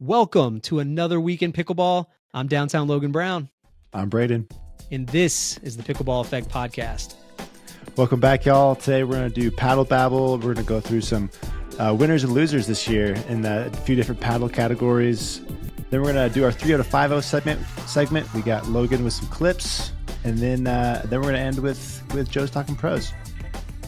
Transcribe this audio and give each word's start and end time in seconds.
Welcome 0.00 0.60
to 0.62 0.78
another 0.78 1.20
week 1.20 1.42
in 1.42 1.52
pickleball. 1.52 2.06
I'm 2.32 2.46
downtown 2.46 2.86
Logan 2.86 3.10
Brown, 3.10 3.48
I'm 3.92 4.08
Braydon. 4.08 4.48
and 4.92 5.08
this 5.08 5.58
is 5.58 5.76
the 5.76 5.82
Pickleball 5.82 6.20
Effect 6.20 6.48
podcast. 6.48 7.14
Welcome 7.96 8.20
back, 8.20 8.44
y'all. 8.44 8.76
Today 8.76 9.02
we're 9.02 9.16
going 9.16 9.32
to 9.32 9.40
do 9.40 9.50
paddle 9.50 9.84
babble. 9.84 10.34
We're 10.36 10.54
going 10.54 10.56
to 10.56 10.62
go 10.62 10.80
through 10.80 11.00
some 11.00 11.30
uh, 11.80 11.96
winners 11.98 12.22
and 12.22 12.32
losers 12.32 12.66
this 12.68 12.86
year 12.86 13.14
in 13.28 13.44
a 13.44 13.70
few 13.70 13.96
different 13.96 14.20
paddle 14.20 14.48
categories. 14.48 15.40
Then 15.90 16.02
we're 16.02 16.12
going 16.12 16.28
to 16.28 16.32
do 16.32 16.44
our 16.44 16.52
three 16.52 16.74
out 16.74 16.80
of 16.80 16.86
five 16.86 17.10
O 17.10 17.20
segment. 17.20 17.60
Segment. 17.86 18.32
We 18.34 18.42
got 18.42 18.68
Logan 18.68 19.02
with 19.02 19.14
some 19.14 19.26
clips, 19.28 19.90
and 20.22 20.38
then 20.38 20.66
uh, 20.66 21.02
then 21.06 21.20
we're 21.20 21.32
going 21.32 21.34
to 21.34 21.40
end 21.40 21.58
with 21.58 22.02
with 22.14 22.30
Joe's 22.30 22.50
talking 22.50 22.76
pros. 22.76 23.12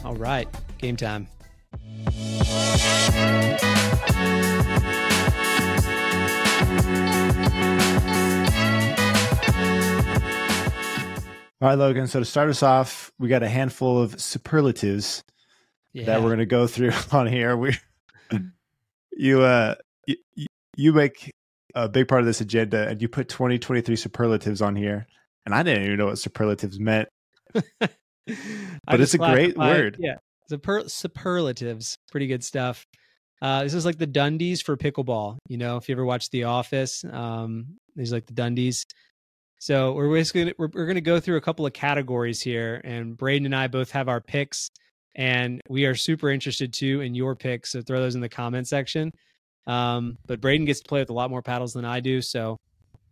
All 0.03 0.15
right, 0.15 0.47
game 0.77 0.97
time. 0.97 1.27
All 11.61 11.67
right, 11.69 11.77
Logan. 11.77 12.07
So 12.07 12.19
to 12.19 12.25
start 12.25 12.49
us 12.49 12.63
off, 12.63 13.11
we 13.19 13.27
got 13.29 13.43
a 13.43 13.47
handful 13.49 14.01
of 14.01 14.19
superlatives 14.19 15.23
Yeah. 15.93 16.05
that 16.05 16.21
we're 16.21 16.29
going 16.29 16.39
to 16.39 16.45
go 16.47 16.65
through 16.65 16.91
on 17.11 17.27
here. 17.27 17.55
We, 17.55 17.77
you, 19.11 19.41
uh, 19.41 19.75
you, 20.07 20.17
you 20.75 20.93
make 20.93 21.31
a 21.75 21.87
big 21.87 22.07
part 22.07 22.21
of 22.21 22.25
this 22.25 22.41
agenda, 22.41 22.87
and 22.87 23.01
you 23.01 23.07
put 23.07 23.29
2023 23.29 23.95
superlatives 23.95 24.61
on 24.61 24.75
here, 24.75 25.05
and 25.45 25.53
I 25.53 25.61
didn't 25.63 25.83
even 25.83 25.97
know 25.97 26.07
what 26.07 26.17
superlatives 26.19 26.79
meant. 26.79 27.09
But 28.85 29.01
it's 29.01 29.13
a 29.15 29.17
great 29.17 29.57
word. 29.57 29.97
Yeah, 29.99 30.15
super, 30.47 30.83
superlatives, 30.87 31.97
pretty 32.11 32.27
good 32.27 32.43
stuff. 32.43 32.85
Uh, 33.41 33.63
this 33.63 33.73
is 33.73 33.83
like 33.83 33.97
the 33.97 34.07
Dundies 34.07 34.63
for 34.63 34.77
pickleball. 34.77 35.37
You 35.47 35.57
know, 35.57 35.77
if 35.77 35.89
you 35.89 35.95
ever 35.95 36.05
watched 36.05 36.31
The 36.31 36.43
Office, 36.45 37.03
um, 37.11 37.65
these 37.95 38.13
are 38.13 38.17
like 38.17 38.27
the 38.27 38.33
Dundies. 38.33 38.85
So 39.61 39.93
we're 39.93 40.11
basically 40.11 40.55
we're, 40.57 40.69
we're 40.73 40.85
going 40.87 40.95
to 40.95 41.01
go 41.01 41.19
through 41.19 41.37
a 41.37 41.41
couple 41.41 41.67
of 41.67 41.73
categories 41.73 42.41
here, 42.41 42.81
and 42.83 43.15
Braydon 43.15 43.45
and 43.45 43.55
I 43.55 43.67
both 43.67 43.91
have 43.91 44.09
our 44.09 44.19
picks, 44.19 44.71
and 45.13 45.61
we 45.69 45.85
are 45.85 45.93
super 45.93 46.31
interested 46.31 46.73
too 46.73 47.01
in 47.01 47.13
your 47.13 47.35
picks. 47.35 47.71
So 47.71 47.83
throw 47.83 47.99
those 47.99 48.15
in 48.15 48.21
the 48.21 48.27
comment 48.29 48.67
section. 48.67 49.11
Um, 49.67 50.17
but 50.25 50.41
Braydon 50.41 50.65
gets 50.65 50.79
to 50.79 50.87
play 50.89 50.99
with 50.99 51.11
a 51.11 51.13
lot 51.13 51.29
more 51.29 51.43
paddles 51.43 51.73
than 51.73 51.85
I 51.85 51.99
do, 51.99 52.23
so 52.23 52.57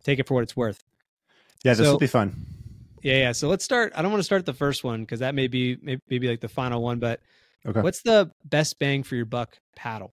take 0.03 0.17
it 0.17 0.27
for 0.27 0.33
what 0.33 0.41
it's 0.41 0.57
worth. 0.57 0.83
Yeah, 1.63 1.75
this 1.75 1.85
So- 1.85 1.91
will 1.91 1.99
be 1.99 2.07
fun. 2.07 2.47
Yeah, 3.03 3.17
yeah. 3.17 3.31
So 3.31 3.47
let's 3.47 3.63
start. 3.63 3.93
I 3.95 4.01
don't 4.01 4.09
want 4.11 4.19
to 4.19 4.25
start 4.25 4.47
the 4.47 4.53
first 4.53 4.83
one 4.83 5.01
because 5.01 5.19
that 5.19 5.35
may 5.35 5.47
be 5.47 5.77
maybe, 5.83 6.01
maybe 6.09 6.27
like 6.27 6.41
the 6.41 6.49
final 6.49 6.81
one. 6.81 6.97
But 6.97 7.21
Okay. 7.63 7.81
what's 7.81 8.01
the 8.01 8.31
best 8.43 8.79
bang 8.79 9.03
for 9.03 9.15
your 9.15 9.25
buck 9.25 9.55
paddle? 9.75 10.15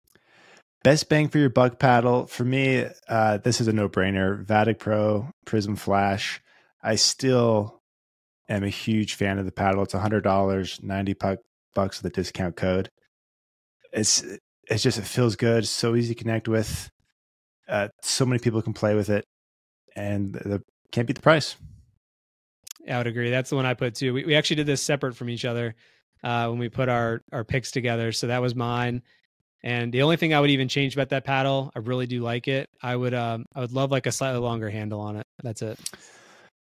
Best 0.83 1.11
bang 1.11 1.29
for 1.29 1.39
your 1.39 1.51
buck 1.51 1.79
paddle 1.79 2.27
for 2.27 2.45
me. 2.45 2.87
Uh, 3.07 3.37
this 3.39 3.61
is 3.61 3.69
a 3.69 3.73
no 3.73 3.89
brainer. 3.89 4.45
Vatic 4.45 4.79
Pro 4.79 5.31
Prism 5.45 5.77
Flash. 5.77 6.41
I 6.83 6.95
still 6.95 7.83
am 8.49 8.65
a 8.65 8.71
huge 8.71 9.15
fan 9.15 9.39
of 9.39 9.45
the 9.45 9.53
paddle. 9.53 9.83
It's 9.83 9.93
hundred 9.93 10.23
dollars, 10.23 10.81
ninety 10.83 11.15
bucks 11.75 12.03
with 12.03 12.11
a 12.11 12.15
discount 12.15 12.57
code. 12.57 12.89
It's 13.93 14.25
it's 14.71 14.83
just 14.83 14.99
it 14.99 15.05
feels 15.05 15.37
good. 15.37 15.69
So 15.69 15.95
easy 15.95 16.15
to 16.15 16.23
connect 16.23 16.49
with. 16.49 16.91
Uh, 17.69 17.89
so 18.03 18.25
many 18.25 18.39
people 18.39 18.63
can 18.63 18.73
play 18.73 18.95
with 18.95 19.11
it, 19.11 19.27
and 19.95 20.33
the 20.33 20.63
can't 20.93 21.07
beat 21.07 21.17
the 21.17 21.23
price. 21.23 21.57
I 22.89 22.97
would 22.97 23.07
agree. 23.07 23.31
That's 23.31 23.51
the 23.51 23.57
one 23.57 23.67
I 23.67 23.75
put 23.75 23.97
too. 23.97 24.15
We 24.15 24.25
we 24.25 24.35
actually 24.35 24.57
did 24.57 24.67
this 24.67 24.83
separate 24.83 25.15
from 25.15 25.29
each 25.29 25.45
other 25.45 25.75
uh, 26.25 26.49
when 26.49 26.59
we 26.59 26.71
put 26.71 26.89
our 26.89 27.21
our 27.33 27.45
picks 27.45 27.71
together. 27.71 28.13
So 28.13 28.29
that 28.29 28.41
was 28.41 28.55
mine. 28.55 29.03
And 29.63 29.93
the 29.93 30.03
only 30.03 30.17
thing 30.17 30.33
I 30.33 30.41
would 30.41 30.51
even 30.51 30.69
change 30.69 30.95
about 30.95 31.11
that 31.11 31.25
paddle, 31.25 31.71
I 31.75 31.81
really 31.81 32.07
do 32.07 32.21
like 32.21 32.49
it. 32.49 32.69
I 32.83 32.97
would 32.97 33.15
um 33.15 33.47
I 33.55 33.61
would 33.61 33.73
love 33.73 33.91
like 33.91 34.07
a 34.07 34.13
slightly 34.13 34.41
longer 34.41 34.71
handle 34.71 35.01
on 35.01 35.17
it. 35.17 35.27
That's 35.43 35.63
it. 35.63 35.79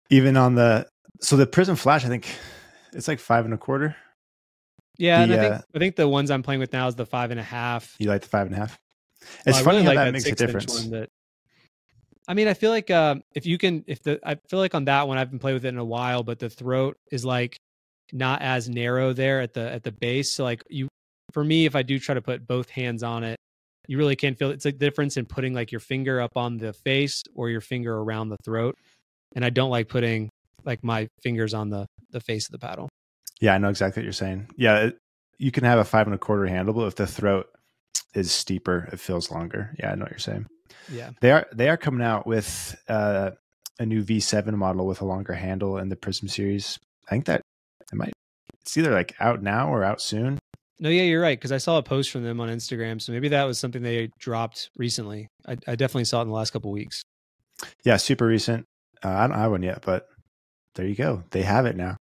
Even 0.09 0.37
on 0.37 0.55
the 0.55 0.87
so 1.21 1.37
the 1.37 1.45
Prism 1.45 1.75
Flash, 1.75 2.05
I 2.05 2.07
think 2.07 2.27
it's 2.93 3.07
like 3.07 3.19
five 3.19 3.45
and 3.45 3.53
a 3.53 3.57
quarter. 3.57 3.95
Yeah, 4.97 5.21
and 5.21 5.31
I 5.31 5.37
think 5.37 5.53
uh, 5.53 5.61
I 5.75 5.79
think 5.79 5.95
the 5.95 6.07
ones 6.07 6.29
I'm 6.29 6.43
playing 6.43 6.59
with 6.59 6.73
now 6.73 6.87
is 6.87 6.95
the 6.95 7.05
five 7.05 7.31
and 7.31 7.39
a 7.39 7.43
half. 7.43 7.95
You 7.99 8.09
like 8.09 8.21
the 8.21 8.27
five 8.27 8.47
and 8.47 8.55
a 8.55 8.59
half? 8.59 8.77
It's 9.45 9.57
I 9.57 9.63
funny 9.63 9.77
really 9.77 9.83
how 9.83 9.89
like 9.89 9.97
that, 9.97 10.11
makes 10.11 10.25
a 10.25 10.35
difference. 10.35 10.89
that- 10.89 11.09
I 12.27 12.35
mean, 12.35 12.47
I 12.47 12.53
feel 12.53 12.69
like 12.69 12.91
um, 12.91 13.23
if 13.33 13.47
you 13.47 13.57
can, 13.57 13.83
if 13.87 14.03
the, 14.03 14.19
I 14.23 14.35
feel 14.49 14.59
like 14.59 14.75
on 14.75 14.85
that 14.85 15.07
one, 15.07 15.17
I've 15.17 15.31
been 15.31 15.39
playing 15.39 15.55
with 15.55 15.65
it 15.65 15.69
in 15.69 15.79
a 15.79 15.85
while, 15.85 16.21
but 16.21 16.37
the 16.37 16.49
throat 16.49 16.95
is 17.11 17.25
like 17.25 17.57
not 18.13 18.43
as 18.43 18.69
narrow 18.69 19.13
there 19.13 19.41
at 19.41 19.53
the 19.53 19.71
at 19.71 19.81
the 19.83 19.91
base. 19.91 20.31
So 20.33 20.43
like 20.43 20.63
you, 20.69 20.88
for 21.33 21.43
me, 21.43 21.65
if 21.65 21.75
I 21.75 21.83
do 21.83 21.99
try 21.99 22.15
to 22.15 22.21
put 22.21 22.47
both 22.47 22.69
hands 22.69 23.03
on 23.03 23.23
it, 23.23 23.37
you 23.87 23.97
really 23.97 24.15
can 24.15 24.35
feel 24.35 24.51
it's 24.51 24.65
a 24.65 24.71
difference 24.71 25.17
in 25.17 25.25
putting 25.25 25.53
like 25.53 25.71
your 25.71 25.79
finger 25.79 26.21
up 26.21 26.35
on 26.35 26.57
the 26.57 26.73
face 26.73 27.23
or 27.35 27.49
your 27.49 27.61
finger 27.61 27.95
around 27.95 28.29
the 28.29 28.37
throat. 28.43 28.75
And 29.35 29.43
I 29.43 29.49
don't 29.49 29.69
like 29.69 29.87
putting 29.87 30.29
like 30.63 30.83
my 30.83 31.07
fingers 31.21 31.53
on 31.53 31.69
the 31.69 31.87
the 32.11 32.19
face 32.19 32.47
of 32.47 32.51
the 32.51 32.59
paddle. 32.59 32.89
Yeah, 33.39 33.53
I 33.53 33.57
know 33.57 33.69
exactly 33.69 34.01
what 34.01 34.05
you're 34.05 34.13
saying. 34.13 34.49
Yeah, 34.57 34.85
it, 34.85 34.97
you 35.37 35.51
can 35.51 35.63
have 35.63 35.79
a 35.79 35.85
five 35.85 36.07
and 36.07 36.13
a 36.13 36.19
quarter 36.19 36.45
handle, 36.45 36.73
but 36.73 36.87
if 36.87 36.95
the 36.95 37.07
throat 37.07 37.47
is 38.13 38.31
steeper, 38.31 38.89
it 38.91 38.99
feels 38.99 39.31
longer. 39.31 39.75
Yeah, 39.79 39.91
I 39.91 39.95
know 39.95 40.03
what 40.03 40.11
you're 40.11 40.19
saying. 40.19 40.47
Yeah, 40.91 41.11
They 41.21 41.31
are 41.31 41.47
they 41.53 41.69
are 41.69 41.77
coming 41.77 42.05
out 42.05 42.27
with 42.27 42.75
uh, 42.87 43.31
a 43.79 43.85
new 43.85 44.03
V7 44.03 44.53
model 44.53 44.85
with 44.85 45.01
a 45.01 45.05
longer 45.05 45.33
handle 45.33 45.77
in 45.77 45.89
the 45.89 45.95
Prism 45.95 46.27
series. 46.27 46.77
I 47.07 47.11
think 47.11 47.25
that 47.25 47.41
it 47.91 47.95
might 47.95 48.13
it's 48.61 48.77
either 48.77 48.91
like 48.91 49.15
out 49.19 49.41
now 49.41 49.73
or 49.73 49.83
out 49.83 50.01
soon. 50.01 50.37
No, 50.79 50.89
yeah, 50.89 51.03
you're 51.03 51.21
right 51.21 51.37
because 51.37 51.51
I 51.51 51.57
saw 51.57 51.77
a 51.77 51.83
post 51.83 52.09
from 52.11 52.23
them 52.23 52.39
on 52.39 52.49
Instagram, 52.49 53.01
so 53.01 53.11
maybe 53.11 53.29
that 53.29 53.43
was 53.43 53.59
something 53.59 53.81
they 53.81 54.09
dropped 54.19 54.69
recently. 54.77 55.27
I, 55.47 55.53
I 55.67 55.75
definitely 55.75 56.05
saw 56.05 56.19
it 56.19 56.23
in 56.23 56.27
the 56.29 56.33
last 56.33 56.51
couple 56.51 56.71
weeks. 56.71 57.03
Yeah, 57.83 57.97
super 57.97 58.25
recent. 58.25 58.65
Uh, 59.03 59.09
I 59.09 59.27
don't 59.27 59.37
have 59.37 59.51
one 59.51 59.63
yet, 59.63 59.83
but 59.85 60.07
there 60.75 60.85
you 60.85 60.95
go. 60.95 61.23
They 61.31 61.41
have 61.43 61.65
it 61.65 61.75
now. 61.75 61.97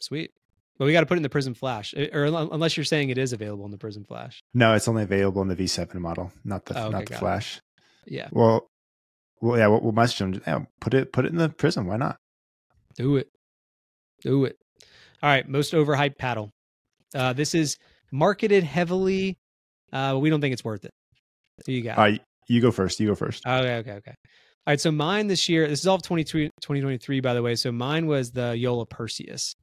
Sweet. 0.00 0.30
But 0.78 0.86
we 0.86 0.92
got 0.92 1.00
to 1.00 1.06
put 1.06 1.14
it 1.14 1.18
in 1.18 1.22
the 1.22 1.28
Prism 1.28 1.54
Flash, 1.54 1.94
Eh, 1.96 2.08
or 2.12 2.24
unless 2.24 2.76
you're 2.76 2.84
saying 2.84 3.10
it 3.10 3.18
is 3.18 3.32
available 3.32 3.64
in 3.64 3.70
the 3.70 3.78
Prism 3.78 4.04
Flash. 4.04 4.42
No, 4.54 4.74
it's 4.74 4.88
only 4.88 5.04
available 5.04 5.40
in 5.42 5.48
the 5.48 5.54
V7 5.56 5.94
model, 5.94 6.32
not 6.44 6.66
the 6.66 6.76
Oh, 6.76 6.86
okay, 6.86 6.90
not 6.92 6.98
the 7.06 7.10
got 7.10 7.16
it. 7.16 7.18
Flash. 7.20 7.60
Yeah, 8.06 8.28
Well, 8.32 8.66
well, 9.40 9.56
yeah. 9.58 9.68
We'll, 9.68 9.80
we'll 9.80 9.92
message 9.92 10.18
them. 10.18 10.42
Yeah, 10.46 10.64
put 10.80 10.94
it 10.94 11.12
put 11.12 11.24
it 11.24 11.30
in 11.32 11.38
the 11.38 11.48
Prism. 11.48 11.86
Why 11.86 11.96
not? 11.96 12.16
do 12.96 13.16
it, 13.16 13.28
do 14.22 14.44
it. 14.44 14.56
All 15.22 15.30
right, 15.30 15.48
most 15.48 15.72
overhyped 15.72 16.18
paddle. 16.18 16.50
Uh, 17.14 17.32
this 17.32 17.54
is 17.54 17.76
marketed 18.14 18.62
heavily. 18.62 19.36
Uh, 19.92 20.16
we 20.20 20.30
don't 20.30 20.40
think 20.40 20.52
it's 20.52 20.64
worth 20.64 20.84
it. 20.84 20.92
Who 21.66 21.72
you 21.72 21.82
got? 21.82 21.98
Right, 21.98 22.22
you 22.48 22.60
go 22.60 22.70
first. 22.70 23.00
You 23.00 23.08
go 23.08 23.14
first. 23.14 23.46
Okay, 23.46 23.76
okay, 23.76 23.92
okay. 23.92 24.14
All 24.66 24.72
right, 24.72 24.80
so 24.80 24.90
mine 24.90 25.26
this 25.26 25.48
year, 25.48 25.68
this 25.68 25.80
is 25.80 25.86
all 25.86 25.96
of 25.96 26.02
23 26.02 26.48
2023, 26.60 27.20
by 27.20 27.34
the 27.34 27.42
way. 27.42 27.54
So 27.54 27.70
mine 27.70 28.06
was 28.06 28.30
the 28.30 28.56
JOOLA 28.56 28.88
Perseus. 28.88 29.54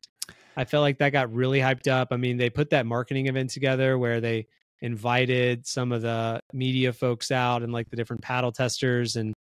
I 0.56 0.66
felt 0.66 0.82
like 0.82 0.98
that 1.00 1.10
got 1.12 1.34
really 1.34 1.60
hyped 1.60 1.90
up. 1.90 2.10
I 2.12 2.18
mean, 2.18 2.38
they 2.38 2.50
put 2.50 2.70
that 2.72 2.86
marketing 2.86 3.28
event 3.28 3.50
together 3.50 3.98
where 3.98 4.20
they 4.20 4.48
invited 4.82 5.66
some 5.66 5.92
of 5.92 6.02
the 6.02 6.42
media 6.54 6.92
folks 6.92 7.32
out 7.32 7.64
and 7.64 7.72
like 7.72 7.90
the 7.90 7.96
different 7.96 8.22
paddle 8.22 8.52
testers. 8.52 9.16
And, 9.16 9.34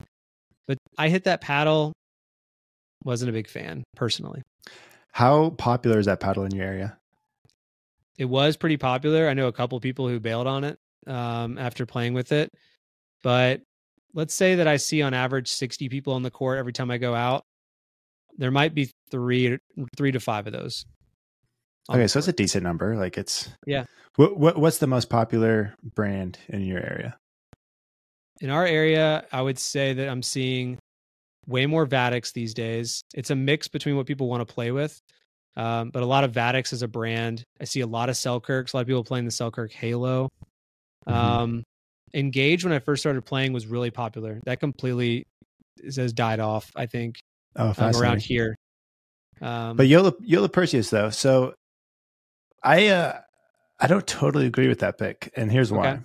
but 0.67 0.77
I 0.97 1.09
hit 1.09 1.25
that 1.25 1.41
paddle, 1.41 1.91
wasn't 3.03 3.29
a 3.29 3.33
big 3.33 3.49
fan 3.49 3.83
personally. 3.95 4.41
How 5.11 5.49
popular 5.51 5.99
is 5.99 6.05
that 6.05 6.21
paddle 6.21 6.45
in 6.45 6.55
your 6.55 6.65
area? 6.65 6.97
It 8.21 8.25
was 8.29 8.55
pretty 8.55 8.77
popular. 8.77 9.27
I 9.27 9.33
know 9.33 9.47
a 9.47 9.51
couple 9.51 9.79
people 9.79 10.07
who 10.07 10.19
bailed 10.19 10.45
on 10.45 10.63
it 10.63 10.77
um, 11.07 11.57
after 11.57 11.87
playing 11.87 12.13
with 12.13 12.31
it, 12.31 12.53
but 13.23 13.61
let's 14.13 14.35
say 14.35 14.53
that 14.55 14.67
I 14.67 14.77
see 14.77 15.01
on 15.01 15.15
average 15.15 15.47
60 15.47 15.89
people 15.89 16.13
on 16.13 16.21
the 16.21 16.29
court 16.29 16.59
every 16.59 16.71
time 16.71 16.91
I 16.91 16.99
go 16.99 17.15
out. 17.15 17.45
There 18.37 18.51
might 18.51 18.75
be 18.75 18.91
three, 19.09 19.57
three 19.97 20.11
to 20.11 20.19
five 20.19 20.45
of 20.45 20.53
those. 20.53 20.85
Okay, 21.89 22.05
so 22.05 22.19
it's 22.19 22.27
a 22.27 22.33
decent 22.33 22.63
number. 22.63 22.95
Like 22.95 23.17
it's 23.17 23.49
Yeah. 23.65 23.85
What 24.17 24.37
what 24.37 24.55
what's 24.59 24.77
the 24.77 24.85
most 24.85 25.09
popular 25.09 25.73
brand 25.95 26.37
in 26.47 26.61
your 26.61 26.77
area? 26.77 27.17
in 28.39 28.49
our 28.49 28.65
area. 28.65 29.25
I 29.31 29.41
would 29.41 29.57
say 29.57 29.93
that 29.93 30.09
I'm 30.09 30.23
seeing 30.23 30.77
way 31.47 31.65
more 31.65 31.87
Vatics 31.87 32.33
these 32.33 32.53
days. 32.53 33.03
It's 33.15 33.29
a 33.29 33.35
mix 33.35 33.67
between 33.67 33.95
what 33.95 34.05
people 34.05 34.27
want 34.27 34.47
to 34.47 34.53
play 34.53 34.71
with, 34.71 34.99
um, 35.57 35.89
but 35.89 36.03
a 36.03 36.05
lot 36.05 36.23
of 36.23 36.31
Vatics 36.31 36.73
as 36.73 36.81
a 36.81 36.87
brand. 36.87 37.43
I 37.59 37.65
see 37.65 37.81
a 37.81 37.87
lot 37.87 38.09
of 38.09 38.15
Selkirks. 38.15 38.73
A 38.73 38.77
lot 38.77 38.81
of 38.81 38.87
people 38.87 39.03
playing 39.03 39.25
the 39.25 39.31
Selkirk 39.31 39.71
Halo. 39.71 40.29
Mhm. 41.07 41.13
Um, 41.13 41.63
Engage 42.13 42.65
when 42.65 42.73
I 42.73 42.79
first 42.79 43.01
started 43.01 43.23
playing 43.25 43.53
was 43.53 43.67
really 43.67 43.89
popular. 43.89 44.41
That 44.45 44.59
completely 44.59 45.25
has 45.95 46.11
died 46.13 46.39
off. 46.41 46.69
I 46.75 46.85
think 46.85 47.15
Oh, 47.55 47.73
um, 47.77 47.95
around 47.95 48.21
here. 48.21 48.55
Um, 49.41 49.77
But 49.77 49.87
JOOLA 49.87 50.13
JOOLA 50.21 50.49
Perseus 50.51 50.89
though, 50.89 51.09
so 51.09 51.53
I 52.63 52.87
uh 52.87 53.19
I 53.79 53.87
don't 53.87 54.05
totally 54.05 54.45
agree 54.45 54.67
with 54.67 54.79
that 54.79 54.97
pick, 54.97 55.31
and 55.35 55.51
here's 55.51 55.71
why. 55.71 55.93
Okay. 55.93 56.01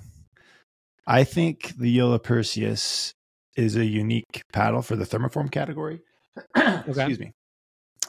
I 1.07 1.25
think 1.25 1.75
the 1.77 1.95
JOOLA 1.99 2.21
Perseus 2.23 3.13
is 3.57 3.77
a 3.77 3.85
unique 3.85 4.43
paddle 4.53 4.83
for 4.83 4.97
the 4.97 5.05
thermoform 5.05 5.51
category. 5.51 6.01
Excuse 6.57 7.19
me. 7.19 7.33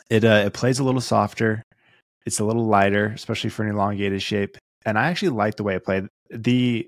It 0.09 0.23
uh 0.23 0.43
it 0.45 0.53
plays 0.53 0.79
a 0.79 0.83
little 0.83 1.01
softer. 1.01 1.63
It's 2.25 2.39
a 2.39 2.45
little 2.45 2.65
lighter, 2.65 3.07
especially 3.07 3.49
for 3.49 3.63
an 3.63 3.71
elongated 3.71 4.21
shape. 4.21 4.57
And 4.85 4.97
I 4.97 5.07
actually 5.07 5.29
like 5.29 5.55
the 5.55 5.63
way 5.63 5.75
it 5.75 5.85
played. 5.85 6.07
The 6.29 6.87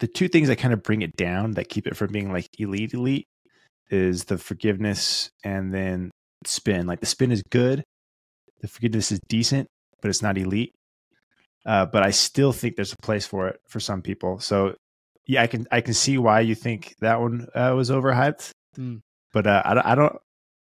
the 0.00 0.06
two 0.06 0.28
things 0.28 0.48
that 0.48 0.56
kind 0.56 0.74
of 0.74 0.82
bring 0.82 1.02
it 1.02 1.16
down 1.16 1.52
that 1.52 1.68
keep 1.68 1.86
it 1.86 1.96
from 1.96 2.12
being 2.12 2.32
like 2.32 2.48
elite 2.58 2.94
elite 2.94 3.26
is 3.90 4.24
the 4.24 4.38
forgiveness 4.38 5.30
and 5.44 5.72
then 5.72 6.10
spin. 6.46 6.86
Like 6.86 7.00
the 7.00 7.06
spin 7.06 7.30
is 7.30 7.42
good, 7.50 7.84
the 8.60 8.68
forgiveness 8.68 9.12
is 9.12 9.20
decent, 9.28 9.68
but 10.00 10.08
it's 10.08 10.22
not 10.22 10.38
elite. 10.38 10.72
Uh, 11.66 11.86
but 11.86 12.02
I 12.02 12.10
still 12.10 12.52
think 12.52 12.76
there's 12.76 12.92
a 12.92 13.02
place 13.02 13.26
for 13.26 13.48
it 13.48 13.60
for 13.68 13.80
some 13.80 14.02
people. 14.02 14.38
So 14.38 14.74
yeah, 15.26 15.42
I 15.42 15.46
can 15.46 15.66
I 15.70 15.80
can 15.80 15.94
see 15.94 16.18
why 16.18 16.40
you 16.40 16.54
think 16.54 16.94
that 17.00 17.20
one 17.20 17.46
uh, 17.54 17.72
was 17.74 17.90
overhyped. 17.90 18.50
Mm. 18.76 19.00
But 19.32 19.46
uh, 19.46 19.62
I, 19.64 19.92
I 19.92 19.94
don't 19.94 20.14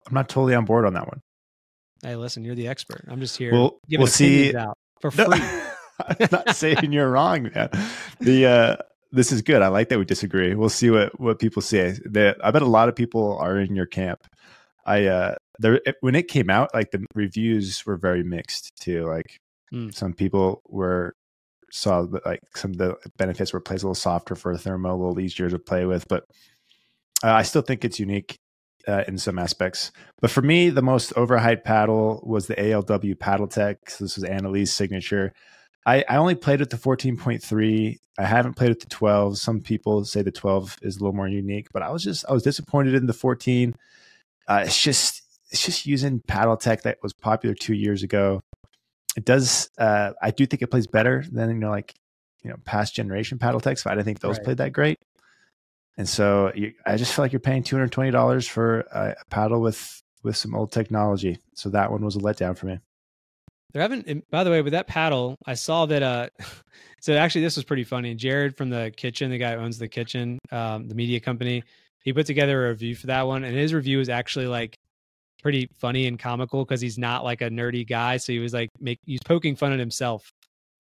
I'm 0.08 0.14
not 0.14 0.30
totally 0.30 0.56
on 0.56 0.66
board 0.66 0.86
on 0.86 0.94
that 0.94 1.08
one. 1.08 1.22
Hey, 2.04 2.16
listen, 2.16 2.44
you're 2.44 2.56
the 2.56 2.68
expert. 2.68 3.06
I'm 3.08 3.20
just 3.20 3.38
here. 3.38 3.52
We'll 3.52 3.80
giving 3.90 4.02
we'll 4.04 4.08
see. 4.08 4.56
out 4.56 4.78
for 5.00 5.12
free. 5.12 5.26
I'm 6.08 6.28
not 6.32 6.56
saying 6.56 6.92
you're 6.92 7.10
wrong, 7.10 7.52
man. 7.54 7.70
The 8.20 8.46
uh, 8.46 8.76
this 9.12 9.32
is 9.32 9.42
good. 9.42 9.62
I 9.62 9.68
like 9.68 9.90
that 9.90 10.00
we 10.00 10.06
disagree. 10.06 10.56
We'll 10.56 10.70
see 10.70 10.90
what 10.90 11.20
what 11.20 11.40
people 11.40 11.62
say. 11.62 11.92
The, 12.06 12.36
I 12.44 12.52
bet 12.52 12.64
a 12.64 12.66
lot 12.66 12.90
of 12.90 12.96
people 12.96 13.38
are 13.38 13.60
in 13.60 13.76
your 13.76 13.86
camp. 13.86 14.26
I 14.86 15.06
uh, 15.06 15.36
there 15.60 15.80
when 16.00 16.16
it 16.16 16.28
came 16.28 16.50
out, 16.50 16.74
like 16.74 16.92
the 16.92 17.06
reviews 17.14 17.86
were 17.86 17.98
very 17.98 18.24
mixed 18.24 18.72
too. 18.80 19.06
Like 19.06 19.38
Mm. 19.74 19.94
some 19.94 20.12
people 20.14 20.62
were 20.68 21.16
saw 21.72 22.02
that 22.02 22.26
like 22.26 22.42
some 22.56 22.72
of 22.72 22.78
the 22.78 22.98
benefits 23.18 23.54
were 23.54 23.62
plays 23.62 23.84
a 23.84 23.86
little 23.86 23.96
softer 23.96 24.36
for 24.36 24.52
a 24.52 24.58
thermo, 24.58 24.94
a 24.94 24.98
little 24.98 25.20
easier 25.22 25.50
to 25.50 25.58
play 25.58 25.86
with, 25.86 26.06
but 26.10 26.26
uh, 27.24 27.32
I 27.32 27.44
still 27.44 27.62
think 27.62 27.86
it's 27.86 27.98
unique 27.98 28.36
uh, 28.88 29.04
in 29.08 29.18
some 29.18 29.40
aspects. 29.40 29.92
But 30.22 30.32
for 30.32 30.42
me, 30.42 30.70
the 30.70 30.82
most 30.82 31.14
overhyped 31.16 31.64
paddle 31.64 32.22
was 32.26 32.48
the 32.48 32.56
ALW 32.56 33.16
Paddletek. 33.16 33.78
So 33.90 34.04
this 34.06 34.16
was 34.16 34.24
Anna 34.24 34.50
Leigh's 34.50 34.74
signature. 34.74 35.34
I, 35.86 36.04
I 36.08 36.18
only 36.18 36.36
played 36.36 36.60
with 36.60 36.70
the 36.70 36.78
14.3. 36.78 37.98
I 38.20 38.26
haven't 38.26 38.56
played 38.56 38.70
with 38.70 38.82
the 38.82 38.88
12. 38.90 39.38
Some 39.38 39.62
people 39.62 40.06
say 40.06 40.22
the 40.22 40.32
12 40.32 40.78
is 40.84 40.98
a 40.98 41.00
little 41.00 41.16
more 41.16 41.28
unique, 41.28 41.68
but 41.74 41.82
I 41.82 41.90
was 41.90 42.04
just 42.04 42.24
I 42.30 42.34
was 42.34 42.44
disappointed 42.44 42.94
in 42.94 43.08
the 43.08 43.14
14. 43.14 43.76
Uh, 44.48 44.64
it's 44.66 44.82
just 44.82 45.24
it's 45.50 45.66
just 45.66 45.86
using 45.86 46.22
paddle 46.28 46.58
tech 46.58 46.84
that 46.84 46.98
was 47.02 47.14
popular 47.14 47.56
two 47.56 47.74
years 47.74 48.04
ago. 48.04 48.42
It 49.18 49.26
does. 49.26 49.70
Uh, 49.78 50.12
I 50.22 50.32
do 50.32 50.46
think 50.46 50.62
it 50.62 50.68
plays 50.68 50.88
better 50.88 51.24
than 51.32 51.50
you 51.50 51.56
know 51.56 51.70
like 51.72 51.94
you 52.44 52.50
know 52.50 52.58
past 52.64 52.94
generation 52.96 53.40
paddle 53.40 53.60
techs. 53.60 53.84
But 53.84 53.92
I 53.92 53.96
didn't 53.96 54.06
think 54.06 54.20
those 54.20 54.38
Right. 54.38 54.46
played 54.46 54.58
that 54.58 54.74
great. 54.74 55.00
And 56.02 56.10
so 56.10 56.52
you, 56.56 56.74
I 56.84 56.98
just 56.98 57.14
feel 57.14 57.24
like 57.24 57.32
you're 57.32 57.40
paying 57.40 57.62
two 57.62 57.76
hundred 57.76 57.92
twenty 57.92 58.10
dollars 58.10 58.48
for 58.48 58.80
a, 58.92 59.14
paddle 59.30 59.62
with 59.62 60.02
with 60.24 60.36
some 60.36 60.56
old 60.56 60.72
technology. 60.72 61.38
So 61.54 61.70
that 61.70 61.92
one 61.92 62.04
was 62.04 62.16
a 62.16 62.20
letdown 62.20 62.58
for 62.58 62.66
me. 62.66 62.80
There 63.72 63.84
haven't. 63.84 64.28
By 64.32 64.44
the 64.44 64.50
way, 64.50 64.64
with 64.64 64.74
that 64.74 64.88
paddle, 64.88 65.38
I 65.46 65.54
saw 65.54 65.86
that. 65.86 66.02
Uh, 66.02 66.30
so 67.02 67.14
actually, 67.14 67.42
this 67.42 67.56
was 67.56 67.66
pretty 67.66 67.84
funny. 67.84 68.16
Jared 68.16 68.58
from 68.58 68.72
the 68.72 68.92
kitchen, 68.98 69.30
the 69.30 69.38
guy 69.38 69.54
who 69.54 69.60
owns 69.62 69.78
the 69.78 69.88
kitchen, 69.88 70.40
um, 70.52 70.88
the 70.88 70.96
media 70.96 71.20
company, 71.20 71.64
he 72.04 72.14
put 72.14 72.26
together 72.26 72.66
a 72.66 72.70
review 72.70 72.96
for 72.96 73.06
that 73.06 73.28
one, 73.28 73.44
and 73.44 73.56
his 73.56 73.72
review 73.72 74.00
is 74.00 74.10
actually 74.10 74.48
like 74.48 74.74
pretty 75.44 75.68
funny 75.80 76.08
and 76.08 76.18
comical 76.18 76.66
because 76.66 76.82
he's 76.82 76.98
not 76.98 77.24
like 77.24 77.42
a 77.42 77.50
nerdy 77.52 77.88
guy. 77.88 78.18
So 78.18 78.34
he 78.34 78.40
was 78.40 78.56
like, 78.56 78.70
make 78.80 78.98
he's 79.06 79.22
poking 79.24 79.56
fun 79.56 79.72
at 79.72 79.78
himself, 79.78 80.32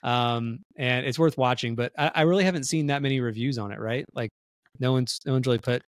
um, 0.02 0.64
and 0.78 1.06
it's 1.06 1.20
worth 1.20 1.38
watching. 1.38 1.76
But 1.76 1.92
I, 1.96 2.12
I 2.16 2.22
really 2.24 2.44
haven't 2.44 2.64
seen 2.64 2.88
that 2.88 3.04
many 3.04 3.22
reviews 3.22 3.60
on 3.60 3.72
it. 3.72 3.80
Right? 3.80 4.04
Like, 4.16 4.32
no 4.80 4.92
one's 4.92 5.20
no 5.26 5.34
one's 5.34 5.46
really 5.48 5.60
put. 5.60 5.84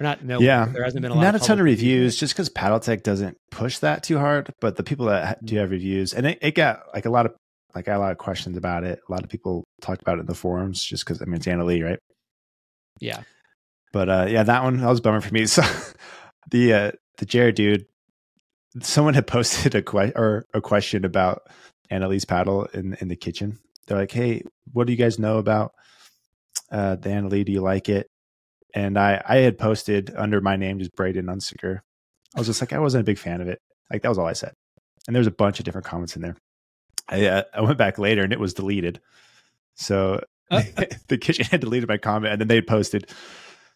Or 0.00 0.04
not 0.04 0.24
no. 0.24 0.38
Yeah. 0.40 0.66
there 0.66 0.84
hasn't 0.84 1.02
been 1.02 1.10
a 1.10 1.14
lot. 1.14 1.22
Not 1.22 1.34
a 1.34 1.38
ton 1.40 1.58
of 1.58 1.64
reviews, 1.64 2.16
just 2.16 2.32
because 2.34 2.48
Paddletek 2.48 3.02
doesn't 3.02 3.36
push 3.50 3.78
that 3.78 4.02
too 4.04 4.18
hard. 4.18 4.52
But 4.60 4.76
the 4.76 4.84
people 4.84 5.06
that 5.06 5.44
do 5.44 5.56
Mm. 5.56 5.60
have 5.60 5.70
reviews, 5.70 6.14
and 6.14 6.26
it, 6.26 6.38
it 6.40 6.54
got 6.54 6.80
like 6.94 7.04
a 7.06 7.10
lot 7.10 7.26
of 7.26 7.32
like 7.74 7.88
I 7.88 7.92
got 7.92 7.98
a 7.98 8.00
lot 8.00 8.12
of 8.12 8.18
questions 8.18 8.56
about 8.56 8.84
it. 8.84 9.00
A 9.08 9.12
lot 9.12 9.24
of 9.24 9.28
people 9.28 9.64
talked 9.82 10.00
about 10.02 10.18
it 10.18 10.20
in 10.22 10.26
the 10.26 10.34
forums, 10.34 10.82
just 10.82 11.04
because 11.04 11.20
I 11.20 11.24
mean 11.24 11.34
it's 11.36 11.46
Anna 11.48 11.64
Leigh, 11.64 11.82
right? 11.82 11.98
Yeah. 13.00 13.22
But 13.92 14.08
uh, 14.08 14.26
yeah, 14.28 14.42
that 14.44 14.62
one 14.62 14.76
that 14.78 14.86
was 14.88 15.00
a 15.00 15.02
bummer 15.02 15.20
for 15.20 15.32
me. 15.34 15.46
So 15.46 15.62
the 16.50 16.72
uh, 16.72 16.92
the 17.18 17.26
Jared 17.26 17.56
dude, 17.56 17.86
someone 18.80 19.14
had 19.14 19.26
posted 19.36 19.74
a 19.74 19.82
question 19.82 20.16
or 20.16 20.44
a 20.54 20.60
question 20.60 21.04
about 21.04 21.42
Anna 21.90 22.06
Leigh's 22.08 22.24
paddle 22.24 22.64
in 22.66 22.96
in 23.00 23.08
the 23.08 23.16
kitchen. 23.16 23.58
They're 23.86 23.98
like, 23.98 24.12
"Hey, 24.12 24.42
what 24.72 24.86
do 24.86 24.92
you 24.92 24.98
guys 24.98 25.18
know 25.18 25.38
about 25.38 25.72
uh, 26.70 26.96
the 26.96 27.10
Anna 27.10 27.28
Leigh? 27.28 27.44
Do 27.44 27.52
you 27.52 27.62
like 27.62 27.88
it?" 27.88 28.06
And 28.74 28.98
I 28.98 29.22
I 29.26 29.36
had 29.38 29.58
posted 29.58 30.12
under 30.16 30.40
my 30.40 30.56
name 30.56 30.78
just 30.78 30.94
Braydon 30.94 31.26
Unsicker. 31.26 31.80
I 32.34 32.40
was 32.40 32.46
just 32.46 32.60
like, 32.60 32.72
I 32.72 32.78
wasn't 32.78 33.02
a 33.02 33.04
big 33.04 33.18
fan 33.18 33.40
of 33.40 33.48
it. 33.48 33.58
Like 33.90 34.02
that 34.02 34.08
was 34.08 34.18
all 34.18 34.26
I 34.26 34.34
said. 34.34 34.52
And 35.06 35.14
there 35.14 35.20
was 35.20 35.26
a 35.26 35.32
bunch 35.32 35.58
of 35.58 35.64
different 35.64 35.86
comments 35.86 36.16
in 36.16 36.22
there. 36.22 36.36
I 37.08 37.26
uh, 37.26 37.42
I 37.54 37.62
went 37.62 37.78
back 37.78 37.98
later 37.98 38.22
and 38.22 38.32
it 38.32 38.40
was 38.40 38.54
deleted. 38.54 39.00
So 39.76 40.20
Uh, 40.50 40.62
the 41.08 41.18
kitchen 41.18 41.44
had 41.44 41.60
deleted 41.60 41.88
my 41.88 41.98
comment 41.98 42.32
and 42.32 42.40
then 42.40 42.48
they 42.48 42.62
posted 42.62 43.10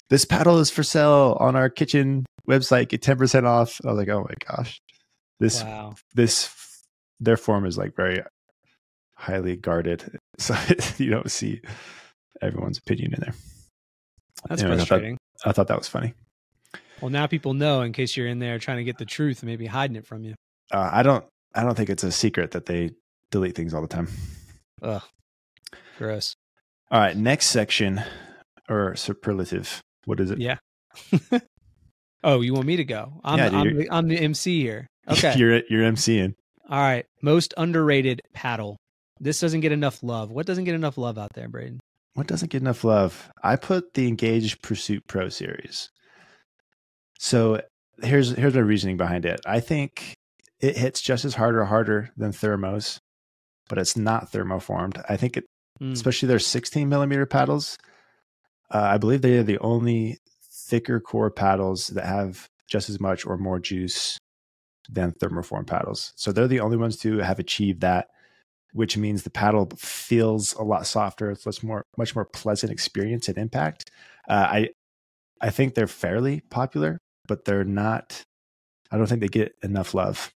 this 0.09 0.25
paddle 0.25 0.59
is 0.59 0.71
for 0.71 0.83
sale 0.83 1.37
on 1.39 1.55
our 1.55 1.69
kitchen 1.69 2.25
website 2.49 2.89
get 2.89 3.03
10% 3.03 3.45
off 3.45 3.79
i 3.85 3.89
was 3.89 3.99
like 3.99 4.09
oh 4.09 4.27
my 4.27 4.35
gosh 4.49 4.81
this 5.39 5.63
wow. 5.63 5.95
this 6.15 6.51
their 7.21 7.37
form 7.37 7.67
is 7.67 7.77
like 7.77 7.95
very 7.95 8.23
highly 9.17 9.55
guarded 9.55 10.19
so 10.39 10.57
you 10.97 11.11
don't 11.11 11.31
see 11.31 11.61
everyone's 12.41 12.79
opinion 12.79 13.13
in 13.13 13.21
there 13.21 13.35
That's 14.49 14.63
Anyways, 14.63 14.81
I 14.81 14.81
thought- 14.83 14.89
frustrating. 14.89 15.19
i 15.45 15.53
thought 15.53 15.69
that 15.69 15.79
was 15.79 15.89
funny 15.89 16.15
Well, 17.01 17.11
now 17.11 17.27
people 17.27 17.55
know 17.55 17.83
in 17.83 17.93
case 17.93 18.17
you're 18.17 18.27
in 18.29 18.39
there 18.39 18.59
trying 18.59 18.79
to 18.79 18.85
get 18.85 18.99
the 18.99 19.05
truth, 19.05 19.43
maybe 19.43 19.67
hiding 19.67 19.97
it 19.97 20.07
from 20.07 20.25
you. 20.25 20.35
uh, 20.73 20.91
i 20.93 21.03
don't 21.03 21.25
i 21.55 21.63
don't 21.63 21.77
think 21.77 21.91
it's 21.91 22.05
a 22.05 22.13
secret 22.13 22.53
that 22.53 22.67
they 22.67 22.91
delete 23.31 23.55
things 23.55 23.73
all 23.75 23.83
the 23.83 23.89
time 23.89 24.09
Ugh, 24.83 25.03
gross. 25.99 26.35
all 26.91 27.01
right 27.01 27.17
next 27.17 27.47
section 27.47 28.03
or 28.69 28.95
superlative 28.97 29.81
what 30.07 30.19
is 30.21 30.31
it 30.31 30.39
Yeah. 30.41 30.57
oh, 32.25 32.41
you 32.41 32.53
want 32.55 32.67
me 32.67 32.77
to 32.77 32.85
go? 32.85 33.13
I'm, 33.25 33.39
Yeah, 33.39 33.49
dude, 33.49 33.55
I'm, 33.55 33.77
the, 33.79 33.91
I'm 33.91 34.09
the 34.09 34.19
MC 34.19 34.61
here. 34.61 34.87
Okay. 35.09 35.35
you're 35.37 35.63
you're 35.69 35.83
mc'ing 35.91 36.35
All 36.71 36.79
right. 36.79 37.05
Most 37.23 37.55
underrated 37.57 38.21
paddle. 38.35 38.77
This 39.19 39.41
doesn't 39.41 39.61
get 39.61 39.73
enough 39.73 40.03
love. 40.03 40.31
What 40.31 40.47
doesn't 40.47 40.63
get 40.65 40.75
enough 40.77 40.97
love 40.99 41.19
out 41.19 41.33
there, 41.35 41.49
Braydon? 41.49 41.81
What 42.15 42.27
doesn't 42.27 42.51
get 42.51 42.63
enough 42.63 42.85
love? 42.85 43.31
I 43.43 43.57
put 43.57 43.95
the 43.95 44.07
Engaged 44.07 44.63
Pursuit 44.63 45.05
Pro 45.07 45.29
series. 45.29 45.89
So 47.19 47.61
here's 48.03 48.31
here's 48.31 48.55
my 48.55 48.61
reasoning 48.61 48.97
behind 48.97 49.25
it. 49.25 49.41
I 49.47 49.61
think 49.61 50.15
it 50.61 50.77
hits 50.77 51.01
just 51.01 51.25
as 51.25 51.35
hard 51.35 51.57
or 51.57 51.65
harder 51.65 52.11
than 52.17 52.33
thermos, 52.33 53.01
but 53.69 53.79
it's 53.79 53.97
not 53.97 54.31
thermoformed. 54.31 55.03
I 55.09 55.17
think 55.17 55.37
it, 55.37 55.45
Mm, 55.81 55.93
especially 55.93 56.29
their 56.29 56.39
16 56.39 56.89
millimeter 56.89 57.27
paddles. 57.27 57.77
Uh, 58.71 58.81
I 58.83 58.99
believe 58.99 59.23
they 59.23 59.39
are 59.39 59.43
the 59.43 59.59
only 59.59 60.19
thicker 60.43 61.01
core 61.01 61.31
paddles 61.31 61.89
that 61.89 62.05
have 62.05 62.49
just 62.69 62.89
as 62.89 63.01
much 63.01 63.27
or 63.27 63.37
more 63.37 63.59
juice 63.59 64.19
than 64.89 65.13
thermoform 65.13 65.67
paddles. 65.67 66.13
So 66.17 66.33
they're 66.33 66.49
the 66.49 66.61
only 66.61 66.77
ones 66.77 66.97
to 66.99 67.19
have 67.19 67.39
achieved 67.39 67.81
that, 67.81 68.09
which 68.73 68.97
means 68.97 69.23
the 69.23 69.31
paddle 69.31 69.69
feels 69.77 70.55
a 70.55 70.63
lot 70.63 70.87
softer. 70.87 71.31
It's 71.31 71.47
much 71.47 71.63
more 71.63 71.83
much 71.97 72.15
more 72.15 72.25
pleasant 72.25 72.73
experience 72.73 73.29
and 73.29 73.39
impact. 73.39 73.91
Uh, 74.29 74.33
I 74.51 74.69
I 75.41 75.51
think 75.51 75.75
they're 75.75 75.87
fairly 75.87 76.41
popular, 76.51 76.99
but 77.27 77.45
they're 77.45 77.65
not. 77.65 78.23
I 78.91 78.97
don't 78.99 79.07
think 79.07 79.21
they 79.21 79.29
get 79.29 79.55
enough 79.63 79.95
love. 79.95 80.31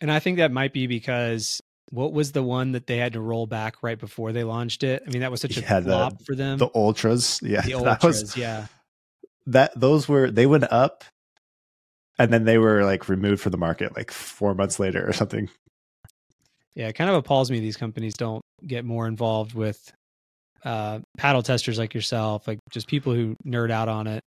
And 0.00 0.10
I 0.10 0.18
think 0.18 0.38
that 0.38 0.50
might 0.52 0.72
be 0.72 0.86
because 0.86 1.60
what 1.90 2.12
was 2.12 2.32
the 2.32 2.42
one 2.42 2.72
that 2.72 2.86
they 2.86 2.96
had 2.96 3.12
to 3.12 3.20
roll 3.20 3.46
back 3.46 3.82
right 3.82 3.98
before 3.98 4.32
they 4.32 4.44
launched 4.44 4.82
it? 4.82 5.02
I 5.06 5.10
mean, 5.10 5.20
that 5.20 5.30
was 5.30 5.40
such 5.40 5.56
a 5.56 5.60
Yeah, 5.60 5.80
the- 5.80 5.90
flop 5.90 6.22
for 6.26 6.34
them. 6.34 6.58
The 6.58 6.68
ultras, 6.74 7.40
yeah, 7.42 7.60
the 7.62 7.72
that 7.84 7.86
ultras, 8.04 8.22
was 8.22 8.36
yeah. 8.36 8.66
that. 9.46 9.78
Those 9.78 10.08
were 10.08 10.30
they 10.30 10.46
went 10.46 10.70
up, 10.72 11.04
and 12.18 12.32
then 12.32 12.44
they 12.44 12.58
were 12.58 12.84
like 12.84 13.08
removed 13.08 13.42
from 13.42 13.52
the 13.52 13.58
market 13.58 13.96
like 13.96 14.10
four 14.10 14.54
months 14.54 14.78
later 14.80 15.06
or 15.06 15.12
something. 15.12 15.48
Yeah, 16.74 16.88
it 16.88 16.94
kind 16.94 17.10
of 17.10 17.16
appalls 17.16 17.50
me 17.50 17.60
these 17.60 17.76
companies 17.76 18.14
don't 18.14 18.42
get 18.66 18.84
more 18.84 19.06
involved 19.06 19.54
with 19.54 19.92
uh, 20.64 21.00
paddle 21.18 21.42
testers 21.42 21.78
like 21.78 21.94
yourself, 21.94 22.46
like 22.46 22.58
just 22.70 22.88
people 22.88 23.14
who 23.14 23.36
nerd 23.46 23.70
out 23.70 23.88
on 23.88 24.06
it. 24.06 24.22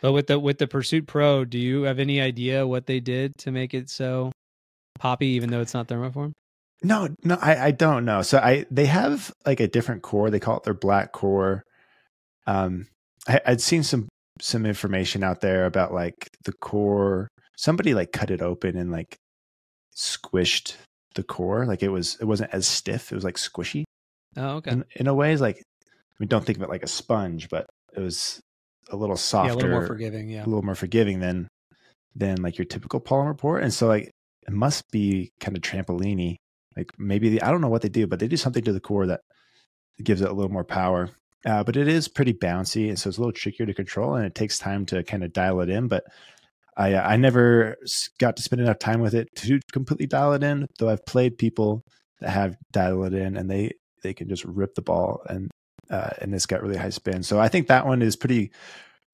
But 0.00 0.12
with 0.12 0.26
the 0.28 0.38
with 0.38 0.58
the 0.58 0.66
Pursuit 0.66 1.06
Pro, 1.06 1.44
do 1.44 1.58
you 1.58 1.82
have 1.82 1.98
any 1.98 2.20
idea 2.20 2.66
what 2.66 2.86
they 2.86 3.00
did 3.00 3.32
to 3.38 3.50
make 3.50 3.74
it 3.74 3.90
so 3.90 4.32
poppy, 4.98 5.28
even 5.28 5.50
though 5.50 5.60
it's 5.60 5.74
not 5.74 5.88
thermoform? 5.88 6.32
No, 6.82 7.08
no, 7.24 7.36
I, 7.40 7.66
I 7.66 7.70
don't 7.72 8.04
know. 8.04 8.22
So 8.22 8.38
I 8.38 8.64
they 8.70 8.86
have 8.86 9.32
like 9.44 9.60
a 9.60 9.68
different 9.68 10.02
core. 10.02 10.30
They 10.30 10.38
call 10.40 10.58
it 10.58 10.62
their 10.62 10.74
black 10.74 11.12
core. 11.12 11.64
Um, 12.46 12.86
I, 13.26 13.40
I'd 13.46 13.60
seen 13.60 13.82
some 13.82 14.08
some 14.40 14.64
information 14.64 15.24
out 15.24 15.40
there 15.40 15.66
about 15.66 15.92
like 15.92 16.28
the 16.44 16.52
core. 16.52 17.28
Somebody 17.56 17.94
like 17.94 18.12
cut 18.12 18.30
it 18.30 18.40
open 18.40 18.76
and 18.76 18.92
like 18.92 19.16
squished 19.96 20.76
the 21.14 21.22
core. 21.22 21.66
Like 21.66 21.82
it 21.82 21.88
was 21.88 22.16
it 22.20 22.24
wasn't 22.24 22.52
as 22.52 22.66
stiff. 22.66 23.10
It 23.12 23.14
was 23.14 23.24
like 23.24 23.36
squishy 23.36 23.84
Oh, 24.36 24.56
okay. 24.56 24.70
in, 24.72 24.84
in 24.96 25.06
a 25.06 25.14
way. 25.14 25.32
It's 25.32 25.42
like 25.42 25.56
I 25.58 26.14
mean, 26.18 26.28
don't 26.28 26.44
think 26.44 26.58
of 26.58 26.62
it 26.64 26.68
like 26.68 26.82
a 26.82 26.88
sponge, 26.88 27.48
but 27.48 27.66
it 27.96 28.00
was 28.00 28.40
a 28.90 28.96
little 28.96 29.16
softer, 29.16 29.48
yeah, 29.48 29.54
a 29.54 29.56
little 29.56 29.70
more 29.70 29.86
forgiving. 29.86 30.28
Yeah. 30.30 30.44
a 30.44 30.46
little 30.46 30.62
more 30.62 30.74
forgiving 30.74 31.20
than 31.20 31.48
than 32.14 32.42
like 32.42 32.58
your 32.58 32.64
typical 32.64 33.00
polymer 33.00 33.36
port. 33.36 33.62
And 33.62 33.72
so 33.72 33.86
like 33.86 34.10
it 34.46 34.52
must 34.52 34.90
be 34.90 35.30
kind 35.40 35.56
of 35.56 35.62
trampoliny. 35.62 36.36
Like 36.76 36.92
maybe 36.98 37.28
the, 37.30 37.42
I 37.42 37.50
don't 37.50 37.60
know 37.60 37.68
what 37.68 37.82
they 37.82 37.88
do, 37.88 38.06
but 38.06 38.18
they 38.20 38.28
do 38.28 38.36
something 38.36 38.62
to 38.64 38.72
the 38.72 38.80
core 38.80 39.06
that 39.06 39.20
gives 40.02 40.20
it 40.20 40.28
a 40.30 40.32
little 40.32 40.50
more 40.50 40.64
power. 40.64 41.10
uh, 41.44 41.62
but 41.64 41.76
it 41.76 41.86
is 41.88 42.08
pretty 42.08 42.32
bouncy, 42.32 42.88
and 42.88 42.98
so 42.98 43.08
it's 43.08 43.18
a 43.18 43.20
little 43.20 43.32
trickier 43.32 43.66
to 43.66 43.74
control, 43.74 44.14
and 44.14 44.24
it 44.26 44.34
takes 44.34 44.58
time 44.58 44.86
to 44.86 45.02
kind 45.04 45.22
of 45.24 45.32
dial 45.32 45.60
it 45.60 45.68
in. 45.68 45.86
But 45.88 46.04
I 46.78 46.94
I 46.94 47.16
never 47.16 47.76
got 48.18 48.36
to 48.36 48.42
spend 48.42 48.62
enough 48.62 48.78
time 48.78 49.00
with 49.00 49.14
it 49.14 49.28
to 49.36 49.60
completely 49.72 50.06
dial 50.06 50.32
it 50.32 50.42
in. 50.42 50.66
Though 50.78 50.88
I've 50.88 51.04
played 51.04 51.36
people 51.36 51.84
that 52.20 52.30
have 52.30 52.56
dialed 52.72 53.12
it 53.12 53.14
in, 53.14 53.36
and 53.36 53.50
they 53.50 53.72
they 54.02 54.14
can 54.14 54.28
just 54.28 54.44
rip 54.44 54.74
the 54.74 54.82
ball, 54.82 55.20
and 55.28 55.50
uh, 55.90 56.10
and 56.20 56.34
it's 56.34 56.46
got 56.46 56.62
really 56.62 56.76
high 56.76 56.90
spin. 56.90 57.22
So 57.22 57.40
I 57.40 57.48
think 57.48 57.66
that 57.66 57.86
one 57.86 58.00
is 58.00 58.16
pretty 58.16 58.52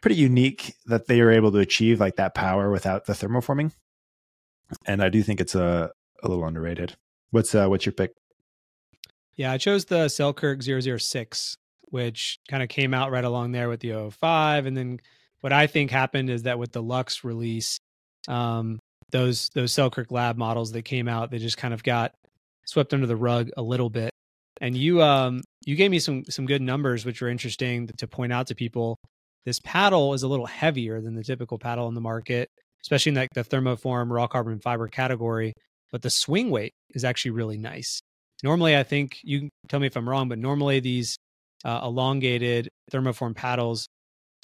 pretty 0.02 0.16
unique 0.16 0.75
that 0.87 1.06
they 1.06 1.21
are 1.23 1.30
able 1.30 1.50
to 1.52 1.59
achieve 1.59 1.99
like 1.99 2.16
that 2.16 2.35
power 2.35 2.71
without 2.71 3.06
the 3.06 3.14
thermoforming. 3.14 3.73
And 4.87 5.02
I 5.02 5.09
do 5.09 5.23
think 5.23 5.40
it's 5.40 5.54
a 5.54 5.90
a 6.23 6.28
little 6.28 6.44
underrated. 6.44 6.94
What's 7.30 7.54
uh 7.54 7.66
what's 7.68 7.87
your 7.87 7.94
pick? 7.94 8.12
Yeah, 9.37 9.50
I 9.50 9.59
chose 9.59 9.87
the 9.87 10.09
Selkirk 10.09 10.62
006, 10.62 11.56
which 11.87 12.38
kind 12.49 12.62
of 12.62 12.68
came 12.68 12.94
out 12.94 13.11
right 13.11 13.25
along 13.25 13.50
there 13.50 13.68
with 13.68 13.80
the 13.80 14.11
05. 14.11 14.66
And 14.66 14.76
then 14.76 15.00
what 15.44 15.52
I 15.52 15.66
think 15.66 15.90
happened 15.90 16.30
is 16.30 16.44
that 16.44 16.58
with 16.58 16.72
the 16.72 16.82
Lux 16.82 17.22
release, 17.22 17.78
um, 18.28 18.78
those 19.10 19.50
those 19.50 19.74
Selkirk 19.74 20.10
lab 20.10 20.38
models 20.38 20.72
that 20.72 20.86
came 20.86 21.06
out, 21.06 21.30
they 21.30 21.36
just 21.36 21.58
kind 21.58 21.74
of 21.74 21.82
got 21.82 22.14
swept 22.64 22.94
under 22.94 23.06
the 23.06 23.14
rug 23.14 23.50
a 23.54 23.60
little 23.60 23.90
bit. 23.90 24.10
And 24.62 24.74
you 24.74 25.02
um 25.02 25.42
you 25.66 25.76
gave 25.76 25.90
me 25.90 25.98
some 25.98 26.24
some 26.30 26.46
good 26.46 26.62
numbers 26.62 27.04
which 27.04 27.20
were 27.20 27.28
interesting 27.28 27.90
to 27.98 28.08
point 28.08 28.32
out 28.32 28.46
to 28.46 28.54
people. 28.54 28.96
This 29.44 29.60
paddle 29.60 30.14
is 30.14 30.22
a 30.22 30.28
little 30.28 30.46
heavier 30.46 31.02
than 31.02 31.14
the 31.14 31.22
typical 31.22 31.58
paddle 31.58 31.88
in 31.88 31.94
the 31.94 32.00
market, 32.00 32.48
especially 32.82 33.10
in 33.10 33.16
like 33.16 33.34
the 33.34 33.44
thermoform 33.44 34.10
raw 34.10 34.26
carbon 34.26 34.60
fiber 34.60 34.88
category. 34.88 35.52
But 35.92 36.00
the 36.00 36.08
swing 36.08 36.48
weight 36.48 36.72
is 36.94 37.04
actually 37.04 37.32
really 37.32 37.58
nice. 37.58 38.00
Normally, 38.42 38.78
I 38.78 38.82
think 38.82 39.18
you 39.22 39.40
can 39.40 39.50
tell 39.68 39.78
me 39.78 39.88
if 39.88 39.96
I'm 39.98 40.08
wrong, 40.08 40.30
but 40.30 40.38
normally 40.38 40.80
these 40.80 41.18
uh, 41.66 41.80
elongated 41.82 42.70
thermoform 42.90 43.36
paddles 43.36 43.88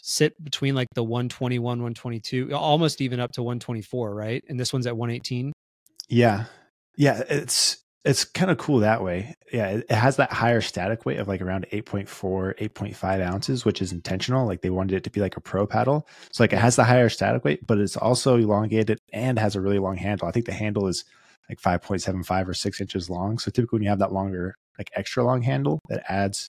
sit 0.03 0.43
between 0.43 0.75
like 0.75 0.89
the 0.95 1.03
121, 1.03 1.63
122, 1.65 2.55
almost 2.55 3.01
even 3.01 3.21
up 3.21 3.33
to 3.33 3.43
124, 3.43 4.15
right? 4.15 4.45
And 4.49 4.59
this 4.59 4.73
one's 4.73 4.87
at 4.87 4.97
118. 4.97 5.53
Yeah. 6.09 6.45
Yeah. 6.97 7.23
It's, 7.29 7.79
it's 8.05 8.25
kind 8.25 8.51
of 8.51 8.59
cool 8.59 8.79
that 8.79 9.03
way. 9.03 9.35
Yeah. 9.53 9.69
It, 9.69 9.91
has 9.91 10.17
that 10.17 10.33
higher 10.33 10.61
static 10.61 11.05
weight 11.05 11.19
of 11.19 11.29
like 11.29 11.43
around 11.43 11.67
8.4, 11.73 12.07
8.5 12.59 13.21
ounces, 13.21 13.65
which 13.65 13.83
is 13.83 13.93
intentional. 13.93 14.47
Like 14.47 14.63
they 14.63 14.71
wanted 14.71 14.97
it 14.97 15.05
to 15.05 15.11
be 15.11 15.21
like 15.21 15.37
a 15.37 15.41
pro 15.41 15.67
paddle. 15.67 16.07
So 16.33 16.43
like 16.43 16.53
it 16.53 16.59
has 16.59 16.77
the 16.77 16.85
higher 16.85 17.09
static 17.09 17.45
weight, 17.45 17.67
but 17.67 17.79
it's 17.79 17.97
also 17.97 18.37
elongated 18.37 18.99
and 19.13 19.39
has 19.39 19.55
a 19.55 19.61
really 19.61 19.79
long 19.79 19.97
handle. 19.97 20.29
I 20.29 20.33
think 20.33 20.47
the 20.47 20.53
handle 20.53 20.87
is 20.87 21.05
like 21.49 21.61
5.75 21.61 22.49
or 22.49 22.55
six 22.55 22.81
inches 22.81 23.11
long. 23.11 23.39
So 23.39 23.51
typically 23.51 23.79
when 23.79 23.83
you 23.83 23.91
have 23.91 23.99
that 23.99 24.13
longer, 24.13 24.55
like 24.79 24.91
extra 24.95 25.25
long 25.25 25.43
handle, 25.43 25.81
that 25.89 26.05
adds 26.09 26.49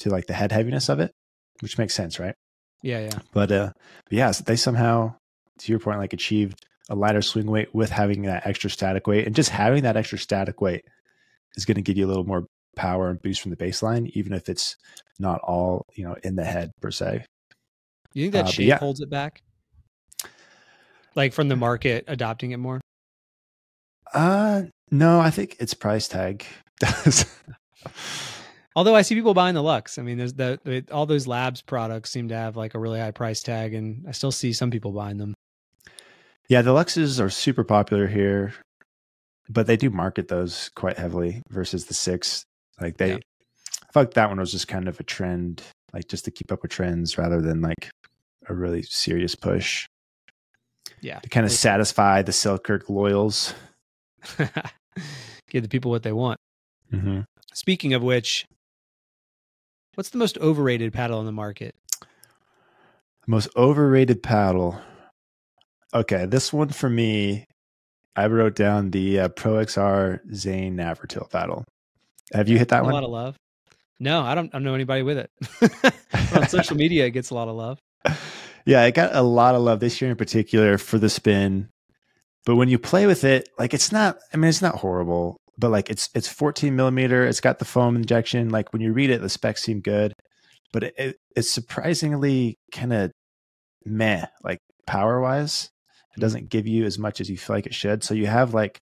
to 0.00 0.10
like 0.10 0.26
the 0.26 0.32
head 0.32 0.50
heaviness 0.50 0.88
of 0.88 0.98
it, 0.98 1.12
which 1.60 1.78
makes 1.78 1.94
sense, 1.94 2.18
right? 2.18 2.34
Yeah, 2.82 3.00
yeah. 3.00 3.18
But 3.32 3.50
uh, 3.52 3.72
but 4.04 4.12
yeah, 4.12 4.32
they 4.44 4.56
somehow, 4.56 5.14
to 5.58 5.72
your 5.72 5.80
point, 5.80 5.98
like 5.98 6.12
achieved 6.12 6.64
a 6.88 6.94
lighter 6.94 7.22
swing 7.22 7.46
weight 7.46 7.74
with 7.74 7.90
having 7.90 8.22
that 8.22 8.46
extra 8.46 8.70
static 8.70 9.06
weight, 9.06 9.26
and 9.26 9.34
just 9.34 9.50
having 9.50 9.82
that 9.82 9.96
extra 9.96 10.18
static 10.18 10.60
weight 10.60 10.84
is 11.56 11.64
going 11.64 11.76
to 11.76 11.82
give 11.82 11.96
you 11.96 12.06
a 12.06 12.08
little 12.08 12.24
more 12.24 12.46
power 12.76 13.10
and 13.10 13.20
boost 13.20 13.40
from 13.40 13.50
the 13.50 13.56
baseline, 13.56 14.08
even 14.14 14.32
if 14.32 14.48
it's 14.48 14.76
not 15.18 15.40
all 15.40 15.86
you 15.94 16.04
know 16.04 16.16
in 16.22 16.36
the 16.36 16.44
head 16.44 16.70
per 16.80 16.90
se. 16.90 17.24
You 18.14 18.24
think 18.24 18.32
that 18.34 18.46
uh, 18.46 18.48
shape 18.48 18.68
yeah. 18.68 18.78
holds 18.78 19.00
it 19.00 19.10
back, 19.10 19.42
like 21.14 21.32
from 21.32 21.48
the 21.48 21.56
market 21.56 22.04
adopting 22.06 22.52
it 22.52 22.58
more? 22.58 22.80
Uh, 24.14 24.62
no, 24.90 25.20
I 25.20 25.30
think 25.30 25.56
it's 25.58 25.74
price 25.74 26.08
tag 26.08 26.46
does. 26.80 27.26
Although 28.78 28.94
I 28.94 29.02
see 29.02 29.16
people 29.16 29.34
buying 29.34 29.56
the 29.56 29.62
Lux. 29.62 29.98
I 29.98 30.02
mean, 30.02 30.18
there's 30.18 30.34
the, 30.34 30.84
all 30.92 31.04
those 31.04 31.26
labs 31.26 31.60
products 31.60 32.12
seem 32.12 32.28
to 32.28 32.36
have 32.36 32.56
like 32.56 32.74
a 32.74 32.78
really 32.78 33.00
high 33.00 33.10
price 33.10 33.42
tag, 33.42 33.74
and 33.74 34.06
I 34.06 34.12
still 34.12 34.30
see 34.30 34.52
some 34.52 34.70
people 34.70 34.92
buying 34.92 35.18
them. 35.18 35.34
Yeah, 36.48 36.62
the 36.62 36.70
Luxes 36.70 37.20
are 37.20 37.28
super 37.28 37.64
popular 37.64 38.06
here, 38.06 38.54
but 39.48 39.66
they 39.66 39.76
do 39.76 39.90
market 39.90 40.28
those 40.28 40.70
quite 40.76 40.96
heavily 40.96 41.42
versus 41.48 41.86
the 41.86 41.94
six. 41.94 42.44
Like 42.80 42.98
they, 42.98 43.08
yeah. 43.14 43.16
I 43.16 43.92
felt 43.92 44.06
like 44.06 44.14
that 44.14 44.28
one 44.28 44.38
was 44.38 44.52
just 44.52 44.68
kind 44.68 44.86
of 44.86 45.00
a 45.00 45.02
trend, 45.02 45.60
like 45.92 46.06
just 46.06 46.24
to 46.26 46.30
keep 46.30 46.52
up 46.52 46.62
with 46.62 46.70
trends 46.70 47.18
rather 47.18 47.40
than 47.40 47.60
like 47.60 47.90
a 48.46 48.54
really 48.54 48.82
serious 48.82 49.34
push. 49.34 49.88
Yeah, 51.00 51.18
to 51.18 51.28
kind 51.28 51.44
of 51.44 51.50
satisfy 51.50 52.22
the 52.22 52.32
Selkirk 52.32 52.88
loyals. 52.88 53.54
Give 55.50 55.64
the 55.64 55.68
people 55.68 55.90
what 55.90 56.04
they 56.04 56.12
want. 56.12 56.38
Mm-hmm. 56.92 57.22
Speaking 57.52 57.92
of 57.92 58.04
which, 58.04 58.46
What's 59.98 60.10
the 60.10 60.18
most 60.18 60.38
overrated 60.38 60.92
paddle 60.92 61.18
on 61.18 61.26
the 61.26 61.32
market? 61.32 61.74
Most 63.26 63.48
overrated 63.56 64.22
paddle. 64.22 64.80
Okay, 65.92 66.24
this 66.24 66.52
one 66.52 66.68
for 66.68 66.88
me, 66.88 67.46
I 68.14 68.28
wrote 68.28 68.54
down 68.54 68.92
the 68.92 69.18
uh, 69.18 69.28
Pro 69.30 69.54
XR 69.54 70.20
Zane 70.32 70.76
Navratil 70.76 71.28
paddle. 71.28 71.64
Have 72.32 72.48
you 72.48 72.58
hit 72.58 72.68
that 72.68 72.82
a 72.82 72.84
one? 72.84 72.92
A 72.92 72.94
lot 72.94 73.02
of 73.02 73.10
love. 73.10 73.36
No, 73.98 74.22
I 74.22 74.36
don't, 74.36 74.46
I 74.54 74.58
don't 74.58 74.62
know 74.62 74.74
anybody 74.74 75.02
with 75.02 75.18
it. 75.18 75.32
on 76.32 76.48
social 76.48 76.76
media, 76.76 77.06
it 77.06 77.10
gets 77.10 77.30
a 77.30 77.34
lot 77.34 77.48
of 77.48 77.56
love. 77.56 77.80
Yeah, 78.64 78.84
it 78.84 78.94
got 78.94 79.16
a 79.16 79.22
lot 79.22 79.56
of 79.56 79.62
love 79.62 79.80
this 79.80 80.00
year 80.00 80.12
in 80.12 80.16
particular 80.16 80.78
for 80.78 81.00
the 81.00 81.10
spin. 81.10 81.70
But 82.46 82.54
when 82.54 82.68
you 82.68 82.78
play 82.78 83.08
with 83.08 83.24
it, 83.24 83.48
like 83.58 83.74
it's 83.74 83.90
not, 83.90 84.18
I 84.32 84.36
mean, 84.36 84.48
it's 84.48 84.62
not 84.62 84.76
horrible 84.76 85.38
but 85.58 85.70
like 85.70 85.90
it's 85.90 86.08
it's 86.14 86.28
14 86.28 86.74
millimeter. 86.74 87.26
It's 87.26 87.40
got 87.40 87.58
the 87.58 87.64
foam 87.64 87.96
injection. 87.96 88.48
Like 88.48 88.72
when 88.72 88.80
you 88.80 88.92
read 88.92 89.10
it, 89.10 89.20
the 89.20 89.28
specs 89.28 89.62
seem 89.62 89.80
good, 89.80 90.14
but 90.72 90.84
it, 90.84 90.94
it, 90.96 91.16
it's 91.36 91.50
surprisingly 91.50 92.56
kind 92.72 92.92
of 92.92 93.10
meh. 93.84 94.26
Like 94.44 94.58
power 94.86 95.20
wise, 95.20 95.70
it 96.16 96.20
doesn't 96.20 96.48
give 96.48 96.66
you 96.66 96.84
as 96.84 96.98
much 96.98 97.20
as 97.20 97.28
you 97.28 97.36
feel 97.36 97.56
like 97.56 97.66
it 97.66 97.74
should. 97.74 98.04
So 98.04 98.14
you 98.14 98.26
have 98.26 98.54
like 98.54 98.78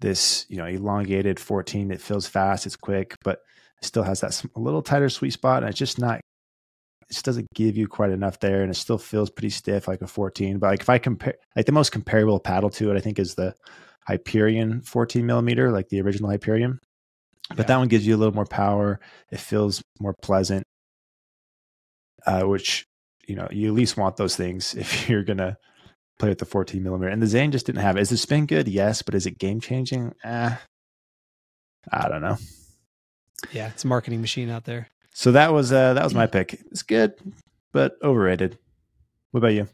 this, 0.00 0.44
you 0.48 0.56
know, 0.56 0.66
elongated 0.66 1.38
14. 1.40 1.90
It 1.90 2.00
feels 2.00 2.26
fast. 2.26 2.66
It's 2.66 2.76
quick, 2.76 3.14
but 3.22 3.38
it 3.80 3.86
still 3.86 4.02
has 4.02 4.20
that 4.20 4.42
a 4.56 4.60
little 4.60 4.82
tighter 4.82 5.08
sweet 5.08 5.32
spot, 5.32 5.62
and 5.62 5.70
it's 5.70 5.78
just 5.78 6.00
not. 6.00 6.20
It 7.08 7.14
just 7.14 7.24
doesn't 7.24 7.46
give 7.54 7.76
you 7.76 7.86
quite 7.88 8.10
enough 8.10 8.40
there, 8.40 8.62
and 8.62 8.70
it 8.70 8.74
still 8.74 8.98
feels 8.98 9.30
pretty 9.30 9.50
stiff, 9.50 9.88
like 9.88 10.02
a 10.02 10.06
14. 10.06 10.58
But 10.58 10.66
like 10.70 10.80
if 10.80 10.88
I 10.88 10.98
compare, 10.98 11.34
like 11.56 11.66
the 11.66 11.72
most 11.72 11.90
comparable 11.90 12.40
paddle 12.40 12.70
to 12.70 12.90
it, 12.90 12.96
I 12.96 13.00
think 13.00 13.18
is 13.18 13.34
the 13.36 13.54
Hyperion 14.08 14.80
14 14.80 15.26
millimeter, 15.26 15.70
like 15.70 15.90
the 15.90 16.00
original 16.00 16.30
Hyperion. 16.30 16.80
But 17.50 17.58
yeah. 17.58 17.64
that 17.64 17.76
one 17.76 17.88
gives 17.88 18.06
you 18.06 18.16
a 18.16 18.18
little 18.18 18.34
more 18.34 18.46
power. 18.46 19.00
It 19.30 19.38
feels 19.38 19.82
more 20.00 20.14
pleasant, 20.22 20.64
uh, 22.26 22.42
which 22.42 22.86
you 23.26 23.36
know 23.36 23.46
you 23.50 23.68
at 23.68 23.74
least 23.74 23.98
want 23.98 24.16
those 24.16 24.34
things 24.34 24.74
if 24.74 25.08
you're 25.08 25.24
gonna 25.24 25.58
play 26.18 26.30
with 26.30 26.38
the 26.38 26.46
14 26.46 26.82
millimeter. 26.82 27.10
And 27.12 27.22
the 27.22 27.26
Zane 27.26 27.52
just 27.52 27.66
didn't 27.66 27.82
have 27.82 27.96
it. 27.96 28.00
Is 28.00 28.08
the 28.08 28.16
spin 28.16 28.46
good? 28.46 28.66
Yes, 28.66 29.02
but 29.02 29.14
is 29.14 29.26
it 29.26 29.38
game 29.38 29.60
changing? 29.60 30.14
Eh, 30.24 30.56
I 31.92 32.08
don't 32.08 32.22
know. 32.22 32.38
Yeah, 33.52 33.68
it's 33.68 33.84
a 33.84 33.86
marketing 33.86 34.22
machine 34.22 34.48
out 34.48 34.64
there. 34.64 34.88
So 35.12 35.32
that 35.32 35.52
was 35.52 35.70
uh, 35.70 35.94
that 35.94 36.04
was 36.04 36.14
my 36.14 36.26
pick. 36.26 36.54
It's 36.70 36.82
good, 36.82 37.14
but 37.72 37.92
overrated. 38.02 38.58
What 39.32 39.38
about 39.38 39.52
you? 39.52 39.68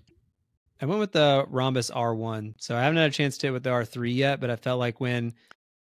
I 0.81 0.87
went 0.87 1.01
with 1.01 1.13
the 1.13 1.47
Rhombus 1.49 1.91
R1. 1.91 2.55
So 2.59 2.77
I 2.77 2.83
haven't 2.83 2.99
had 2.99 3.11
a 3.11 3.13
chance 3.13 3.39
to 3.39 3.47
hit 3.47 3.53
with 3.53 3.63
the 3.63 3.71
R3 3.71 4.15
yet, 4.15 4.41
but 4.41 4.51
I 4.51 4.57
felt 4.57 4.79
like 4.79 5.01
when 5.01 5.33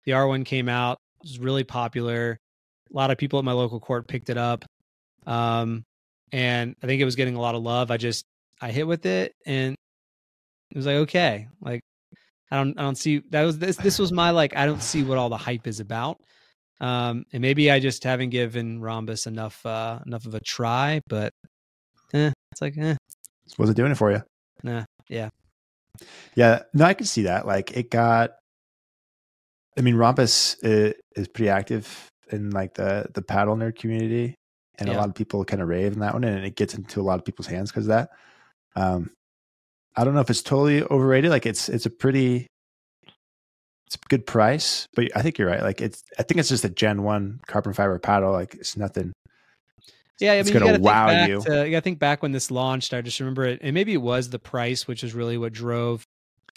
the 0.05 0.13
R1 0.13 0.45
came 0.45 0.67
out, 0.67 0.97
it 1.23 1.29
was 1.29 1.39
really 1.39 1.63
popular. 1.63 2.37
A 2.91 2.95
lot 2.95 3.11
of 3.11 3.17
people 3.17 3.39
at 3.39 3.45
my 3.45 3.51
local 3.51 3.79
court 3.79 4.07
picked 4.07 4.29
it 4.29 4.37
up. 4.37 4.65
Um, 5.27 5.83
and 6.31 6.75
I 6.81 6.87
think 6.87 7.01
it 7.01 7.05
was 7.05 7.15
getting 7.15 7.35
a 7.35 7.41
lot 7.41 7.55
of 7.55 7.61
love. 7.61 7.91
I 7.91 7.97
just 7.97 8.25
I 8.61 8.71
hit 8.71 8.87
with 8.87 9.05
it 9.05 9.33
and 9.45 9.75
it 10.71 10.77
was 10.77 10.85
like 10.85 10.95
okay, 10.95 11.47
like 11.61 11.81
I 12.51 12.57
don't 12.57 12.77
I 12.77 12.83
don't 12.83 12.97
see 12.97 13.23
that 13.29 13.43
was 13.43 13.57
this 13.57 13.77
this 13.77 13.99
was 13.99 14.11
my 14.11 14.31
like 14.31 14.55
I 14.55 14.65
don't 14.65 14.81
see 14.81 15.03
what 15.03 15.17
all 15.17 15.29
the 15.29 15.37
hype 15.37 15.67
is 15.67 15.79
about. 15.79 16.19
Um, 16.81 17.25
and 17.33 17.41
maybe 17.41 17.69
I 17.69 17.79
just 17.79 18.03
haven't 18.03 18.29
given 18.29 18.79
Rhombus 18.79 19.27
enough 19.27 19.65
uh 19.65 19.99
enough 20.05 20.25
of 20.25 20.35
a 20.35 20.39
try, 20.39 21.01
but 21.07 21.33
eh, 22.13 22.31
it's 22.51 22.61
like 22.61 22.77
eh. 22.77 22.95
Was 23.57 23.69
it 23.69 23.75
doing 23.75 23.91
it 23.91 23.97
for 23.97 24.11
you? 24.11 24.21
Nah, 24.63 24.85
yeah. 25.07 25.29
Yeah, 26.35 26.63
no, 26.73 26.85
I 26.85 26.93
can 26.93 27.05
see 27.05 27.23
that. 27.23 27.45
Like 27.45 27.75
it 27.75 27.91
got 27.91 28.31
I 29.79 29.81
mean, 29.81 29.95
Rhombus 29.95 30.55
is, 30.61 30.93
is 31.15 31.27
pretty 31.29 31.49
active 31.49 32.09
in 32.31 32.51
like 32.51 32.73
the 32.73 33.07
the 33.13 33.21
paddle 33.21 33.55
nerd 33.55 33.77
community, 33.77 34.35
and 34.77 34.89
yeah. 34.89 34.95
a 34.95 34.97
lot 34.97 35.09
of 35.09 35.15
people 35.15 35.43
kind 35.45 35.61
of 35.61 35.69
rave 35.69 35.93
in 35.93 35.99
that 35.99 36.13
one, 36.13 36.23
and 36.25 36.45
it 36.45 36.55
gets 36.55 36.73
into 36.73 36.99
a 36.99 37.03
lot 37.03 37.17
of 37.17 37.25
people's 37.25 37.47
hands 37.47 37.71
because 37.71 37.85
of 37.85 37.89
that. 37.89 38.09
Um, 38.75 39.11
I 39.95 40.03
don't 40.03 40.13
know 40.13 40.19
if 40.19 40.29
it's 40.29 40.43
totally 40.43 40.83
overrated. 40.83 41.31
Like 41.31 41.45
it's 41.45 41.69
it's 41.69 41.85
a 41.85 41.89
pretty 41.89 42.47
it's 43.87 43.95
a 43.95 44.09
good 44.09 44.25
price, 44.27 44.85
but 44.95 45.09
I 45.15 45.21
think 45.21 45.37
you're 45.37 45.47
right. 45.47 45.63
Like 45.63 45.81
it's 45.81 46.03
I 46.19 46.23
think 46.23 46.39
it's 46.39 46.49
just 46.49 46.65
a 46.65 46.69
Gen 46.69 47.03
One 47.03 47.39
carbon 47.47 47.73
fiber 47.73 47.97
paddle. 47.99 48.33
Like 48.33 48.55
it's 48.55 48.75
nothing 48.75 49.13
yeah, 50.19 50.31
I 50.31 50.35
mean, 50.35 50.39
it's 50.41 50.51
gonna 50.51 50.79
wow 50.79 51.25
you. 51.25 51.41
To, 51.41 51.67
you 51.67 51.79
think 51.81 51.99
back 51.99 52.21
when 52.21 52.31
this 52.31 52.51
launched. 52.51 52.93
I 52.93 53.01
just 53.01 53.19
remember 53.19 53.45
it, 53.45 53.59
and 53.61 53.73
maybe 53.73 53.93
it 53.93 54.01
was 54.01 54.29
the 54.29 54.39
price, 54.39 54.87
which 54.87 55.03
is 55.03 55.13
really 55.13 55.37
what 55.37 55.53
drove 55.53 56.03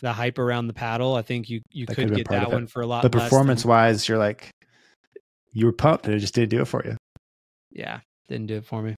the 0.01 0.13
hype 0.13 0.39
around 0.39 0.67
the 0.67 0.73
paddle. 0.73 1.15
I 1.15 1.23
think 1.23 1.49
you 1.49 1.61
you 1.71 1.87
that 1.87 1.95
could 1.95 2.15
get 2.15 2.29
that 2.29 2.51
one 2.51 2.67
for 2.67 2.83
a 2.83 2.87
lot. 2.87 3.03
But 3.03 3.13
performance 3.13 3.63
than... 3.63 3.71
wise, 3.71 4.09
you're 4.09 4.19
like 4.19 4.51
you 5.53 5.67
were 5.67 5.73
pumped, 5.73 6.07
and 6.07 6.15
it 6.15 6.19
just 6.19 6.35
didn't 6.35 6.51
do 6.51 6.61
it 6.61 6.67
for 6.67 6.85
you. 6.85 6.97
yeah, 7.71 8.01
didn't 8.29 8.47
do 8.47 8.57
it 8.57 8.65
for 8.65 8.83
me. 8.83 8.95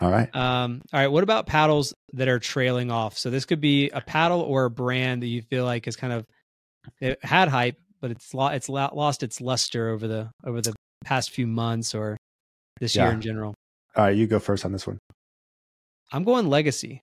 All 0.00 0.10
right. 0.10 0.34
Um, 0.34 0.82
all 0.92 1.00
right. 1.00 1.08
What 1.08 1.22
about 1.22 1.46
paddles 1.46 1.92
that 2.14 2.28
are 2.28 2.38
trailing 2.38 2.90
off? 2.90 3.18
So 3.18 3.28
this 3.28 3.44
could 3.44 3.60
be 3.60 3.90
a 3.90 4.00
paddle 4.00 4.40
or 4.40 4.64
a 4.64 4.70
brand 4.70 5.22
that 5.22 5.26
you 5.26 5.42
feel 5.42 5.64
like 5.64 5.86
is 5.86 5.96
kind 5.96 6.12
of 6.12 6.24
it 7.00 7.18
had 7.22 7.48
hype, 7.48 7.76
but 8.00 8.10
it's 8.10 8.32
lo- 8.32 8.48
it's 8.48 8.68
lo- 8.68 8.90
lost 8.94 9.22
its 9.22 9.40
luster 9.40 9.90
over 9.90 10.08
the 10.08 10.30
over 10.44 10.62
the 10.62 10.74
past 11.04 11.30
few 11.30 11.46
months 11.46 11.94
or 11.94 12.16
this 12.80 12.96
Yeah. 12.96 13.04
year 13.04 13.12
in 13.12 13.20
general. 13.20 13.54
All 13.96 14.04
right, 14.04 14.16
you 14.16 14.26
go 14.26 14.38
first 14.38 14.64
on 14.64 14.72
this 14.72 14.86
one. 14.86 14.98
I'm 16.12 16.24
going 16.24 16.48
legacy. 16.48 17.02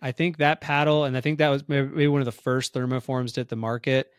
I 0.00 0.12
think 0.12 0.38
that 0.38 0.60
paddle, 0.60 1.04
and 1.04 1.16
I 1.16 1.20
think 1.20 1.38
that 1.38 1.48
was 1.48 1.64
maybe 1.68 2.08
one 2.08 2.20
of 2.20 2.26
the 2.26 2.32
first 2.32 2.74
thermoforms 2.74 3.34
to 3.34 3.40
hit 3.40 3.48
the 3.48 3.56
market. 3.56 4.10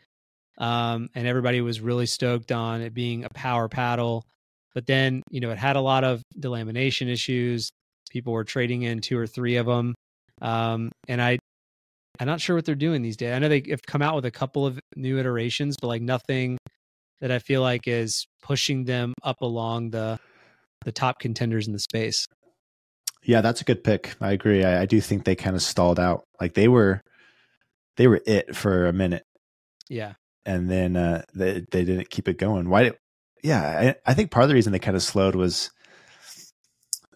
Um, 0.58 1.10
and 1.14 1.26
everybody 1.26 1.60
was 1.60 1.80
really 1.80 2.06
stoked 2.06 2.50
on 2.50 2.80
it 2.80 2.94
being 2.94 3.24
a 3.24 3.28
power 3.28 3.68
paddle. 3.68 4.24
But 4.74 4.86
then, 4.86 5.22
you 5.30 5.40
know, 5.40 5.50
it 5.50 5.58
had 5.58 5.76
a 5.76 5.80
lot 5.80 6.04
of 6.04 6.22
delamination 6.38 7.08
issues. 7.08 7.70
People 8.10 8.32
were 8.32 8.44
trading 8.44 8.82
in 8.82 9.00
two 9.00 9.18
or 9.18 9.26
three 9.26 9.56
of 9.56 9.66
them. 9.66 9.94
Um, 10.40 10.90
and 11.08 11.20
I, 11.20 11.38
I'm 12.18 12.26
not 12.26 12.40
sure 12.40 12.56
what 12.56 12.64
they're 12.64 12.74
doing 12.74 13.02
these 13.02 13.16
days. 13.16 13.32
I 13.32 13.38
know 13.38 13.48
they 13.48 13.62
have 13.68 13.82
come 13.86 14.02
out 14.02 14.14
with 14.14 14.24
a 14.24 14.30
couple 14.30 14.66
of 14.66 14.80
new 14.94 15.18
iterations, 15.18 15.76
but 15.80 15.88
like 15.88 16.02
nothing 16.02 16.58
that 17.20 17.30
I 17.30 17.38
feel 17.38 17.60
like 17.60 17.86
is 17.86 18.26
pushing 18.42 18.84
them 18.84 19.14
up 19.22 19.40
along 19.40 19.90
the 19.90 20.18
the 20.86 20.92
top 20.92 21.18
contenders 21.20 21.66
in 21.66 21.74
the 21.74 21.78
space. 21.80 22.26
Yeah, 23.22 23.40
that's 23.42 23.60
a 23.60 23.64
good 23.64 23.82
pick. 23.84 24.14
I 24.20 24.30
agree. 24.32 24.64
I, 24.64 24.82
I 24.82 24.86
do 24.86 25.00
think 25.00 25.24
they 25.24 25.34
kind 25.36 25.54
of 25.56 25.60
stalled 25.62 25.98
out. 26.00 26.22
Like 26.40 26.54
they 26.54 26.68
were, 26.68 27.02
they 27.96 28.06
were 28.06 28.20
it 28.24 28.54
for 28.56 28.86
a 28.86 28.92
minute, 28.92 29.24
Yeah. 29.90 30.14
and 30.46 30.70
then 30.70 30.96
uh, 30.96 31.22
they 31.34 31.64
they 31.72 31.84
didn't 31.84 32.08
keep 32.08 32.28
it 32.28 32.38
going. 32.38 32.70
Why? 32.70 32.84
Did, 32.84 32.94
yeah, 33.42 33.94
I, 34.06 34.10
I 34.10 34.14
think 34.14 34.30
part 34.30 34.44
of 34.44 34.48
the 34.48 34.54
reason 34.54 34.72
they 34.72 34.78
kind 34.78 34.96
of 34.96 35.02
slowed 35.02 35.34
was 35.34 35.70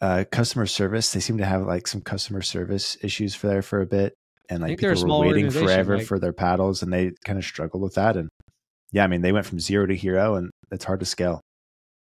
uh, 0.02 0.24
customer 0.32 0.66
service. 0.66 1.12
They 1.12 1.20
seem 1.20 1.38
to 1.38 1.44
have 1.44 1.62
like 1.62 1.86
some 1.86 2.00
customer 2.00 2.42
service 2.42 2.96
issues 3.02 3.34
for 3.34 3.46
there 3.46 3.62
for 3.62 3.80
a 3.80 3.86
bit, 3.86 4.14
and 4.48 4.60
like 4.62 4.70
think 4.70 4.80
they're 4.80 4.92
a 4.92 4.96
people 4.96 5.20
were 5.20 5.26
waiting 5.26 5.50
forever 5.50 5.98
like- 5.98 6.06
for 6.06 6.18
their 6.18 6.32
paddles, 6.32 6.82
and 6.82 6.92
they 6.92 7.12
kind 7.24 7.38
of 7.38 7.44
struggled 7.44 7.82
with 7.82 7.94
that. 7.94 8.16
And 8.16 8.28
yeah, 8.92 9.04
I 9.04 9.06
mean, 9.06 9.22
they 9.22 9.32
went 9.32 9.46
from 9.46 9.60
zero 9.60 9.86
to 9.86 9.94
hero, 9.94 10.34
and 10.34 10.50
it's 10.72 10.84
hard 10.84 11.00
to 11.00 11.06
scale. 11.06 11.40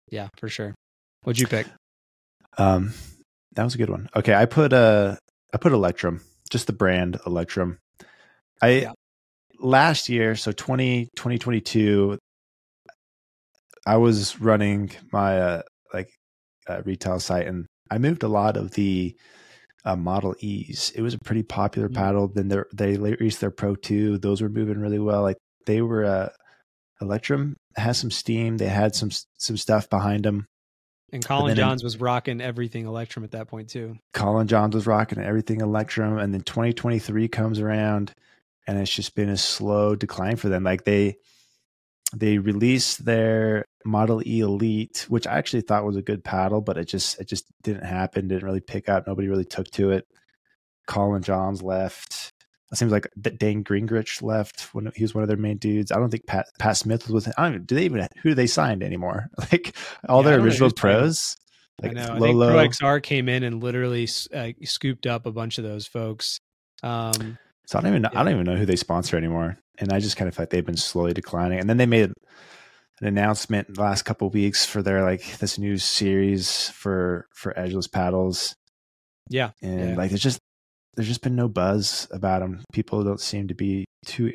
Yeah, 0.09 0.29
for 0.39 0.49
sure. 0.49 0.73
What'd 1.23 1.39
you 1.39 1.47
pick? 1.47 1.67
Um, 2.57 2.93
that 3.55 3.63
was 3.63 3.75
a 3.75 3.77
good 3.77 3.89
one. 3.89 4.09
Okay, 4.15 4.33
I 4.33 4.45
put 4.45 4.73
uh 4.73 5.15
I 5.53 5.57
put 5.57 5.71
Electrum, 5.71 6.21
just 6.49 6.67
the 6.67 6.73
brand 6.73 7.19
Electrum. 7.25 7.79
I 8.61 8.69
Yeah. 8.81 8.91
last 9.59 10.09
year, 10.09 10.35
so 10.35 10.51
20, 10.51 11.07
2022, 11.15 12.17
I 13.85 13.97
was 13.97 14.39
running 14.39 14.91
my 15.11 15.39
uh, 15.39 15.61
like 15.93 16.09
uh, 16.67 16.81
retail 16.85 17.19
site, 17.19 17.47
and 17.47 17.65
I 17.91 17.97
moved 17.97 18.23
a 18.23 18.27
lot 18.27 18.57
of 18.57 18.71
the 18.71 19.15
uh, 19.85 19.95
Model 19.97 20.35
E's. 20.39 20.91
It 20.95 21.01
was 21.01 21.13
a 21.13 21.19
pretty 21.19 21.43
popular 21.43 21.89
Mhm. 21.89 21.95
paddle. 21.95 22.27
Then 22.29 22.47
they 22.47 22.63
they 22.73 22.97
released 22.97 23.41
their 23.41 23.51
Pro 23.51 23.75
Two; 23.75 24.17
those 24.17 24.41
were 24.41 24.49
moving 24.49 24.79
really 24.79 24.99
well. 24.99 25.21
Like 25.21 25.37
they 25.65 25.81
were. 25.81 26.05
Uh, 26.05 26.29
Electrum 27.01 27.57
has 27.75 27.97
some 27.97 28.11
steam. 28.11 28.57
They 28.57 28.69
had 28.69 28.95
some 28.95 29.09
some 29.37 29.57
stuff 29.57 29.89
behind 29.89 30.23
them. 30.23 30.45
And 31.13 31.23
Collin 31.23 31.51
in- 31.51 31.57
Johns 31.57 31.83
was 31.83 31.97
rocking 31.97 32.41
everything 32.41 32.87
Electrum 32.87 33.23
at 33.23 33.31
that 33.31 33.47
point 33.47 33.69
too. 33.69 33.95
Collin 34.13 34.47
Johns 34.47 34.73
was 34.73 34.87
rocking 34.87 35.19
everything 35.19 35.61
Electrum, 35.61 36.17
and 36.17 36.33
then 36.33 36.41
2023 36.41 37.27
comes 37.27 37.59
around, 37.59 38.13
and 38.67 38.79
it's 38.79 38.91
just 38.91 39.15
been 39.15 39.29
a 39.29 39.37
slow 39.37 39.95
decline 39.95 40.35
for 40.35 40.49
them. 40.49 40.63
Like 40.63 40.83
they 40.83 41.17
they 42.15 42.39
released 42.39 43.05
their 43.05 43.65
Model 43.85 44.21
E 44.25 44.39
Elite, 44.39 45.05
which 45.07 45.27
I 45.27 45.37
actually 45.37 45.61
thought 45.61 45.85
was 45.85 45.97
a 45.97 46.01
good 46.01 46.23
paddle, 46.23 46.61
but 46.61 46.77
it 46.77 46.85
just 46.85 47.19
it 47.21 47.27
just 47.27 47.45
didn't 47.61 47.85
happen. 47.85 48.27
Didn't 48.27 48.45
really 48.45 48.59
pick 48.59 48.89
up. 48.89 49.05
Nobody 49.05 49.27
really 49.27 49.45
took 49.45 49.69
to 49.71 49.91
it. 49.91 50.07
Collin 50.87 51.21
Johns 51.21 51.61
left. 51.61 52.32
It 52.71 52.77
seems 52.77 52.91
like 52.91 53.07
D- 53.21 53.29
Dayne 53.31 53.63
Gingrich 53.63 54.21
left 54.23 54.73
when 54.73 54.91
he 54.95 55.03
was 55.03 55.13
one 55.13 55.21
of 55.23 55.27
their 55.27 55.37
main 55.37 55.57
dudes. 55.57 55.91
I 55.91 55.97
don't 55.97 56.09
think 56.09 56.25
Pat 56.25 56.47
Pat 56.57 56.75
Smith 56.77 57.07
was 57.07 57.27
with. 57.27 57.33
I 57.37 57.43
don't 57.43 57.53
even. 57.55 57.65
Do 57.65 57.75
they 57.75 57.85
even 57.85 58.07
who 58.21 58.29
do 58.29 58.35
they 58.35 58.47
signed 58.47 58.83
anymore? 58.83 59.29
Like 59.51 59.75
all 60.09 60.23
Yeah, 60.23 60.31
their 60.31 60.39
original 60.39 60.71
pros. 60.71 61.35
I 61.83 61.87
Like 61.87 61.95
know. 61.95 62.13
I 62.13 62.19
think 62.19 62.39
Pro 62.39 62.67
XR 62.67 63.03
came 63.03 63.29
in 63.29 63.43
and 63.43 63.61
literally 63.61 64.07
uh, 64.33 64.49
scooped 64.63 65.05
up 65.05 65.25
a 65.25 65.31
bunch 65.31 65.57
of 65.57 65.63
those 65.63 65.85
folks. 65.85 66.39
Um, 66.81 67.37
So 67.67 67.77
I 67.77 67.81
don't 67.81 67.91
even 67.91 68.01
know, 68.03 68.09
I 68.11 68.23
don't 68.23 68.33
even 68.33 68.45
know 68.45 68.55
who 68.55 68.65
they 68.65 68.75
sponsor 68.75 69.17
anymore, 69.17 69.57
and 69.79 69.91
I 69.93 69.99
just 69.99 70.17
kind 70.17 70.27
of 70.27 70.35
feel 70.35 70.43
like 70.43 70.49
they've 70.49 70.65
been 70.65 70.77
slowly 70.77 71.13
declining. 71.13 71.59
And 71.59 71.69
then 71.69 71.77
they 71.77 71.85
made 71.85 72.11
an 73.01 73.07
announcement 73.07 73.77
last 73.77 74.03
couple 74.03 74.27
of 74.27 74.33
weeks 74.33 74.65
for 74.65 74.81
their 74.81 75.03
like 75.03 75.37
this 75.39 75.57
new 75.59 75.77
series 75.77 76.69
for 76.69 77.27
for 77.33 77.53
edgeless 77.57 77.87
paddles, 77.87 78.55
yeah, 79.29 79.51
and 79.61 79.91
Yeah. 79.91 79.95
like 79.95 80.09
there's 80.09 80.21
just 80.23 80.39
there's 80.95 81.07
just 81.07 81.21
been 81.23 81.35
no 81.35 81.47
buzz 81.47 82.07
about 82.11 82.39
them. 82.41 82.63
People 82.71 83.03
don't 83.03 83.19
seem 83.19 83.47
to 83.47 83.53
be 83.55 83.85
too 84.05 84.33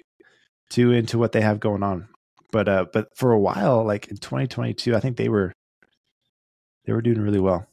too 0.70 0.92
into 0.92 1.18
what 1.18 1.32
they 1.32 1.40
have 1.40 1.60
going 1.60 1.82
on. 1.82 2.08
But 2.52 2.68
uh, 2.68 2.86
but 2.92 3.08
for 3.16 3.32
a 3.32 3.38
while, 3.38 3.84
like 3.84 4.08
in 4.08 4.16
2022, 4.16 4.94
I 4.96 5.00
think 5.00 5.16
they 5.16 5.28
were 5.28 5.52
they 6.84 6.92
were 6.92 7.02
doing 7.02 7.20
really 7.20 7.40
well. 7.40 7.66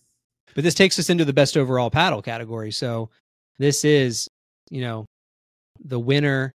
but 0.54 0.64
this 0.64 0.74
takes 0.76 1.00
us 1.00 1.10
into 1.10 1.26
the 1.26 1.34
best 1.34 1.56
overall 1.58 1.90
paddle 1.90 2.22
category. 2.22 2.72
So 2.72 3.10
this 3.58 3.86
is, 3.86 4.28
you 4.70 4.82
know, 4.82 5.06
the 5.84 6.00
winner 6.00 6.52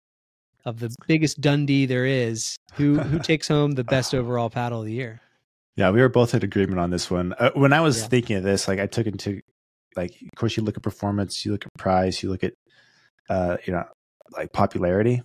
of 0.66 0.80
the 0.80 0.94
biggest 1.08 1.40
Dundee 1.40 1.86
there 1.86 2.06
is. 2.06 2.58
Who 2.74 3.00
who 3.00 3.20
takes 3.24 3.48
home 3.48 3.72
the 3.72 3.84
best 3.86 4.14
overall 4.20 4.50
paddle 4.50 4.80
of 4.82 4.86
the 4.86 4.94
year? 4.94 5.22
Yeah, 5.78 5.92
we 5.92 6.02
were 6.02 6.10
both 6.10 6.34
in 6.34 6.44
agreement 6.44 6.80
on 6.80 6.90
this 6.90 7.10
one. 7.10 7.34
Uh, 7.40 7.52
when 7.54 7.72
I 7.72 7.80
was 7.80 8.02
Yeah. 8.02 8.08
thinking 8.08 8.36
of 8.36 8.44
this, 8.44 8.68
like 8.68 8.80
I 8.80 8.86
took 8.88 9.08
into 9.08 9.40
like, 10.00 10.14
of 10.22 10.36
course, 10.40 10.56
you 10.56 10.64
look 10.64 10.78
at 10.78 10.84
performance, 10.84 11.44
you 11.44 11.52
look 11.52 11.66
at 11.66 11.74
price, 11.78 12.24
you 12.24 12.30
look 12.32 12.44
at, 12.44 12.54
uh, 13.30 13.58
you 13.66 13.74
know, 13.74 13.84
like 14.38 14.54
popularity, 14.54 15.22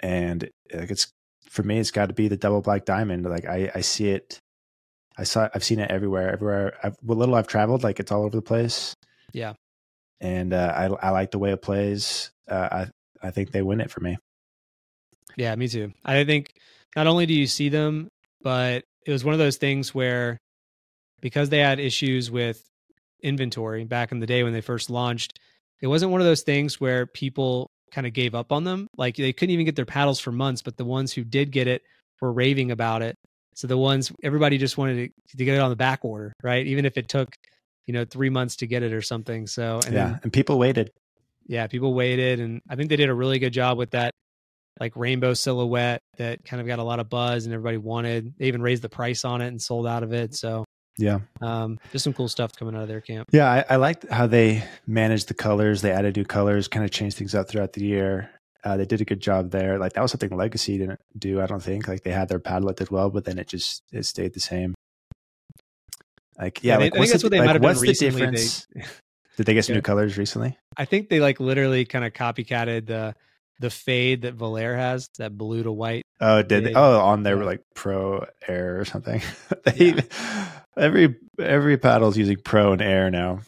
and 0.00 0.48
like 0.72 0.90
it's 0.90 1.06
for 1.48 1.62
me, 1.62 1.78
it's 1.78 1.92
got 1.92 2.08
to 2.08 2.14
be 2.14 2.28
the 2.28 2.36
double 2.36 2.60
black 2.60 2.84
diamond. 2.84 3.24
Like 3.24 3.46
I, 3.46 3.70
I 3.74 3.82
see 3.82 4.08
it, 4.08 4.38
I 5.16 5.24
saw, 5.24 5.48
I've 5.54 5.62
seen 5.62 5.78
it 5.78 5.90
everywhere. 5.90 6.32
Everywhere, 6.32 6.74
I've, 6.82 6.96
what 7.00 7.18
little 7.18 7.36
I've 7.36 7.46
traveled, 7.46 7.84
like 7.84 8.00
it's 8.00 8.10
all 8.12 8.24
over 8.24 8.36
the 8.36 8.42
place. 8.42 8.94
Yeah. 9.32 9.54
and 10.20 10.52
uh, 10.52 10.72
I, 10.74 11.08
I 11.08 11.10
like 11.10 11.30
the 11.30 11.38
way 11.38 11.52
it 11.52 11.62
plays. 11.62 12.30
Uh, 12.48 12.68
I, 13.22 13.26
I 13.28 13.30
think 13.30 13.52
they 13.52 13.62
win 13.62 13.80
it 13.80 13.90
for 13.90 14.00
me. 14.00 14.16
Yeah, 15.36 15.54
me 15.56 15.68
too. 15.68 15.92
I 16.04 16.24
think 16.24 16.52
not 16.96 17.06
only 17.06 17.26
do 17.26 17.34
you 17.34 17.46
see 17.46 17.68
them, 17.68 18.08
but 18.42 18.84
it 19.06 19.12
was 19.12 19.24
one 19.24 19.34
of 19.34 19.38
those 19.38 19.56
things 19.56 19.94
where 19.94 20.38
because 21.20 21.48
they 21.48 21.58
had 21.58 21.80
issues 21.80 22.30
with 22.30 22.62
inventory 23.24 23.84
back 23.84 24.12
in 24.12 24.20
the 24.20 24.26
day 24.26 24.44
when 24.44 24.52
they 24.52 24.60
first 24.60 24.90
launched, 24.90 25.40
it 25.80 25.88
wasn't 25.88 26.12
one 26.12 26.20
of 26.20 26.26
those 26.26 26.42
things 26.42 26.80
where 26.80 27.06
people 27.06 27.70
kind 27.90 28.06
of 28.06 28.12
gave 28.12 28.34
up 28.34 28.52
on 28.52 28.64
them. 28.64 28.88
Like 28.96 29.16
they 29.16 29.32
couldn't 29.32 29.52
even 29.52 29.64
get 29.64 29.76
their 29.76 29.84
paddles 29.84 30.20
for 30.20 30.30
months, 30.30 30.62
but 30.62 30.76
the 30.76 30.84
ones 30.84 31.12
who 31.12 31.24
did 31.24 31.50
get 31.50 31.66
it 31.66 31.82
were 32.20 32.32
raving 32.32 32.70
about 32.70 33.02
it. 33.02 33.16
So 33.54 33.66
the 33.66 33.78
ones 33.78 34.12
everybody 34.22 34.58
just 34.58 34.76
wanted 34.76 35.12
to, 35.30 35.36
to 35.36 35.44
get 35.44 35.56
it 35.56 35.60
on 35.60 35.70
the 35.70 35.76
back 35.76 36.04
order, 36.04 36.32
right? 36.42 36.66
Even 36.66 36.84
if 36.84 36.96
it 36.96 37.08
took, 37.08 37.34
you 37.86 37.92
know, 37.92 38.04
three 38.04 38.30
months 38.30 38.56
to 38.56 38.66
get 38.66 38.82
it 38.82 38.92
or 38.92 39.02
something. 39.02 39.46
So 39.46 39.80
and 39.84 39.94
yeah, 39.94 40.06
then 40.06 40.20
and 40.24 40.32
people 40.32 40.58
waited. 40.58 40.90
yeah, 41.46 41.66
people 41.66 41.94
waited, 41.94 42.40
and 42.40 42.62
I 42.68 42.76
think 42.76 42.88
they 42.88 42.96
did 42.96 43.10
a 43.10 43.14
really 43.14 43.38
good 43.38 43.52
job 43.52 43.78
with 43.78 43.90
that, 43.92 44.12
like 44.80 44.96
rainbow 44.96 45.34
silhouette 45.34 46.00
that 46.16 46.44
kind 46.44 46.60
of 46.60 46.66
got 46.66 46.80
a 46.80 46.82
lot 46.82 46.98
of 46.98 47.08
buzz 47.08 47.44
and 47.44 47.54
everybody 47.54 47.76
wanted. 47.76 48.34
They 48.38 48.46
even 48.46 48.62
raised 48.62 48.82
the 48.82 48.88
price 48.88 49.24
on 49.24 49.40
it 49.40 49.48
and 49.48 49.62
sold 49.62 49.86
out 49.86 50.02
of 50.02 50.12
it. 50.12 50.34
So, 50.34 50.64
Yeah. 50.96 51.20
um, 51.40 51.78
just 51.92 52.04
some 52.04 52.12
cool 52.12 52.28
stuff 52.28 52.54
coming 52.56 52.74
out 52.76 52.82
of 52.82 52.88
their 52.88 53.00
camp. 53.00 53.28
Yeah, 53.32 53.50
I, 53.50 53.64
I 53.74 53.76
liked 53.76 54.08
how 54.10 54.26
they 54.26 54.62
managed 54.86 55.28
the 55.28 55.34
colors. 55.34 55.82
They 55.82 55.90
added 55.90 56.16
new 56.16 56.24
colors, 56.24 56.68
kind 56.68 56.84
of 56.84 56.90
changed 56.90 57.16
things 57.16 57.34
up 57.34 57.48
throughout 57.48 57.72
the 57.72 57.84
year. 57.84 58.30
Uh, 58.62 58.76
they 58.76 58.86
did 58.86 59.00
a 59.00 59.04
good 59.04 59.20
job 59.20 59.50
there. 59.50 59.78
Like 59.78 59.92
that 59.94 60.00
was 60.02 60.10
something 60.12 60.30
Legacy 60.30 60.78
didn't 60.78 61.00
do. 61.18 61.40
I 61.42 61.46
don't 61.46 61.62
think. 61.62 61.86
Like 61.88 62.02
they 62.02 62.12
had 62.12 62.28
their 62.28 62.38
paddle 62.38 62.68
that 62.68 62.76
did 62.76 62.90
well, 62.90 63.10
but 63.10 63.24
then 63.24 63.38
it 63.38 63.48
just 63.48 63.82
it 63.92 64.04
stayed 64.06 64.32
the 64.34 64.40
same. 64.40 64.74
Like 66.38 66.62
yeah, 66.62 66.74
Yeah, 66.74 66.78
like 66.78 66.94
I 66.94 66.98
think 66.98 67.10
that's 67.10 67.22
the, 67.22 67.26
what 67.26 67.30
they 67.32 67.38
like, 67.38 67.46
might 67.46 67.52
have 67.54 67.62
done 67.62 67.68
what's 67.70 67.80
the 67.80 67.88
recently. 67.88 68.20
They- 68.20 68.26
difference? 68.30 68.66
Did 69.36 69.46
they 69.46 69.54
get 69.54 69.64
some 69.64 69.74
Yeah. 69.74 69.78
new 69.78 69.82
colors 69.82 70.16
recently? 70.16 70.56
I 70.76 70.84
think 70.84 71.08
they 71.08 71.18
like 71.20 71.40
literally 71.40 71.84
kind 71.84 72.04
of 72.04 72.12
copycatted 72.12 72.86
the 72.86 73.14
the 73.60 73.70
fade 73.70 74.22
that 74.22 74.36
Volair 74.36 74.76
has, 74.76 75.08
that 75.18 75.36
blue 75.36 75.62
to 75.62 75.72
white. 75.72 76.02
Oh, 76.20 76.42
did 76.42 76.64
they? 76.64 76.74
Oh, 76.74 77.00
on 77.00 77.22
their 77.22 77.38
yeah. 77.38 77.44
like 77.44 77.62
Pro 77.74 78.26
Air 78.46 78.80
or 78.80 78.84
something. 78.84 79.22
they, 79.64 79.94
Every 80.76 81.16
every 81.38 81.76
paddle's 81.76 82.16
using 82.16 82.36
Pro 82.36 82.72
and 82.72 82.82
Air 82.82 83.10
now. 83.10 83.40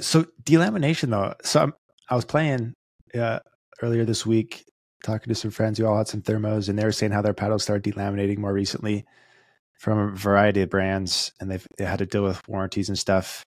So 0.00 0.26
delamination 0.42 1.10
though. 1.10 1.34
So 1.42 1.62
I'm, 1.62 1.74
I 2.10 2.14
was 2.14 2.24
playing 2.24 2.74
uh, 3.14 3.40
earlier 3.80 4.04
this 4.04 4.26
week, 4.26 4.64
talking 5.02 5.32
to 5.32 5.34
some 5.34 5.50
friends 5.50 5.78
who 5.78 5.86
all 5.86 5.96
had 5.96 6.08
some 6.08 6.20
thermos, 6.20 6.68
and 6.68 6.78
they 6.78 6.84
were 6.84 6.92
saying 6.92 7.12
how 7.12 7.22
their 7.22 7.32
paddles 7.32 7.62
started 7.62 7.90
delaminating 7.90 8.38
more 8.38 8.52
recently 8.52 9.06
from 9.78 9.98
a 9.98 10.10
variety 10.10 10.60
of 10.62 10.70
brands, 10.70 11.32
and 11.40 11.50
they've 11.50 11.66
they 11.78 11.84
had 11.84 12.00
to 12.00 12.06
deal 12.06 12.22
with 12.22 12.46
warranties 12.46 12.88
and 12.88 12.98
stuff. 12.98 13.44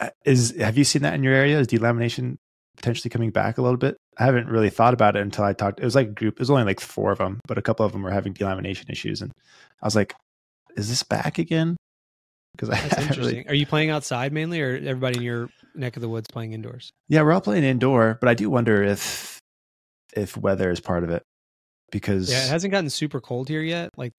Uh, 0.00 0.10
Is 0.24 0.54
have 0.58 0.76
you 0.76 0.84
seen 0.84 1.02
that 1.02 1.14
in 1.14 1.22
your 1.22 1.34
area? 1.34 1.58
Is 1.58 1.68
delamination 1.68 2.36
potentially 2.76 3.10
coming 3.10 3.30
back 3.30 3.58
a 3.58 3.62
little 3.62 3.76
bit? 3.76 3.96
I 4.18 4.24
haven't 4.24 4.48
really 4.48 4.70
thought 4.70 4.94
about 4.94 5.16
it 5.16 5.22
until 5.22 5.44
I 5.44 5.52
talked. 5.52 5.80
It 5.80 5.84
was 5.84 5.94
like 5.94 6.08
a 6.08 6.12
group. 6.12 6.34
It 6.34 6.40
was 6.40 6.50
only 6.50 6.64
like 6.64 6.80
four 6.80 7.12
of 7.12 7.18
them, 7.18 7.40
but 7.46 7.58
a 7.58 7.62
couple 7.62 7.84
of 7.84 7.92
them 7.92 8.02
were 8.02 8.10
having 8.10 8.34
delamination 8.34 8.90
issues, 8.90 9.22
and 9.22 9.32
I 9.82 9.86
was 9.86 9.96
like, 9.96 10.14
"Is 10.76 10.88
this 10.88 11.02
back 11.02 11.38
again?" 11.38 11.76
because 12.52 12.68
That's 12.68 12.98
interesting. 12.98 13.24
Really... 13.24 13.48
Are 13.48 13.54
you 13.54 13.66
playing 13.66 13.90
outside 13.90 14.32
mainly, 14.32 14.60
or 14.60 14.76
everybody 14.76 15.16
in 15.16 15.22
your 15.22 15.48
neck 15.74 15.96
of 15.96 16.02
the 16.02 16.08
woods 16.08 16.28
playing 16.30 16.52
indoors? 16.52 16.90
Yeah, 17.08 17.22
we're 17.22 17.32
all 17.32 17.40
playing 17.40 17.64
indoor, 17.64 18.18
but 18.20 18.28
I 18.28 18.34
do 18.34 18.48
wonder 18.50 18.82
if 18.82 19.38
if 20.16 20.36
weather 20.36 20.70
is 20.70 20.80
part 20.80 21.02
of 21.02 21.10
it 21.10 21.22
because 21.90 22.30
yeah, 22.30 22.44
it 22.44 22.48
hasn't 22.48 22.70
gotten 22.70 22.90
super 22.90 23.20
cold 23.20 23.48
here 23.48 23.62
yet. 23.62 23.90
Like 23.96 24.12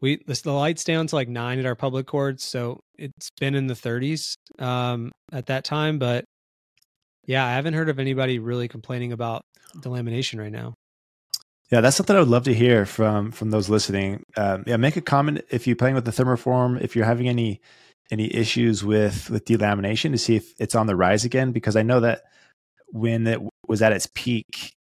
we 0.00 0.22
the, 0.26 0.40
the 0.42 0.52
lights 0.52 0.84
down 0.84 1.06
to 1.08 1.14
like 1.14 1.28
nine 1.28 1.58
at 1.58 1.66
our 1.66 1.74
public 1.74 2.06
courts, 2.06 2.44
so 2.44 2.80
it's 2.98 3.30
been 3.38 3.54
in 3.54 3.66
the 3.66 3.74
30s 3.74 4.34
um, 4.58 5.12
at 5.32 5.46
that 5.46 5.64
time. 5.64 5.98
But 5.98 6.24
yeah, 7.26 7.44
I 7.44 7.52
haven't 7.52 7.74
heard 7.74 7.88
of 7.88 7.98
anybody 7.98 8.38
really 8.38 8.68
complaining 8.68 9.12
about 9.12 9.42
delamination 9.76 10.40
right 10.40 10.52
now. 10.52 10.74
Yeah, 11.70 11.80
that's 11.80 11.96
something 11.96 12.14
I 12.14 12.20
would 12.20 12.28
love 12.28 12.44
to 12.44 12.54
hear 12.54 12.86
from 12.86 13.32
from 13.32 13.50
those 13.50 13.68
listening. 13.68 14.22
Um, 14.36 14.62
yeah, 14.66 14.76
make 14.76 14.96
a 14.96 15.00
comment 15.00 15.44
if 15.50 15.66
you're 15.66 15.76
playing 15.76 15.96
with 15.96 16.04
the 16.04 16.12
thermoform. 16.12 16.80
If 16.80 16.94
you're 16.94 17.04
having 17.04 17.28
any 17.28 17.60
any 18.12 18.32
issues 18.32 18.84
with 18.84 19.28
with 19.30 19.44
delamination, 19.44 20.12
to 20.12 20.18
see 20.18 20.36
if 20.36 20.54
it's 20.60 20.76
on 20.76 20.86
the 20.86 20.94
rise 20.94 21.24
again. 21.24 21.50
Because 21.50 21.74
I 21.74 21.82
know 21.82 22.00
that 22.00 22.22
when 22.88 23.26
it 23.26 23.40
was 23.66 23.82
at 23.82 23.92
its 23.92 24.08
peak, 24.14 24.74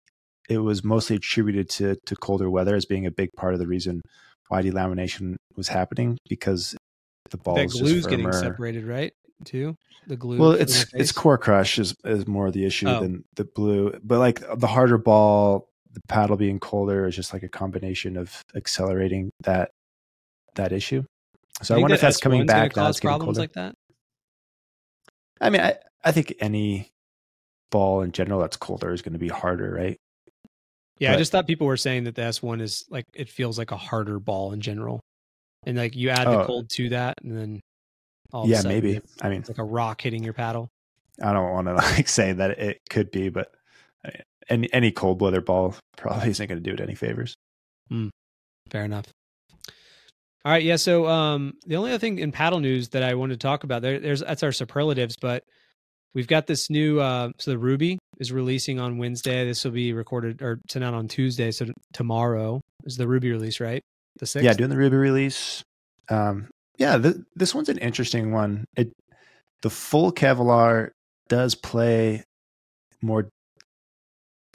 it 0.49 0.57
was 0.57 0.83
mostly 0.83 1.15
attributed 1.15 1.69
to 1.69 1.95
to 2.05 2.15
colder 2.17 2.49
weather 2.49 2.75
as 2.75 2.85
being 2.85 3.05
a 3.05 3.11
big 3.11 3.29
part 3.37 3.53
of 3.53 3.59
the 3.61 3.67
reason 3.67 4.01
why 4.49 4.61
delamination 4.61 5.37
was 5.55 5.69
happening. 5.69 6.17
Because 6.27 6.75
the 7.29 7.37
ball 7.37 7.55
that 7.55 7.69
glue's 7.69 8.05
getting 8.05 8.29
separated, 8.33 8.83
right? 8.83 9.13
Too 9.43 9.77
the 10.07 10.15
glue. 10.15 10.37
Well, 10.37 10.51
it's 10.51 10.85
it's 10.93 11.11
core 11.11 11.37
crush 11.37 11.79
is 11.79 11.95
is 12.03 12.27
more 12.27 12.51
the 12.51 12.65
issue 12.65 12.87
oh. 12.87 13.01
than 13.01 13.23
the 13.35 13.45
blue. 13.45 13.93
But 14.03 14.19
like 14.19 14.41
the 14.57 14.67
harder 14.67 14.97
ball 14.97 15.69
the 15.91 16.01
paddle 16.07 16.35
being 16.35 16.59
colder 16.59 17.07
is 17.07 17.15
just 17.15 17.33
like 17.33 17.43
a 17.43 17.49
combination 17.49 18.17
of 18.17 18.43
accelerating 18.55 19.31
that 19.41 19.71
that 20.55 20.71
issue. 20.71 21.03
So 21.61 21.75
I, 21.75 21.79
wonder 21.79 21.95
if 21.95 22.01
that's 22.01 22.17
coming 22.17 22.45
back. 22.45 22.73
Cause 22.73 22.99
problems 22.99 23.37
like 23.37 23.53
that. 23.53 23.75
I 25.39 25.49
mean, 25.49 25.61
I 25.61 25.77
I 26.03 26.11
think 26.11 26.33
any 26.39 26.91
ball 27.71 28.01
in 28.01 28.11
general 28.11 28.41
that's 28.41 28.57
colder 28.57 28.93
is 28.93 29.01
going 29.01 29.13
to 29.13 29.19
be 29.19 29.29
harder, 29.29 29.71
right? 29.71 29.97
Yeah, 30.99 31.11
but, 31.11 31.15
I 31.15 31.17
just 31.17 31.31
thought 31.31 31.47
people 31.47 31.67
were 31.67 31.77
saying 31.77 32.03
that 32.05 32.15
the 32.15 32.23
S 32.23 32.41
one 32.41 32.61
is 32.61 32.85
like 32.89 33.05
it 33.13 33.29
feels 33.29 33.57
like 33.57 33.71
a 33.71 33.77
harder 33.77 34.19
ball 34.19 34.51
in 34.51 34.61
general, 34.61 34.99
and 35.65 35.77
like 35.77 35.95
you 35.95 36.09
add 36.09 36.27
the 36.27 36.41
oh, 36.41 36.45
cold 36.45 36.69
to 36.71 36.89
that, 36.89 37.15
and 37.23 37.37
then 37.37 37.61
yeah, 38.45 38.61
maybe. 38.63 39.01
I 39.21 39.29
mean, 39.29 39.43
like 39.47 39.57
a 39.57 39.63
rock 39.63 40.01
hitting 40.01 40.23
your 40.23 40.33
paddle. 40.33 40.69
I 41.21 41.33
don't 41.33 41.51
want 41.51 41.67
to 41.67 41.73
like 41.75 42.07
say 42.07 42.33
that 42.33 42.51
it 42.51 42.81
could 42.89 43.11
be, 43.11 43.29
but 43.29 43.51
any 44.49 44.71
any 44.73 44.91
cold 44.91 45.21
weather 45.21 45.41
ball 45.41 45.75
probably 45.97 46.29
isn't 46.29 46.47
going 46.47 46.61
to 46.61 46.69
do 46.69 46.73
it 46.73 46.81
any 46.81 46.95
favors. 46.95 47.35
Mm, 47.91 48.09
fair 48.69 48.83
enough. 48.85 49.05
All 50.45 50.51
right, 50.51 50.63
yeah. 50.63 50.75
So 50.75 51.07
um, 51.07 51.53
the 51.65 51.77
only 51.77 51.91
other 51.91 51.99
thing 51.99 52.19
in 52.19 52.31
paddle 52.31 52.59
news 52.59 52.89
that 52.89 53.03
I 53.03 53.13
wanted 53.15 53.39
to 53.39 53.47
talk 53.47 53.63
about 53.63 53.81
there, 53.81 53.99
there's 53.99 54.19
that's 54.19 54.43
our 54.43 54.51
superlatives, 54.51 55.15
but 55.21 55.43
we've 56.13 56.27
got 56.27 56.47
this 56.47 56.69
new. 56.69 56.99
Uh, 56.99 57.29
so 57.39 57.51
the 57.51 57.57
Ruby 57.57 57.97
is 58.19 58.31
releasing 58.31 58.79
on 58.79 58.97
Wednesday. 58.97 59.45
This 59.45 59.63
will 59.63 59.71
be 59.71 59.93
recorded 59.93 60.41
or 60.41 60.59
sent 60.69 60.83
out 60.83 60.93
on 60.93 61.07
Tuesday. 61.07 61.51
So 61.51 61.67
tomorrow 61.93 62.59
is 62.83 62.97
the 62.97 63.07
Ruby 63.07 63.31
release, 63.31 63.61
right? 63.61 63.81
The 64.19 64.25
sixth. 64.25 64.43
Yeah, 64.43 64.53
doing 64.53 64.69
the 64.69 64.77
Ruby 64.77 64.97
release. 64.97 65.63
Um, 66.09 66.49
yeah, 66.77 66.97
th- 66.97 67.17
this 67.35 67.53
one's 67.53 67.69
an 67.69 67.77
interesting 67.77 68.31
one. 68.31 68.65
It 68.75 68.91
the 69.61 69.69
full 69.69 70.11
Kevlar 70.11 70.91
does 71.29 71.55
play 71.55 72.23
more 73.01 73.29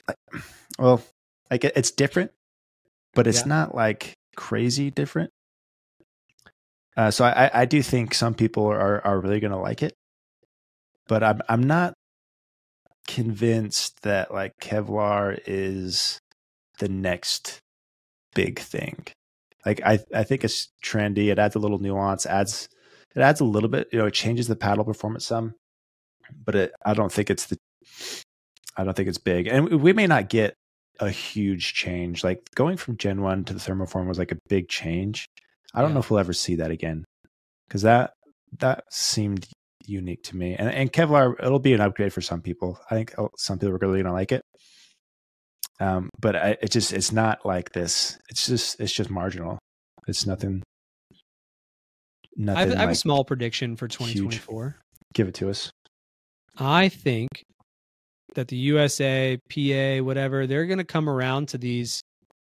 well, 0.78 1.02
like 1.50 1.64
it's 1.64 1.90
different, 1.90 2.32
but 3.14 3.26
it's 3.26 3.40
yeah. 3.40 3.48
not 3.48 3.74
like 3.74 4.14
crazy 4.36 4.90
different. 4.90 5.30
Uh, 6.96 7.10
so 7.10 7.24
I, 7.24 7.50
I 7.54 7.64
do 7.64 7.82
think 7.82 8.14
some 8.14 8.34
people 8.34 8.66
are 8.66 9.04
are 9.06 9.20
really 9.20 9.40
going 9.40 9.52
to 9.52 9.58
like 9.58 9.82
it, 9.82 9.94
but 11.06 11.22
I'm 11.22 11.40
I'm 11.48 11.62
not 11.62 11.94
convinced 13.06 14.02
that 14.02 14.32
like 14.32 14.52
Kevlar 14.60 15.38
is 15.46 16.18
the 16.78 16.88
next 16.88 17.60
big 18.34 18.58
thing. 18.58 19.06
Like 19.68 19.82
I 19.84 19.98
I 20.14 20.24
think 20.24 20.44
it's 20.44 20.68
trendy. 20.82 21.30
It 21.30 21.38
adds 21.38 21.54
a 21.54 21.58
little 21.58 21.78
nuance. 21.78 22.24
adds 22.24 22.70
It 23.14 23.20
adds 23.20 23.40
a 23.40 23.44
little 23.44 23.68
bit. 23.68 23.88
You 23.92 23.98
know, 23.98 24.06
it 24.06 24.14
changes 24.14 24.48
the 24.48 24.56
paddle 24.56 24.84
performance 24.84 25.26
some, 25.26 25.54
but 26.42 26.54
it, 26.54 26.72
I 26.86 26.94
don't 26.94 27.12
think 27.12 27.28
it's 27.28 27.46
the 27.46 27.58
I 28.78 28.84
don't 28.84 28.96
think 28.96 29.10
it's 29.10 29.18
big, 29.18 29.46
and 29.46 29.68
we 29.82 29.92
may 29.92 30.06
not 30.06 30.30
get 30.30 30.54
a 31.00 31.10
huge 31.10 31.74
change. 31.74 32.24
Like 32.24 32.40
going 32.54 32.78
from 32.78 32.96
Gen 32.96 33.20
One 33.20 33.44
to 33.44 33.52
the 33.52 33.60
thermoform 33.60 34.08
was 34.08 34.18
like 34.18 34.32
a 34.32 34.38
big 34.48 34.70
change. 34.70 35.26
I 35.74 35.82
don't 35.82 35.90
yeah. 35.90 35.94
know 35.94 36.00
if 36.00 36.10
we'll 36.10 36.20
ever 36.20 36.32
see 36.32 36.54
that 36.56 36.70
again 36.70 37.04
because 37.68 37.82
that 37.82 38.12
that 38.60 38.84
seemed 38.90 39.48
unique 39.84 40.22
to 40.24 40.36
me. 40.36 40.54
And 40.54 40.70
and 40.70 40.90
Kevlar, 40.90 41.34
it'll 41.44 41.58
be 41.58 41.74
an 41.74 41.82
upgrade 41.82 42.14
for 42.14 42.22
some 42.22 42.40
people. 42.40 42.80
I 42.90 42.94
think 42.94 43.14
oh, 43.18 43.28
some 43.36 43.58
people 43.58 43.74
are 43.74 43.78
really 43.78 44.02
gonna 44.02 44.14
like 44.14 44.32
it. 44.32 44.40
Um, 45.80 46.10
but 46.20 46.36
I, 46.36 46.56
it 46.60 46.70
just 46.70 46.92
it's 46.92 47.12
not 47.12 47.46
like 47.46 47.72
this. 47.72 48.18
It's 48.28 48.46
just 48.46 48.80
it's 48.80 48.92
just 48.92 49.10
marginal. 49.10 49.58
It's 50.06 50.26
nothing. 50.26 50.62
Nothing. 52.36 52.56
I 52.56 52.60
have, 52.60 52.68
like 52.70 52.78
I 52.78 52.80
have 52.82 52.90
a 52.90 52.94
small 52.94 53.24
prediction 53.24 53.76
for 53.76 53.88
2024. 53.88 54.64
Huge. 54.64 54.74
Give 55.14 55.28
it 55.28 55.34
to 55.34 55.50
us. 55.50 55.70
I 56.56 56.88
think 56.88 57.28
that 58.34 58.48
the 58.48 58.56
USA, 58.56 59.38
PA, 59.48 60.04
whatever, 60.04 60.46
they're 60.46 60.66
going 60.66 60.78
to 60.78 60.84
come 60.84 61.08
around 61.08 61.48
to 61.48 61.58
these 61.58 62.00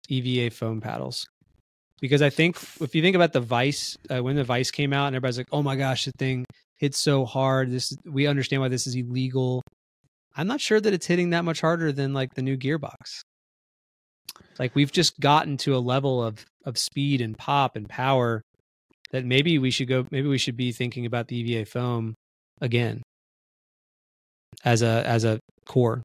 EVA 0.09 0.53
foam 0.53 0.81
paddles. 0.81 1.25
Because 2.01 2.21
I 2.21 2.29
think 2.29 2.57
if 2.81 2.93
you 2.93 3.01
think 3.01 3.15
about 3.15 3.33
the 3.33 3.39
Vice, 3.41 3.97
uh, 4.09 4.21
when 4.21 4.35
the 4.35 4.43
Vice 4.43 4.71
came 4.71 4.93
out 4.93 5.07
and 5.07 5.15
everybody's 5.15 5.37
like, 5.37 5.47
oh 5.51 5.63
my 5.63 5.75
gosh, 5.75 6.05
the 6.05 6.11
thing 6.17 6.45
hits 6.77 6.97
so 6.97 7.25
hard. 7.25 7.71
This 7.71 7.95
We 8.05 8.27
understand 8.27 8.61
why 8.61 8.67
this 8.67 8.87
is 8.87 8.95
illegal. 8.95 9.61
I'm 10.35 10.47
not 10.47 10.61
sure 10.61 10.81
that 10.81 10.93
it's 10.93 11.05
hitting 11.05 11.29
that 11.29 11.45
much 11.45 11.61
harder 11.61 11.91
than 11.91 12.13
like 12.13 12.33
the 12.33 12.41
new 12.41 12.57
gearbox. 12.57 13.21
Like 14.59 14.75
we've 14.75 14.91
just 14.91 15.19
gotten 15.19 15.57
to 15.57 15.75
a 15.75 15.79
level 15.79 16.23
of 16.23 16.45
of 16.65 16.77
speed 16.77 17.21
and 17.21 17.37
pop 17.37 17.75
and 17.75 17.87
power 17.87 18.41
that 19.11 19.23
maybe 19.23 19.59
we 19.59 19.71
should 19.71 19.87
go 19.87 20.05
maybe 20.11 20.27
we 20.27 20.37
should 20.37 20.57
be 20.57 20.71
thinking 20.71 21.05
about 21.05 21.27
the 21.27 21.37
EVA 21.37 21.65
foam 21.65 22.15
again 22.59 23.01
as 24.63 24.81
a 24.81 25.07
as 25.07 25.23
a 25.23 25.39
core. 25.65 26.03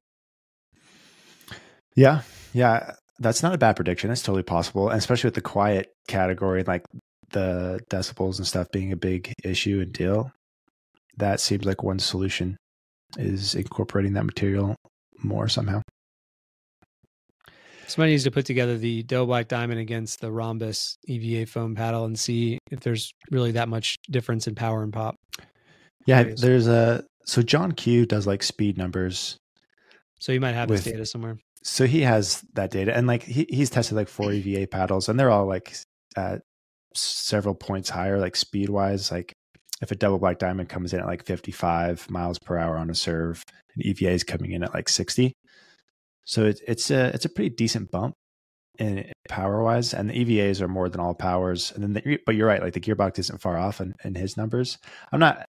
Yeah, 1.95 2.21
yeah, 2.53 2.93
that's 3.19 3.43
not 3.43 3.53
a 3.53 3.57
bad 3.57 3.75
prediction. 3.75 4.11
It's 4.11 4.23
totally 4.23 4.43
possible, 4.43 4.89
and 4.89 4.97
especially 4.97 5.27
with 5.27 5.35
the 5.35 5.41
quiet 5.41 5.91
category, 6.07 6.63
like 6.63 6.85
the 7.31 7.79
decibels 7.89 8.37
and 8.37 8.47
stuff 8.47 8.67
being 8.71 8.91
a 8.93 8.97
big 8.97 9.33
issue 9.43 9.79
and 9.81 9.91
deal. 9.91 10.31
That 11.17 11.41
seems 11.41 11.65
like 11.65 11.83
one 11.83 11.99
solution 11.99 12.57
is 13.17 13.55
incorporating 13.55 14.13
that 14.13 14.25
material 14.25 14.75
more 15.23 15.47
somehow. 15.47 15.81
Somebody 17.87 18.13
needs 18.13 18.23
to 18.23 18.31
put 18.31 18.45
together 18.45 18.77
the 18.77 19.03
Doe 19.03 19.25
Black 19.25 19.49
Diamond 19.49 19.81
against 19.81 20.21
the 20.21 20.31
Rhombus 20.31 20.95
EVA 21.07 21.45
foam 21.45 21.75
paddle 21.75 22.05
and 22.05 22.17
see 22.17 22.57
if 22.71 22.79
there's 22.79 23.11
really 23.31 23.51
that 23.51 23.67
much 23.67 23.97
difference 24.09 24.47
in 24.47 24.55
power 24.55 24.81
and 24.81 24.93
pop. 24.93 25.15
Yeah, 26.05 26.23
there's 26.23 26.67
a 26.67 27.03
so 27.25 27.41
John 27.41 27.73
Q 27.73 28.05
does 28.05 28.25
like 28.25 28.43
speed 28.43 28.77
numbers. 28.77 29.37
So 30.19 30.31
you 30.31 30.39
might 30.39 30.53
have 30.53 30.69
with, 30.69 30.83
this 30.83 30.93
data 30.93 31.05
somewhere. 31.05 31.37
So 31.63 31.85
he 31.85 32.01
has 32.01 32.43
that 32.53 32.71
data, 32.71 32.95
and 32.95 33.07
like 33.07 33.23
he, 33.23 33.45
he's 33.49 33.69
tested 33.69 33.97
like 33.97 34.07
four 34.07 34.31
EVA 34.31 34.67
paddles, 34.67 35.09
and 35.09 35.19
they're 35.19 35.29
all 35.29 35.45
like 35.45 35.75
at 36.15 36.41
several 36.95 37.55
points 37.55 37.89
higher, 37.89 38.19
like 38.19 38.35
speed 38.35 38.69
wise. 38.69 39.11
Like 39.11 39.33
if 39.81 39.91
a 39.91 39.95
double 39.95 40.19
black 40.19 40.37
diamond 40.37 40.69
comes 40.69 40.93
in 40.93 40.99
at 40.99 41.07
like 41.07 41.25
55 41.25 42.09
miles 42.09 42.37
per 42.39 42.57
hour 42.57 42.77
on 42.77 42.89
a 42.89 42.95
serve, 42.95 43.43
and 43.73 43.85
EVA 43.85 44.11
is 44.11 44.23
coming 44.23 44.51
in 44.51 44.63
at 44.63 44.73
like 44.73 44.87
60. 44.87 45.33
So 46.25 46.45
it's 46.45 46.61
it's 46.67 46.91
a 46.91 47.07
it's 47.07 47.25
a 47.25 47.29
pretty 47.29 47.49
decent 47.49 47.91
bump 47.91 48.13
in 48.77 49.11
power 49.27 49.63
wise, 49.63 49.93
and 49.93 50.09
the 50.09 50.13
EVAs 50.13 50.61
are 50.61 50.67
more 50.67 50.87
than 50.87 51.01
all 51.01 51.15
powers. 51.15 51.71
And 51.71 51.83
then, 51.83 51.93
the, 51.93 52.19
but 52.25 52.35
you're 52.35 52.47
right, 52.47 52.61
like 52.61 52.73
the 52.73 52.79
gearbox 52.79 53.19
isn't 53.19 53.41
far 53.41 53.57
off 53.57 53.81
in, 53.81 53.95
in 54.03 54.15
his 54.15 54.37
numbers. 54.37 54.77
I'm 55.11 55.19
not 55.19 55.45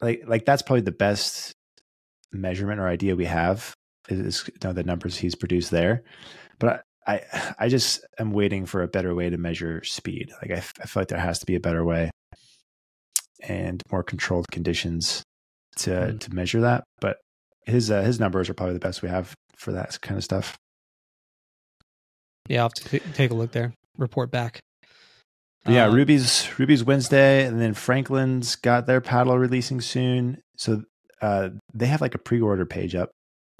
like 0.00 0.22
like 0.26 0.44
that's 0.44 0.62
probably 0.62 0.82
the 0.82 0.92
best 0.92 1.52
measurement 2.32 2.80
or 2.80 2.88
idea 2.88 3.16
we 3.16 3.26
have 3.26 3.74
is 4.08 4.44
you 4.48 4.54
know, 4.64 4.72
the 4.72 4.82
numbers 4.82 5.16
he's 5.16 5.34
produced 5.34 5.70
there. 5.70 6.04
But 6.58 6.82
I 7.06 7.20
I 7.58 7.68
just 7.68 8.04
am 8.18 8.32
waiting 8.32 8.64
for 8.64 8.82
a 8.82 8.88
better 8.88 9.14
way 9.14 9.28
to 9.28 9.36
measure 9.36 9.84
speed. 9.84 10.32
Like 10.40 10.50
I, 10.52 10.62
I 10.82 10.86
feel 10.86 11.02
like 11.02 11.08
there 11.08 11.18
has 11.18 11.38
to 11.40 11.46
be 11.46 11.54
a 11.54 11.60
better 11.60 11.84
way 11.84 12.10
and 13.48 13.82
more 13.90 14.02
controlled 14.02 14.46
conditions 14.50 15.22
to 15.76 15.90
mm. 15.90 16.20
to 16.20 16.34
measure 16.34 16.60
that. 16.62 16.84
But 17.00 17.18
his 17.66 17.90
uh, 17.90 18.02
his 18.02 18.20
numbers 18.20 18.48
are 18.48 18.54
probably 18.54 18.74
the 18.74 18.80
best 18.80 19.02
we 19.02 19.08
have 19.08 19.34
for 19.56 19.72
that 19.72 20.00
kind 20.00 20.18
of 20.18 20.24
stuff. 20.24 20.56
Yeah, 22.48 22.58
I'll 22.58 22.64
have 22.64 22.74
to 22.74 22.88
t- 22.88 23.12
take 23.14 23.30
a 23.30 23.34
look 23.34 23.52
there. 23.52 23.72
Report 23.96 24.30
back 24.30 24.60
yeah, 25.66 25.86
um, 25.86 25.94
Ruby's 25.94 26.48
Ruby's 26.58 26.84
Wednesday, 26.84 27.46
and 27.46 27.60
then 27.60 27.74
Franklin's 27.74 28.56
got 28.56 28.86
their 28.86 29.00
paddle 29.00 29.38
releasing 29.38 29.80
soon. 29.80 30.42
So 30.56 30.82
uh, 31.22 31.50
they 31.72 31.86
have 31.86 32.00
like 32.00 32.14
a 32.14 32.18
pre-order 32.18 32.66
page 32.66 32.94
up. 32.94 33.10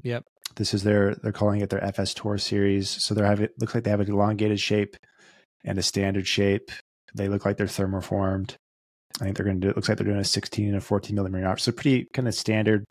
Yep. 0.03 0.25
This 0.57 0.75
is 0.75 0.83
their 0.83 1.15
they're 1.15 1.33
calling 1.33 1.61
it 1.61 1.71
their 1.71 1.83
FS 1.83 2.15
Tour 2.15 2.39
series. 2.39 2.91
So 2.91 3.15
they're 3.15 3.27
having 3.27 3.47
it 3.47 3.53
looks 3.59 3.75
like 3.75 3.85
they 3.85 3.91
have 3.91 4.01
an 4.01 4.11
elongated 4.11 4.61
shape 4.61 4.97
and 5.65 5.79
a 5.79 5.83
standard 5.83 6.27
shape. 6.27 6.71
They 7.15 7.29
look 7.29 7.45
like 7.45 7.57
they're 7.57 7.67
thermoformed. 7.67 8.57
I 9.21 9.25
think 9.25 9.37
they're 9.37 9.45
going 9.47 9.61
to 9.61 9.67
do. 9.67 9.71
It 9.71 9.77
looks 9.77 9.89
like 9.89 9.99
they're 9.99 10.07
doing 10.07 10.19
a 10.19 10.25
16 10.25 10.69
and 10.69 10.77
a 10.77 10.81
14 10.81 11.15
millimeter 11.15 11.47
option. 11.47 11.73
So 11.73 11.77
pretty 11.77 12.09
kind 12.13 12.27
of 12.27 12.35
standard. 12.35 12.85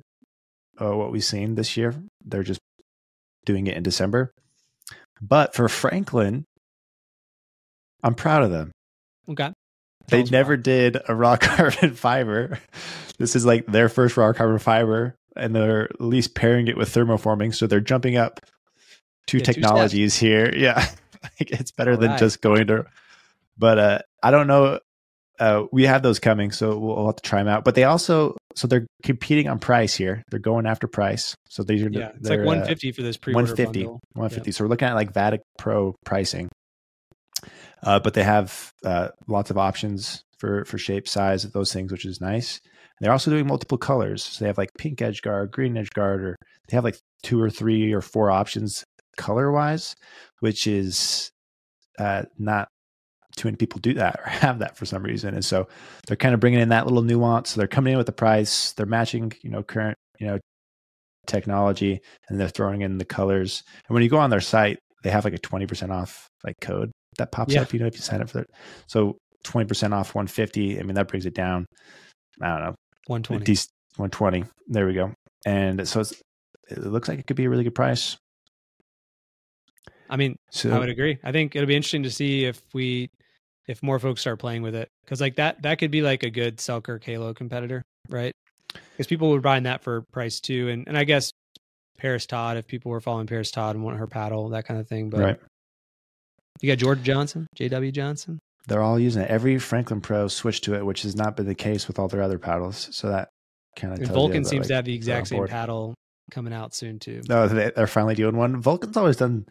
Uh, 0.81 0.95
what 0.95 1.11
we've 1.11 1.23
seen 1.23 1.55
this 1.55 1.77
year. 1.77 1.93
They're 2.25 2.43
just 2.43 2.61
doing 3.45 3.67
it 3.67 3.77
in 3.77 3.83
December. 3.83 4.33
But 5.21 5.53
for 5.53 5.69
Franklin, 5.69 6.45
I'm 8.03 8.15
proud 8.15 8.43
of 8.43 8.51
them. 8.51 8.71
Okay. 9.29 9.51
They 10.07 10.23
never 10.23 10.57
did 10.57 10.97
a 11.07 11.15
raw 11.15 11.35
carbon 11.41 11.93
fiber. 11.93 12.59
This 13.19 13.35
is 13.35 13.45
like 13.45 13.67
their 13.67 13.87
first 13.87 14.17
raw 14.17 14.33
carbon 14.33 14.59
fiber, 14.59 15.15
and 15.35 15.55
they're 15.55 15.83
at 15.85 16.01
least 16.01 16.35
pairing 16.35 16.67
it 16.67 16.75
with 16.75 16.93
thermoforming. 16.93 17.53
So 17.53 17.67
they're 17.67 17.79
jumping 17.79 18.17
up 18.17 18.39
two 19.27 19.37
Yeah, 19.37 19.43
two 19.43 19.53
technologies 19.53 20.17
here. 20.17 20.51
Yeah. 20.57 20.87
it's 21.39 21.71
better 21.71 21.95
than 21.95 22.09
Alright. 22.09 22.19
just 22.19 22.41
going 22.41 22.67
to 22.67 22.85
but 23.57 23.79
uh 23.79 23.99
I 24.21 24.31
don't 24.31 24.47
know 24.47 24.79
uh 25.39 25.63
we 25.71 25.83
have 25.83 26.03
those 26.03 26.19
coming, 26.19 26.51
so 26.51 26.77
we'll, 26.77 26.95
we'll 26.95 27.05
have 27.07 27.15
to 27.17 27.27
try 27.27 27.39
them 27.39 27.47
out. 27.47 27.63
But 27.63 27.75
they 27.75 27.83
also 27.83 28.37
so 28.55 28.67
they're 28.67 28.87
competing 29.03 29.47
on 29.47 29.59
price 29.59 29.95
here. 29.95 30.23
They're 30.29 30.39
going 30.39 30.65
after 30.65 30.87
price. 30.87 31.35
So 31.49 31.63
these 31.63 31.83
are 31.83 31.89
Yeah, 31.89 32.11
it's 32.15 32.29
like 32.29 32.39
uh, 32.39 32.43
150 32.43 32.91
for 32.91 33.01
this 33.01 33.17
pre-order 33.17 33.45
150 33.45 33.79
bundle. 33.79 33.99
150 34.13 34.51
so 34.51 34.63
we're 34.63 34.69
looking 34.69 34.87
at 34.87 34.95
like 34.95 35.13
vatic 35.13 35.39
pro 35.57 35.95
pricing 36.05 36.49
uh, 37.83 37.99
but 37.99 38.13
they 38.13 38.23
have 38.23 38.71
uh, 38.85 39.09
lots 39.27 39.49
of 39.49 39.57
options 39.57 40.23
for 40.37 40.65
for 40.65 40.77
shape 40.77 41.07
size 41.07 41.45
of 41.45 41.53
those 41.53 41.71
things 41.71 41.91
which 41.91 42.05
is 42.05 42.19
nice 42.21 42.59
they're 42.99 43.11
also 43.11 43.31
doing 43.31 43.47
multiple 43.47 43.77
colors 43.77 44.23
so 44.23 44.43
they 44.43 44.47
have 44.47 44.57
like 44.57 44.69
pink 44.77 45.01
edge 45.01 45.21
guard 45.21 45.51
green 45.51 45.77
edge 45.77 45.89
guard 45.91 46.23
or 46.23 46.35
they 46.67 46.77
have 46.77 46.83
like 46.83 46.97
two 47.23 47.41
or 47.41 47.49
three 47.49 47.93
or 47.93 48.01
four 48.01 48.29
options 48.29 48.83
color 49.17 49.51
wise 49.51 49.95
which 50.39 50.67
is 50.67 51.31
uh, 51.99 52.23
not 52.37 52.67
too 53.35 53.47
many 53.47 53.57
people 53.57 53.79
do 53.79 53.93
that 53.93 54.19
or 54.19 54.29
have 54.29 54.59
that 54.59 54.77
for 54.77 54.85
some 54.85 55.03
reason 55.03 55.33
and 55.33 55.43
so 55.43 55.67
they're 56.07 56.17
kind 56.17 56.33
of 56.33 56.39
bringing 56.39 56.59
in 56.59 56.69
that 56.69 56.85
little 56.85 57.01
nuance 57.01 57.49
so 57.49 57.59
they're 57.59 57.67
coming 57.67 57.91
in 57.93 57.97
with 57.97 58.05
the 58.05 58.11
price 58.13 58.71
they're 58.73 58.85
matching 58.85 59.31
you 59.41 59.49
know 59.49 59.63
current 59.63 59.97
you 60.19 60.27
know 60.27 60.39
technology 61.27 61.99
and 62.27 62.39
they're 62.39 62.49
throwing 62.49 62.81
in 62.81 62.97
the 62.97 63.05
colors. 63.05 63.63
And 63.87 63.93
when 63.93 64.03
you 64.03 64.09
go 64.09 64.17
on 64.17 64.29
their 64.29 64.41
site, 64.41 64.79
they 65.03 65.09
have 65.09 65.25
like 65.25 65.33
a 65.33 65.37
20% 65.37 65.89
off 65.89 66.27
like 66.43 66.55
code 66.61 66.91
that 67.17 67.31
pops 67.31 67.53
Yeah. 67.53 67.61
up, 67.61 67.73
you 67.73 67.79
know, 67.79 67.85
if 67.85 67.95
you 67.95 68.01
sign 68.01 68.21
up 68.21 68.29
for 68.29 68.39
it. 68.39 68.49
So 68.87 69.17
20% 69.45 69.93
off 69.93 70.15
150. 70.15 70.79
I 70.79 70.83
mean, 70.83 70.95
that 70.95 71.07
brings 71.07 71.25
it 71.25 71.33
down. 71.33 71.65
I 72.41 72.49
don't 72.49 72.59
know, 72.59 72.75
120. 73.07 73.45
dec- 73.45 73.69
120. 73.97 74.43
There 74.67 74.85
we 74.87 74.93
go. 74.93 75.13
And 75.45 75.87
so 75.87 76.01
it's, 76.01 76.13
it 76.69 76.79
looks 76.79 77.07
like 77.07 77.19
it 77.19 77.27
could 77.27 77.35
be 77.35 77.45
a 77.45 77.49
really 77.49 77.63
good 77.63 77.75
price. 77.75 78.17
I 80.09 80.17
mean, 80.17 80.35
So 80.51 80.71
I 80.71 80.79
would 80.79 80.89
agree. 80.89 81.17
I 81.23 81.31
think 81.31 81.55
it'll 81.55 81.67
be 81.67 81.75
interesting 81.75 82.03
to 82.03 82.11
see 82.11 82.45
if 82.45 82.61
we 82.73 83.09
if 83.67 83.81
more 83.81 83.99
folks 83.99 84.21
start 84.21 84.39
playing 84.39 84.61
with 84.61 84.75
it 84.75 84.89
because 85.03 85.21
like 85.21 85.35
that 85.35 85.61
that 85.61 85.79
could 85.79 85.91
be 85.91 86.01
like 86.01 86.23
a 86.23 86.29
good 86.29 86.59
Selkirk 86.59 87.03
Halo 87.03 87.33
competitor, 87.33 87.83
right? 88.09 88.33
Because 88.91 89.07
people 89.07 89.29
would 89.31 89.41
buy 89.41 89.59
that 89.59 89.83
for 89.83 90.01
price 90.11 90.39
too, 90.39 90.69
and 90.69 90.87
and 90.87 90.97
I 90.97 91.03
guess 91.03 91.31
Parris 91.97 92.25
Todd 92.25 92.57
if 92.57 92.67
people 92.67 92.91
were 92.91 93.01
following 93.01 93.27
Parris 93.27 93.51
Todd 93.51 93.75
and 93.75 93.83
want 93.83 93.97
her 93.97 94.07
paddle 94.07 94.49
that 94.49 94.65
kind 94.65 94.79
of 94.79 94.87
thing. 94.87 95.09
But 95.09 95.19
right. 95.19 95.39
you 96.61 96.71
got 96.71 96.77
George 96.77 97.03
Johnson, 97.03 97.47
J.W. 97.55 97.91
Johnson. 97.91 98.39
They're 98.67 98.81
all 98.81 98.99
using 98.99 99.23
it. 99.23 99.29
Every 99.29 99.59
Franklin 99.59 100.01
Pro 100.01 100.27
switched 100.27 100.63
to 100.65 100.75
it, 100.75 100.85
which 100.85 101.01
has 101.01 101.15
not 101.15 101.35
been 101.35 101.45
the 101.45 101.55
case 101.55 101.87
with 101.87 101.99
all 101.99 102.07
their 102.07 102.21
other 102.21 102.39
paddles. 102.39 102.89
So 102.91 103.09
that 103.09 103.29
kind 103.75 103.93
of 103.93 103.99
And 103.99 104.07
tells 104.07 104.15
you 104.15 104.21
Vulcan 104.21 104.45
seems 104.45 104.61
like, 104.61 104.67
to 104.69 104.75
have 104.75 104.85
the 104.85 104.95
exact 104.95 105.27
same 105.27 105.47
paddle 105.47 105.95
coming 106.31 106.53
out 106.53 106.73
soon 106.73 106.99
too. 106.99 107.21
No, 107.27 107.47
they, 107.47 107.71
they're 107.75 107.87
finally 107.87 108.15
doing 108.15 108.37
one. 108.37 108.61
Vulcan's 108.61 108.95
always 108.95 109.17
done. 109.17 109.45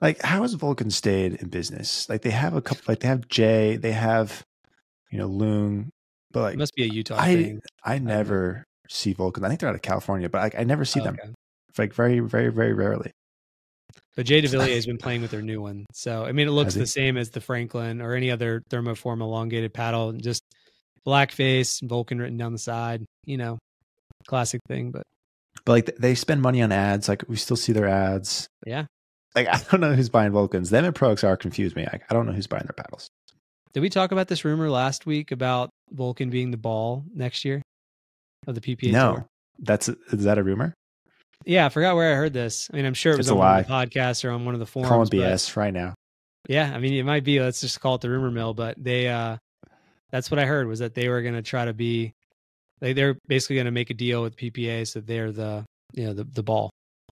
Like, 0.00 0.22
how 0.22 0.42
has 0.42 0.54
Vulcan 0.54 0.90
stayed 0.90 1.34
in 1.34 1.48
business? 1.48 2.08
Like, 2.08 2.22
they 2.22 2.30
have 2.30 2.54
a 2.54 2.62
couple. 2.62 2.84
Like, 2.86 3.00
they 3.00 3.08
have 3.08 3.28
Jay. 3.28 3.76
They 3.76 3.92
have, 3.92 4.44
you 5.10 5.18
know, 5.18 5.26
Loon. 5.26 5.90
But 6.30 6.40
it 6.40 6.42
like, 6.42 6.56
must 6.58 6.74
be 6.74 6.84
a 6.84 6.86
Utah 6.86 7.16
I 7.18 7.34
thing. 7.34 7.60
I 7.84 7.98
never 7.98 8.64
see 8.88 9.12
Vulcan. 9.12 9.44
I 9.44 9.48
think 9.48 9.60
they're 9.60 9.68
out 9.68 9.74
of 9.74 9.82
California, 9.82 10.28
but 10.28 10.42
like, 10.42 10.54
I 10.58 10.64
never 10.64 10.84
see 10.84 11.00
Oh, 11.00 11.04
them. 11.04 11.16
okay. 11.20 11.32
Like, 11.78 11.94
very, 11.94 12.20
very, 12.20 12.48
very 12.50 12.72
rarely. 12.72 13.10
But 14.16 14.26
Jay 14.26 14.42
DeVilliers 14.42 14.74
has 14.74 14.86
been 14.86 14.98
playing 14.98 15.22
with 15.22 15.30
their 15.30 15.42
new 15.42 15.60
one. 15.60 15.86
So, 15.92 16.24
I 16.24 16.32
mean, 16.32 16.48
it 16.48 16.52
looks 16.52 16.74
the 16.74 16.86
same 16.86 17.16
as 17.16 17.30
the 17.30 17.40
Franklin 17.40 18.00
or 18.00 18.14
any 18.14 18.30
other 18.30 18.62
thermoform 18.70 19.20
elongated 19.20 19.72
paddle, 19.72 20.10
and 20.10 20.22
just 20.22 20.42
black 21.04 21.32
face, 21.32 21.80
Vulcan 21.82 22.18
written 22.18 22.36
down 22.36 22.52
the 22.52 22.58
side, 22.58 23.04
you 23.24 23.36
know, 23.36 23.58
classic 24.26 24.60
thing. 24.68 24.90
But 24.90 25.02
But 25.64 25.72
like, 25.72 25.96
they 25.96 26.14
spend 26.14 26.42
money 26.42 26.60
on 26.62 26.72
ads. 26.72 27.08
Like, 27.08 27.24
we 27.28 27.36
still 27.36 27.56
see 27.56 27.72
their 27.72 27.88
ads. 27.88 28.46
yeah. 28.66 28.84
Like, 29.34 29.48
I 29.48 29.60
don't 29.70 29.80
know 29.80 29.94
who's 29.94 30.08
buying 30.08 30.32
Vulcans. 30.32 30.70
Them 30.70 30.84
and 30.84 30.94
Pro 30.94 31.14
XR 31.14 31.38
confuse 31.38 31.76
me. 31.76 31.86
Like, 31.92 32.02
I 32.10 32.14
don't 32.14 32.26
know 32.26 32.32
who's 32.32 32.46
buying 32.46 32.64
their 32.64 32.72
paddles. 32.72 33.08
Did 33.72 33.80
we 33.80 33.90
talk 33.90 34.12
about 34.12 34.28
this 34.28 34.44
rumor 34.44 34.70
last 34.70 35.06
week 35.06 35.30
about 35.30 35.70
Vulcan 35.90 36.30
being 36.30 36.50
the 36.50 36.56
ball 36.56 37.04
next 37.14 37.44
year 37.44 37.62
of 38.46 38.54
the 38.54 38.60
PPA 38.60 38.92
no, 38.92 39.12
tour? 39.12 39.26
that's 39.58 39.88
is 39.88 40.24
that 40.24 40.38
a 40.38 40.42
rumor? 40.42 40.74
Yeah, 41.44 41.66
I 41.66 41.68
forgot 41.68 41.94
where 41.94 42.12
I 42.12 42.16
heard 42.16 42.32
this. 42.32 42.68
I 42.72 42.76
mean, 42.76 42.86
I'm 42.86 42.94
sure 42.94 43.12
it 43.12 43.18
was 43.18 43.26
It's 43.26 43.32
on 43.32 43.38
one 43.38 43.58
of 43.60 43.66
the 43.66 43.72
podcasts 43.72 44.24
or 44.24 44.30
on 44.30 44.44
one 44.44 44.54
of 44.54 44.60
the 44.60 44.66
forums. 44.66 44.88
Calling 44.88 45.08
BS 45.08 45.56
right 45.56 45.72
now. 45.72 45.94
Yeah, 46.48 46.72
I 46.74 46.78
mean, 46.78 46.94
it 46.94 47.04
might 47.04 47.24
be. 47.24 47.40
Let's 47.40 47.60
just 47.60 47.80
call 47.80 47.96
it 47.96 48.00
the 48.00 48.10
rumor 48.10 48.30
mill. 48.30 48.54
But 48.54 48.82
they, 48.82 49.08
uh 49.08 49.36
that's 50.10 50.30
what 50.30 50.38
I 50.38 50.46
heard 50.46 50.66
was 50.66 50.78
that 50.78 50.94
they 50.94 51.08
were 51.08 51.22
going 51.22 51.34
to 51.34 51.42
try 51.42 51.64
to 51.64 51.74
be, 51.74 52.12
they 52.80 52.92
they're 52.92 53.18
basically 53.26 53.56
going 53.56 53.66
to 53.66 53.72
make 53.72 53.90
a 53.90 53.94
deal 53.94 54.22
with 54.22 54.36
PPA 54.36 54.86
so 54.86 55.00
they're 55.00 55.32
the 55.32 55.64
you 55.92 56.04
know 56.04 56.14
the 56.14 56.24
the 56.24 56.42
ball, 56.42 56.70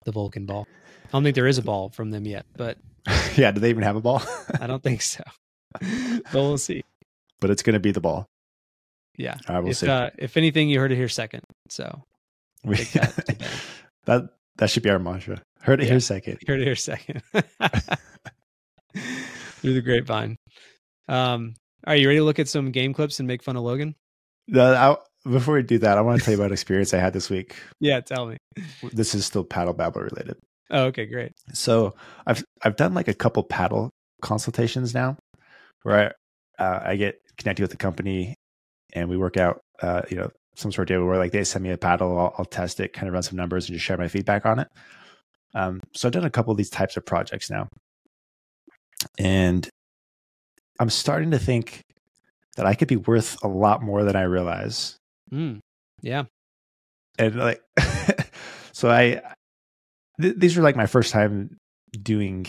the 0.06 0.12
Vulcan 0.12 0.46
ball. 0.46 0.68
I 1.06 1.10
don't 1.12 1.24
think 1.24 1.36
there 1.36 1.48
is 1.48 1.58
a 1.58 1.62
ball 1.62 1.90
from 1.90 2.12
them 2.12 2.26
yet, 2.26 2.46
but 2.56 2.78
yeah, 3.36 3.52
do 3.52 3.60
they 3.60 3.70
even 3.70 3.84
have 3.84 3.96
a 3.96 4.02
ball? 4.02 4.22
I 4.60 4.68
don't 4.68 4.82
think 4.84 5.02
so. 5.02 5.24
but 5.80 6.34
we'll 6.34 6.58
see. 6.58 6.84
but 7.40 7.50
it's 7.50 7.64
going 7.64 7.74
to 7.74 7.80
be 7.80 7.92
the 7.92 8.02
ball. 8.02 8.28
Yeah. 9.18 9.36
I 9.48 9.60
will 9.60 9.70
if 9.70 9.78
see. 9.78 9.88
uh, 9.88 10.10
if 10.18 10.38
anything, 10.38 10.70
you 10.70 10.80
heard 10.80 10.92
it 10.92 10.96
here 10.96 11.10
second. 11.10 11.44
So 11.70 12.04
We- 12.64 12.76
that 12.76 13.60
that 14.06 14.30
that 14.58 14.70
should 14.70 14.84
be 14.84 14.90
our 14.90 15.00
mantra. 15.00 15.42
Heard 15.62 15.80
it 15.82 15.86
Yeah. 15.86 15.92
here 15.92 16.00
second. 16.00 16.40
Heard 16.48 16.62
it 16.62 16.66
here 16.66 16.76
second. 16.76 17.22
Through 18.94 19.74
the 19.76 19.82
grapevine. 19.82 20.38
Um, 21.08 21.54
are 21.86 21.96
you 21.96 22.08
ready 22.08 22.20
to 22.20 22.24
look 22.26 22.40
at 22.40 22.48
some 22.48 22.72
game 22.72 22.94
clips 22.94 23.20
and 23.20 23.28
make 23.28 23.44
fun 23.44 23.56
of 23.58 23.64
Logan? 23.64 23.96
The- 24.48 24.62
I- 24.78 24.96
before 25.26 25.56
we 25.56 25.64
do 25.64 25.78
that, 25.80 25.98
I 25.98 26.02
want 26.02 26.20
to 26.20 26.26
tell 26.26 26.34
you 26.34 26.40
about 26.40 26.48
an 26.48 26.54
experience 26.54 26.94
I 26.94 27.00
had 27.00 27.14
this 27.14 27.30
week. 27.30 27.56
Yeah, 27.80 28.00
tell 28.00 28.28
me. 28.28 28.38
This 28.92 29.16
is 29.16 29.26
still 29.26 29.44
paddle 29.44 29.74
babble 29.74 30.02
related. 30.02 30.38
Oh, 30.70 30.86
okay, 30.86 31.06
great. 31.06 31.32
So 31.54 31.96
I've 32.28 32.44
I've 32.64 32.76
done 32.76 32.94
like 32.94 33.08
a 33.08 33.14
couple 33.14 33.44
paddle 33.44 33.90
consultations 34.22 34.94
now, 34.94 35.18
where 35.84 36.14
I, 36.60 36.64
uh, 36.64 36.80
I 36.86 36.96
get 36.96 37.16
connected 37.38 37.64
with 37.64 37.72
the 37.72 37.78
company, 37.78 38.36
and 38.94 39.10
we 39.10 39.18
work 39.18 39.36
out 39.38 39.62
uh, 39.82 40.04
you 40.10 40.18
know 40.18 40.30
some 40.56 40.72
sort 40.72 40.90
of 40.90 40.96
deal 40.96 41.06
where 41.06 41.18
like 41.18 41.32
they 41.32 41.44
send 41.44 41.64
me 41.64 41.72
a 41.72 41.78
paddle, 41.78 42.18
I'll, 42.18 42.36
I'll 42.38 42.46
test 42.46 42.80
it, 42.80 42.94
kind 42.94 43.08
of 43.08 43.14
run 43.14 43.24
some 43.24 43.38
numbers, 43.38 43.68
and 43.68 43.76
just 43.76 43.86
share 43.86 43.98
my 43.98 44.08
feedback 44.08 44.46
on 44.46 44.60
it. 44.60 44.68
Um, 45.56 45.82
so 45.94 46.08
I've 46.08 46.14
done 46.14 46.26
a 46.26 46.30
couple 46.30 46.52
of 46.52 46.58
these 46.58 46.70
types 46.70 46.98
of 46.98 47.06
projects 47.06 47.50
now, 47.50 47.68
and 49.18 49.68
I'm 50.80 50.90
starting 50.90 51.32
to 51.32 51.40
think 51.40 51.82
that 52.56 52.66
I 52.66 52.76
could 52.76 52.88
be 52.88 52.98
worth 52.98 53.44
a 53.44 53.48
lot 53.48 53.82
more 53.82 54.04
than 54.04 54.16
I 54.16 54.24
realize. 54.24 54.98
Mm, 55.34 55.60
yeah. 56.02 56.24
and 57.18 57.36
like 57.36 57.62
so 58.74 58.90
i 58.90 59.22
th- 60.22 60.36
these 60.38 60.58
are 60.58 60.62
like 60.62 60.76
my 60.76 60.86
first 60.88 61.12
time 61.14 61.58
doing 62.02 62.46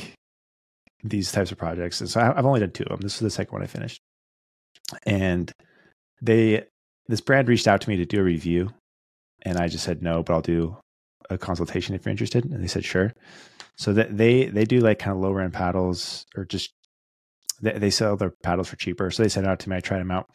these 1.05 1.31
types 1.33 1.53
of 1.53 1.59
projects 1.59 2.01
and 2.01 2.11
so 2.11 2.21
I- 2.21 2.37
i've 2.39 2.47
only 2.47 2.61
done 2.61 2.71
two 2.73 2.85
of 2.85 2.91
them 2.91 3.01
this 3.01 3.15
is 3.15 3.21
the 3.21 3.31
second 3.31 3.53
one 3.53 3.63
i 3.63 3.67
finished. 3.67 4.01
And 5.07 5.51
they 6.21 6.65
this 7.09 7.21
brand 7.21 7.49
reached 7.49 7.67
out 7.69 7.81
to 7.83 7.89
me 7.89 7.97
to 7.97 8.05
do 8.05 8.21
a 8.21 8.25
review 8.25 8.71
and 9.43 9.59
i 9.59 9.67
just 9.69 9.85
said 9.85 10.03
no 10.03 10.23
but 10.23 10.35
i'll 10.35 10.43
do 10.43 10.77
a 11.31 11.39
consultation 11.39 11.95
if 11.95 12.05
you're 12.05 12.11
interested. 12.11 12.45
And 12.45 12.63
they 12.63 12.67
said 12.69 12.85
sure. 12.85 13.13
So 13.79 13.93
that 13.95 14.17
they 14.17 14.47
they 14.47 14.65
do 14.65 14.81
like 14.81 14.99
kind 14.99 15.17
of 15.17 15.23
lower 15.23 15.41
end 15.41 15.55
paddles 15.55 16.25
or 16.37 16.45
just 16.45 16.71
they, 17.61 17.73
they 17.79 17.91
sell 17.91 18.17
their 18.17 18.35
paddles 18.43 18.69
for 18.69 18.77
cheaper. 18.77 19.11
So 19.11 19.23
they 19.23 19.29
sent 19.31 19.47
it 19.47 19.51
out 19.51 19.61
to 19.61 19.71
me. 19.71 19.77
I 19.77 19.81
tried 19.81 20.01
them 20.01 20.11
out 20.11 20.27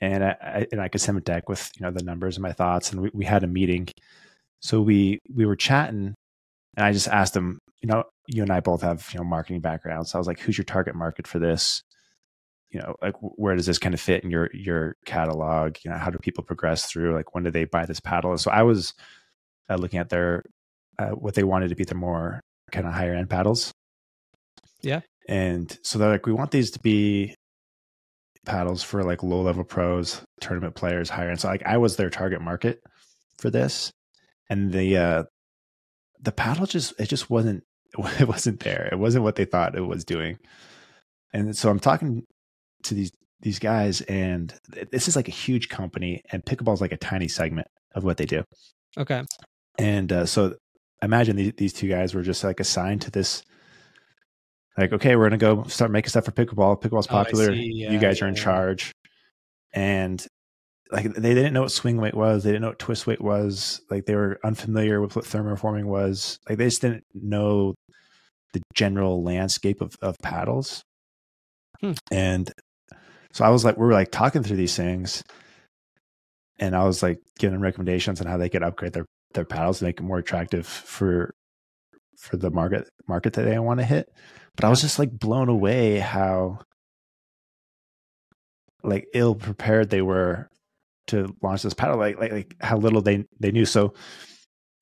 and 0.00 0.24
I, 0.24 0.36
I 0.40 0.66
and 0.72 0.80
I 0.80 0.88
could 0.88 1.00
send 1.00 1.18
a 1.18 1.20
deck 1.20 1.48
with 1.48 1.70
you 1.78 1.84
know 1.84 1.90
the 1.90 2.02
numbers 2.02 2.36
and 2.36 2.42
my 2.42 2.52
thoughts, 2.52 2.92
and 2.92 3.00
we, 3.00 3.10
we 3.12 3.24
had 3.24 3.44
a 3.44 3.48
meeting. 3.48 3.88
So 4.60 4.80
we 4.80 5.20
we 5.34 5.46
were 5.46 5.56
chatting, 5.56 6.14
and 6.76 6.86
I 6.86 6.92
just 6.92 7.08
asked 7.08 7.36
him, 7.36 7.58
you 7.82 7.88
know, 7.88 8.04
you 8.26 8.42
and 8.42 8.50
I 8.50 8.60
both 8.60 8.82
have 8.82 9.08
you 9.12 9.18
know 9.18 9.24
marketing 9.24 9.60
backgrounds. 9.60 10.10
So 10.10 10.18
I 10.18 10.20
was 10.20 10.26
like, 10.26 10.40
who's 10.40 10.58
your 10.58 10.64
target 10.64 10.94
market 10.94 11.26
for 11.26 11.38
this? 11.38 11.82
You 12.70 12.80
know, 12.80 12.94
like 13.02 13.14
where 13.20 13.56
does 13.56 13.66
this 13.66 13.78
kind 13.78 13.94
of 13.94 14.00
fit 14.00 14.24
in 14.24 14.30
your 14.30 14.50
your 14.52 14.96
catalog? 15.04 15.76
You 15.84 15.90
know, 15.90 15.98
how 15.98 16.10
do 16.10 16.18
people 16.18 16.44
progress 16.44 16.86
through? 16.86 17.14
Like 17.14 17.34
when 17.34 17.44
do 17.44 17.50
they 17.50 17.64
buy 17.64 17.86
this 17.86 18.00
paddle? 18.00 18.36
So 18.38 18.50
I 18.50 18.62
was 18.62 18.94
uh, 19.68 19.76
looking 19.76 19.98
at 19.98 20.08
their 20.08 20.44
uh, 20.98 21.10
what 21.10 21.34
they 21.34 21.44
wanted 21.44 21.68
to 21.68 21.74
be 21.74 21.84
the 21.84 21.94
more 21.94 22.40
kind 22.70 22.86
of 22.86 22.92
higher 22.92 23.14
end 23.14 23.28
paddles. 23.28 23.72
Yeah. 24.82 25.00
And 25.28 25.76
so 25.82 25.98
they're 25.98 26.10
like, 26.10 26.26
we 26.26 26.32
want 26.32 26.50
these 26.50 26.70
to 26.72 26.80
be 26.80 27.34
paddles 28.46 28.82
for 28.82 29.02
like 29.02 29.22
low 29.22 29.42
level 29.42 29.64
pros, 29.64 30.22
tournament 30.40 30.74
players, 30.74 31.10
higher 31.10 31.28
end. 31.30 31.40
So 31.40 31.48
like 31.48 31.62
I 31.66 31.76
was 31.76 31.96
their 31.96 32.10
target 32.10 32.40
market 32.40 32.80
for 33.38 33.50
this, 33.50 33.92
and 34.48 34.72
the 34.72 34.96
uh 34.96 35.24
the 36.20 36.32
paddle 36.32 36.66
just 36.66 36.98
it 36.98 37.08
just 37.08 37.30
wasn't 37.30 37.64
it 38.20 38.28
wasn't 38.28 38.60
there. 38.60 38.88
It 38.90 38.98
wasn't 38.98 39.24
what 39.24 39.36
they 39.36 39.44
thought 39.44 39.76
it 39.76 39.80
was 39.80 40.04
doing. 40.04 40.38
And 41.32 41.56
so 41.56 41.70
I'm 41.70 41.80
talking 41.80 42.24
to 42.84 42.94
these 42.94 43.12
these 43.42 43.58
guys, 43.58 44.02
and 44.02 44.52
this 44.90 45.08
is 45.08 45.16
like 45.16 45.28
a 45.28 45.32
huge 45.32 45.68
company, 45.68 46.22
and 46.30 46.44
pickleball 46.44 46.74
is 46.74 46.80
like 46.80 46.92
a 46.92 46.98
tiny 46.98 47.28
segment 47.28 47.68
of 47.94 48.04
what 48.04 48.16
they 48.16 48.26
do. 48.26 48.44
Okay. 48.98 49.22
And 49.78 50.12
uh, 50.12 50.26
so, 50.26 50.56
imagine 51.02 51.36
these, 51.36 51.52
these 51.56 51.72
two 51.72 51.88
guys 51.88 52.14
were 52.14 52.22
just 52.22 52.44
like 52.44 52.60
assigned 52.60 53.02
to 53.02 53.10
this. 53.10 53.42
Like, 54.78 54.92
okay, 54.92 55.16
we're 55.16 55.28
gonna 55.28 55.38
go 55.38 55.64
start 55.64 55.90
making 55.90 56.10
stuff 56.10 56.24
for 56.24 56.32
pickleball. 56.32 56.80
Pickleball's 56.80 57.08
Oh, 57.08 57.12
popular. 57.12 57.52
see. 57.52 57.70
Yeah, 57.74 57.92
you 57.92 57.98
guys 57.98 58.22
are 58.22 58.28
in 58.28 58.34
yeah, 58.34 58.40
yeah. 58.40 58.44
charge. 58.44 58.92
And 59.72 60.26
like 60.92 61.12
they 61.14 61.34
didn't 61.34 61.52
know 61.52 61.62
what 61.62 61.70
swing 61.72 61.98
weight 61.98 62.14
was. 62.14 62.42
They 62.42 62.50
didn't 62.50 62.62
know 62.62 62.68
what 62.68 62.78
twist 62.78 63.06
weight 63.06 63.20
was. 63.20 63.80
Like 63.90 64.06
they 64.06 64.14
were 64.16 64.40
unfamiliar 64.44 65.00
with 65.00 65.14
what 65.16 65.24
thermoforming 65.24 65.84
was. 65.84 66.38
Like 66.48 66.58
they 66.58 66.66
just 66.66 66.82
didn't 66.82 67.04
know 67.14 67.74
the 68.52 68.60
general 68.74 69.22
landscape 69.22 69.80
of, 69.80 69.94
of 70.02 70.16
paddles. 70.22 70.82
Hmm. 71.80 71.92
And 72.10 72.52
so 73.32 73.44
I 73.44 73.50
was 73.50 73.64
like, 73.64 73.76
we 73.76 73.86
were 73.86 73.92
like 73.92 74.10
talking 74.10 74.42
through 74.42 74.56
these 74.56 74.76
things. 74.76 75.22
And 76.58 76.74
I 76.74 76.84
was 76.84 77.02
like 77.02 77.18
giving 77.38 77.54
them 77.54 77.62
recommendations 77.62 78.20
on 78.20 78.26
how 78.26 78.36
they 78.36 78.48
could 78.48 78.62
upgrade 78.64 78.92
their, 78.92 79.06
their 79.34 79.44
paddles 79.44 79.78
to 79.78 79.84
make 79.84 80.00
it 80.00 80.02
more 80.02 80.18
attractive 80.18 80.66
for 80.66 81.32
for 82.20 82.36
the 82.36 82.50
market 82.50 82.88
market 83.08 83.32
that 83.32 83.44
they 83.44 83.58
want 83.58 83.80
to 83.80 83.86
hit. 83.86 84.08
But 84.56 84.64
I 84.64 84.68
was 84.68 84.80
just 84.80 84.98
like 84.98 85.10
blown 85.10 85.48
away 85.48 85.98
how 85.98 86.60
like 88.82 89.06
ill 89.14 89.34
prepared 89.34 89.90
they 89.90 90.02
were 90.02 90.48
to 91.08 91.34
launch 91.42 91.62
this 91.62 91.74
paddle 91.74 91.98
like 91.98 92.18
like, 92.18 92.32
like 92.32 92.56
how 92.60 92.76
little 92.76 93.02
they 93.02 93.24
they 93.38 93.50
knew 93.50 93.64
so 93.66 93.92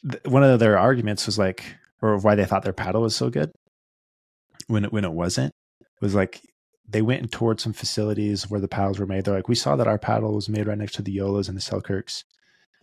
th- 0.09 0.23
one 0.25 0.45
of 0.45 0.61
their 0.61 0.79
arguments 0.79 1.27
was 1.27 1.39
like 1.39 1.65
or 2.03 2.17
why 2.19 2.35
they 2.35 2.45
thought 2.45 2.63
their 2.63 2.73
paddle 2.73 3.03
was 3.03 3.17
so 3.17 3.31
good 3.31 3.51
when 4.67 4.85
it 4.85 4.93
when 4.93 5.05
it 5.05 5.13
wasn't 5.13 5.53
was 6.01 6.15
like 6.15 6.41
they 6.89 7.03
went 7.03 7.23
and 7.23 7.33
toured 7.33 7.61
some 7.61 7.73
facilities 7.73 8.49
where 8.49 8.61
the 8.61 8.69
paddles 8.69 8.99
were 8.99 9.07
made 9.07 9.25
they're 9.25 9.35
like 9.35 9.49
we 9.49 9.55
saw 9.55 9.75
that 9.75 9.89
our 9.89 9.99
paddle 9.99 10.35
was 10.35 10.49
made 10.49 10.67
right 10.67 10.79
next 10.79 10.95
to 10.95 11.03
the 11.03 11.17
JOOLAs 11.17 11.49
and 11.49 11.57
the 11.57 11.63
selkirks 11.63 12.23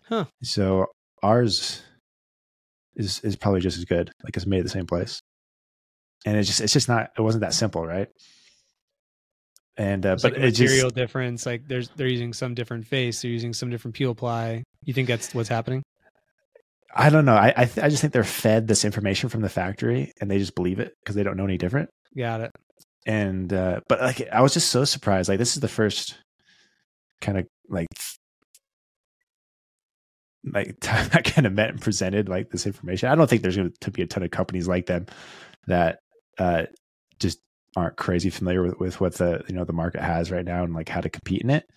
Huh. 0.08 0.26
so 0.42 0.86
ours 1.22 1.82
is 2.96 3.20
is 3.20 3.36
probably 3.36 3.60
just 3.60 3.78
as 3.78 3.84
good 3.84 4.10
like 4.24 4.36
it's 4.36 4.46
made 4.46 4.58
at 4.58 4.64
the 4.64 4.70
same 4.70 4.86
place 4.86 5.20
and 6.24 6.36
it's 6.36 6.48
just 6.48 6.60
it's 6.60 6.72
just 6.72 6.88
not 6.88 7.10
it 7.16 7.22
wasn't 7.22 7.40
that 7.40 7.54
simple 7.54 7.86
right 7.86 8.08
and 9.76 10.06
uh, 10.06 10.14
It's 10.14 10.22
but 10.22 10.32
like 10.32 10.42
a 10.42 10.46
it 10.46 10.50
just 10.52 10.60
material 10.62 10.90
difference. 10.90 11.44
Like 11.44 11.68
there's 11.68 11.90
they're 11.90 12.06
using 12.06 12.32
some 12.32 12.54
different 12.54 12.86
face. 12.86 13.20
They're 13.20 13.30
using 13.30 13.52
some 13.52 13.70
different 13.70 13.94
peel 13.94 14.14
ply. 14.14 14.62
You 14.84 14.94
think 14.94 15.08
that's 15.08 15.34
what's 15.34 15.48
happening? 15.48 15.82
I 16.94 17.10
don't 17.10 17.26
know. 17.26 17.36
I 17.36 17.52
I, 17.56 17.64
th- 17.66 17.84
I 17.84 17.88
just 17.90 18.00
think 18.00 18.12
they're 18.12 18.24
fed 18.24 18.68
this 18.68 18.84
information 18.84 19.28
from 19.28 19.42
the 19.42 19.48
factory 19.48 20.12
and 20.20 20.30
they 20.30 20.38
just 20.38 20.54
believe 20.54 20.80
it 20.80 20.94
because 21.02 21.14
they 21.14 21.22
don't 21.22 21.36
know 21.36 21.44
any 21.44 21.58
different. 21.58 21.90
Got 22.16 22.40
it. 22.40 22.52
And 23.06 23.52
uh, 23.52 23.80
but 23.88 24.00
like 24.00 24.26
I 24.32 24.40
was 24.40 24.54
just 24.54 24.70
so 24.70 24.84
surprised. 24.84 25.28
Like 25.28 25.38
this 25.38 25.54
is 25.54 25.60
the 25.60 25.68
first 25.68 26.16
kind 27.20 27.38
of 27.38 27.46
like 27.68 27.88
like 30.52 30.76
I 30.88 31.22
kind 31.22 31.46
of 31.46 31.52
met 31.52 31.70
and 31.70 31.80
presented 31.80 32.28
like 32.28 32.50
this 32.50 32.66
information. 32.66 33.08
I 33.08 33.14
don't 33.14 33.28
think 33.28 33.42
there's 33.42 33.56
going 33.56 33.72
to 33.80 33.90
be 33.90 34.02
a 34.02 34.06
ton 34.06 34.22
of 34.22 34.30
companies 34.30 34.68
like 34.68 34.86
them 34.86 35.06
that 35.66 36.00
uh, 36.38 36.64
just 37.18 37.38
aren't 37.76 37.96
crazy 37.96 38.30
familiar 38.30 38.62
with, 38.62 38.78
with 38.80 39.00
what 39.00 39.14
the 39.14 39.44
you 39.48 39.54
know 39.54 39.64
the 39.64 39.72
market 39.72 40.02
has 40.02 40.30
right 40.30 40.44
now 40.44 40.64
and 40.64 40.74
like 40.74 40.88
how 40.88 41.00
to 41.00 41.10
compete 41.10 41.42
in 41.42 41.50
it. 41.50 41.68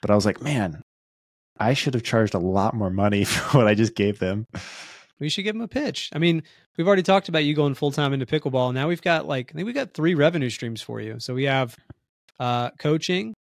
But 0.00 0.10
I 0.10 0.14
was 0.14 0.26
like, 0.26 0.42
man, 0.42 0.82
I 1.58 1.74
should 1.74 1.94
have 1.94 2.02
charged 2.02 2.34
a 2.34 2.38
lot 2.38 2.74
more 2.74 2.90
money 2.90 3.24
for 3.24 3.58
what 3.58 3.68
I 3.68 3.74
just 3.74 3.94
gave 3.94 4.18
them. 4.18 4.46
We 5.20 5.28
should 5.28 5.42
give 5.42 5.54
them 5.54 5.62
a 5.62 5.68
pitch. 5.68 6.10
I 6.12 6.18
mean, 6.18 6.44
we've 6.76 6.86
already 6.86 7.02
talked 7.02 7.28
about 7.28 7.44
you 7.44 7.54
going 7.54 7.74
full 7.74 7.90
time 7.90 8.12
into 8.12 8.26
pickleball. 8.26 8.72
Now 8.72 8.88
we've 8.88 9.02
got 9.02 9.26
like 9.26 9.50
I 9.52 9.54
think 9.56 9.66
we 9.66 9.72
got 9.72 9.94
three 9.94 10.14
revenue 10.14 10.50
streams 10.50 10.80
for 10.80 11.00
you. 11.00 11.18
So 11.18 11.34
we 11.34 11.44
have 11.44 11.76
uh, 12.38 12.70
coaching, 12.78 13.34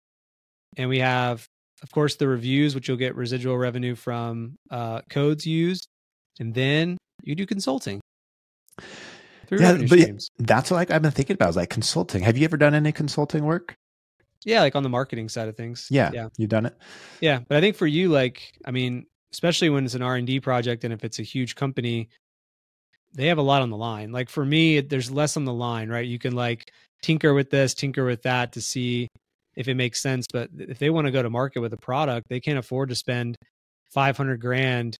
and 0.78 0.90
we 0.90 1.00
have, 1.00 1.48
of 1.84 1.92
course, 1.92 2.16
the 2.16 2.28
reviews, 2.28 2.76
which 2.76 2.88
you'll 2.88 2.98
get 2.98 3.16
residual 3.16 3.58
revenue 3.58 3.96
from 3.96 4.58
uh, 4.72 5.02
codes 5.10 5.46
used, 5.46 5.88
and 6.40 6.54
then 6.54 6.98
you 7.24 7.36
do 7.36 7.46
consulting. 7.46 8.02
Yeah, 9.52 9.78
but 9.78 9.88
streams. 9.88 10.30
That's 10.40 10.72
what 10.72 10.78
like, 10.78 10.92
I've 10.92 11.02
been 11.02 11.12
thinking 11.12 11.36
about. 11.36 11.50
Is 11.50 11.56
like 11.56 11.70
consulting. 11.70 12.24
Have 12.24 12.38
you 12.38 12.46
ever 12.46 12.58
done 12.58 12.74
any 12.74 12.92
consulting 12.92 13.46
work? 13.46 13.76
Yeah, 14.44 14.62
like 14.62 14.76
on 14.76 14.84
the 14.84 14.90
marketing 14.90 15.30
side 15.30 15.48
of 15.48 15.56
things. 15.56 15.88
Yeah, 15.90 16.12
yeah, 16.14 16.30
you've 16.38 16.50
done 16.50 16.66
it. 16.66 16.76
yeah. 17.22 17.40
But 17.48 17.58
I 17.58 17.62
think 17.62 17.76
for 17.76 17.88
you, 17.88 18.10
like, 18.10 18.54
I 18.66 18.72
mean, 18.72 19.06
especially 19.34 19.70
when 19.70 19.86
it's 19.86 19.96
an 19.96 20.02
R 20.02 20.16
and 20.16 20.28
D 20.28 20.40
project, 20.40 20.84
and 20.84 20.94
if 20.94 21.04
it's 21.04 21.20
a 21.20 21.24
huge 21.24 21.56
company, 21.56 22.10
they 23.14 23.28
have 23.28 23.38
a 23.38 23.44
lot 23.44 23.62
on 23.62 23.70
the 23.70 23.78
line. 23.78 24.12
Like 24.12 24.30
for 24.30 24.46
me, 24.46 24.82
there's 24.82 25.12
less 25.12 25.38
on 25.38 25.46
the 25.46 25.54
line, 25.54 25.90
right? 25.90 26.06
You 26.06 26.20
can 26.20 26.36
like 26.36 26.72
tinker 27.02 27.34
with 27.34 27.50
this, 27.50 27.74
tinker 27.74 28.06
with 28.06 28.22
that 28.24 28.52
to 28.54 28.62
see 28.62 29.08
if 29.56 29.68
it 29.68 29.76
makes 29.76 30.02
sense. 30.02 30.26
But 30.32 30.50
if 30.58 30.80
they 30.80 30.90
want 30.90 31.08
to 31.08 31.12
go 31.12 31.24
to 31.24 31.30
market 31.30 31.60
with 31.60 31.74
a 31.74 31.78
product, 31.78 32.28
they 32.30 32.40
can't 32.40 32.60
afford 32.60 32.90
to 32.90 32.96
spend 32.96 33.38
500 33.94 34.40
grand 34.40 34.98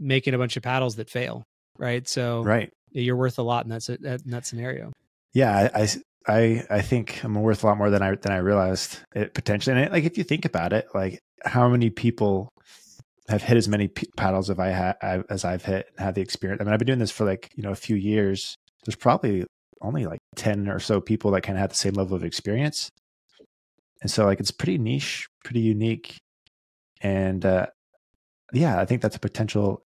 making 0.00 0.34
a 0.34 0.38
bunch 0.38 0.56
of 0.56 0.62
paddles 0.62 0.96
that 0.96 1.10
fail, 1.10 1.44
right? 1.78 2.06
So 2.08 2.42
Right. 2.42 2.70
you're 2.90 3.16
worth 3.16 3.38
a 3.38 3.42
lot 3.42 3.64
in 3.64 3.70
that 3.70 3.88
in 3.88 4.30
that 4.30 4.46
scenario. 4.46 4.92
Yeah, 5.32 5.70
I, 5.74 5.88
I, 6.26 6.64
I, 6.70 6.80
think 6.82 7.22
I'm 7.22 7.34
worth 7.34 7.62
a 7.62 7.66
lot 7.66 7.78
more 7.78 7.90
than 7.90 8.02
I 8.02 8.14
than 8.14 8.32
I 8.32 8.38
realized 8.38 8.98
it 9.14 9.34
potentially. 9.34 9.80
And 9.80 9.92
like 9.92 10.04
if 10.04 10.18
you 10.18 10.24
think 10.24 10.44
about 10.44 10.72
it, 10.72 10.88
like 10.94 11.18
how 11.44 11.68
many 11.68 11.90
people 11.90 12.48
have 13.28 13.42
hit 13.42 13.56
as 13.56 13.68
many 13.68 13.88
p- 13.88 14.08
paddles 14.16 14.50
as 14.50 14.58
I 14.58 14.72
ha- 14.72 15.22
as 15.28 15.44
I've 15.44 15.64
hit 15.64 15.88
and 15.96 16.04
had 16.04 16.14
the 16.14 16.20
experience. 16.20 16.60
I 16.60 16.64
mean, 16.64 16.72
I've 16.72 16.78
been 16.78 16.86
doing 16.86 16.98
this 16.98 17.10
for 17.10 17.24
like 17.24 17.50
you 17.56 17.62
know 17.62 17.70
a 17.70 17.76
few 17.76 17.96
years. 17.96 18.56
There's 18.84 18.96
probably 18.96 19.44
only 19.82 20.06
like 20.06 20.20
ten 20.36 20.68
or 20.68 20.78
so 20.78 21.00
people 21.00 21.30
that 21.32 21.42
kind 21.42 21.58
of 21.58 21.60
have 21.60 21.70
the 21.70 21.76
same 21.76 21.94
level 21.94 22.16
of 22.16 22.24
experience, 22.24 22.90
and 24.02 24.10
so 24.10 24.24
like 24.24 24.40
it's 24.40 24.50
pretty 24.50 24.78
niche, 24.78 25.28
pretty 25.44 25.60
unique, 25.60 26.16
and 27.00 27.44
uh, 27.44 27.66
yeah, 28.52 28.80
I 28.80 28.84
think 28.84 29.02
that's 29.02 29.16
a 29.16 29.20
potential 29.20 29.82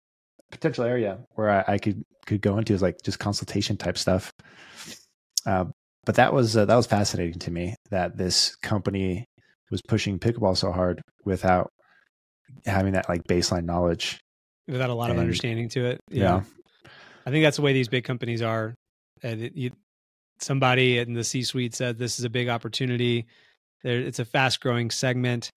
potential 0.51 0.83
area 0.83 1.19
where 1.35 1.49
I, 1.49 1.73
I 1.73 1.77
could 1.77 2.03
could 2.25 2.41
go 2.41 2.57
into 2.57 2.73
is 2.73 2.81
like 2.81 3.01
just 3.03 3.19
consultation 3.19 3.77
type 3.77 3.97
stuff. 3.97 4.31
Uh, 5.45 5.65
but 6.05 6.15
that 6.15 6.33
was 6.33 6.57
uh, 6.57 6.65
that 6.65 6.75
was 6.75 6.87
fascinating 6.87 7.39
to 7.39 7.51
me 7.51 7.75
that 7.91 8.17
this 8.17 8.55
company 8.57 9.25
was 9.71 9.81
pushing 9.81 10.19
pickleball 10.19 10.57
so 10.57 10.71
hard 10.71 11.01
without 11.25 11.71
having 12.65 12.93
that 12.93 13.07
like 13.09 13.23
baseline 13.25 13.65
knowledge. 13.65 14.19
Without 14.67 14.89
a 14.89 14.93
lot 14.93 15.11
of 15.11 15.17
understanding 15.17 15.69
to 15.69 15.85
it. 15.85 15.99
Yeah. 16.09 16.41
I 17.25 17.31
think 17.31 17.43
that's 17.43 17.57
the 17.57 17.63
way 17.63 17.73
these 17.73 17.87
big 17.87 18.03
companies 18.03 18.41
are. 18.41 18.75
And 19.23 19.41
it, 19.41 19.55
you, 19.55 19.71
somebody 20.39 20.99
in 20.99 21.13
the 21.13 21.23
C-suite 21.23 21.75
said 21.75 21.97
this 21.97 22.19
is 22.19 22.25
a 22.25 22.29
big 22.29 22.49
opportunity. 22.49 23.27
There, 23.83 23.99
it's 23.99 24.19
a 24.19 24.25
fast-growing 24.25 24.91
segment. 24.91 25.51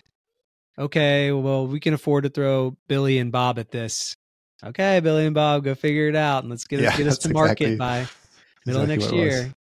Okay, 0.78 1.32
well, 1.32 1.66
we 1.66 1.80
can 1.80 1.94
afford 1.94 2.24
to 2.24 2.30
throw 2.30 2.76
Billy 2.88 3.18
and 3.18 3.30
Bob 3.30 3.58
at 3.58 3.70
this. 3.70 4.16
Okay, 4.64 5.00
Billy 5.00 5.26
and 5.26 5.34
Bob, 5.34 5.64
go 5.64 5.74
figure 5.74 6.08
it 6.08 6.16
out, 6.16 6.44
and 6.44 6.50
let's 6.50 6.64
get 6.64 6.84
us 6.84 6.96
get 6.96 7.06
us 7.06 7.18
to 7.18 7.30
market 7.30 7.72
exactly- 7.72 7.76
by 7.76 8.06
middle 8.66 8.82
exactly 8.82 8.82
of 8.82 8.88
next 8.88 9.04
what 9.04 9.14
it 9.14 9.24
was. 9.24 9.34
year. 9.34 9.52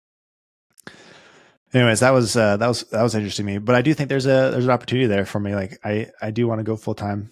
Anyways, 1.73 2.01
that 2.01 2.11
was 2.11 2.35
uh, 2.35 2.57
that 2.57 2.67
was 2.67 2.83
that 2.89 3.01
was 3.01 3.15
interesting 3.15 3.45
to 3.45 3.53
me. 3.53 3.57
But 3.57 3.75
I 3.75 3.81
do 3.81 3.93
think 3.93 4.09
there's 4.09 4.25
a 4.25 4.51
there's 4.51 4.65
an 4.65 4.71
opportunity 4.71 5.07
there 5.07 5.25
for 5.25 5.39
me. 5.39 5.55
Like 5.55 5.79
I 5.83 6.11
I 6.21 6.31
do 6.31 6.47
want 6.47 6.59
to 6.59 6.63
go 6.63 6.75
full 6.75 6.95
time 6.95 7.31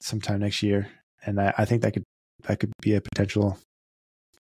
sometime 0.00 0.40
next 0.40 0.62
year, 0.62 0.88
and 1.26 1.40
I, 1.40 1.52
I 1.58 1.64
think 1.64 1.82
that 1.82 1.92
could 1.92 2.04
that 2.44 2.60
could 2.60 2.72
be 2.80 2.94
a 2.94 3.00
potential. 3.00 3.58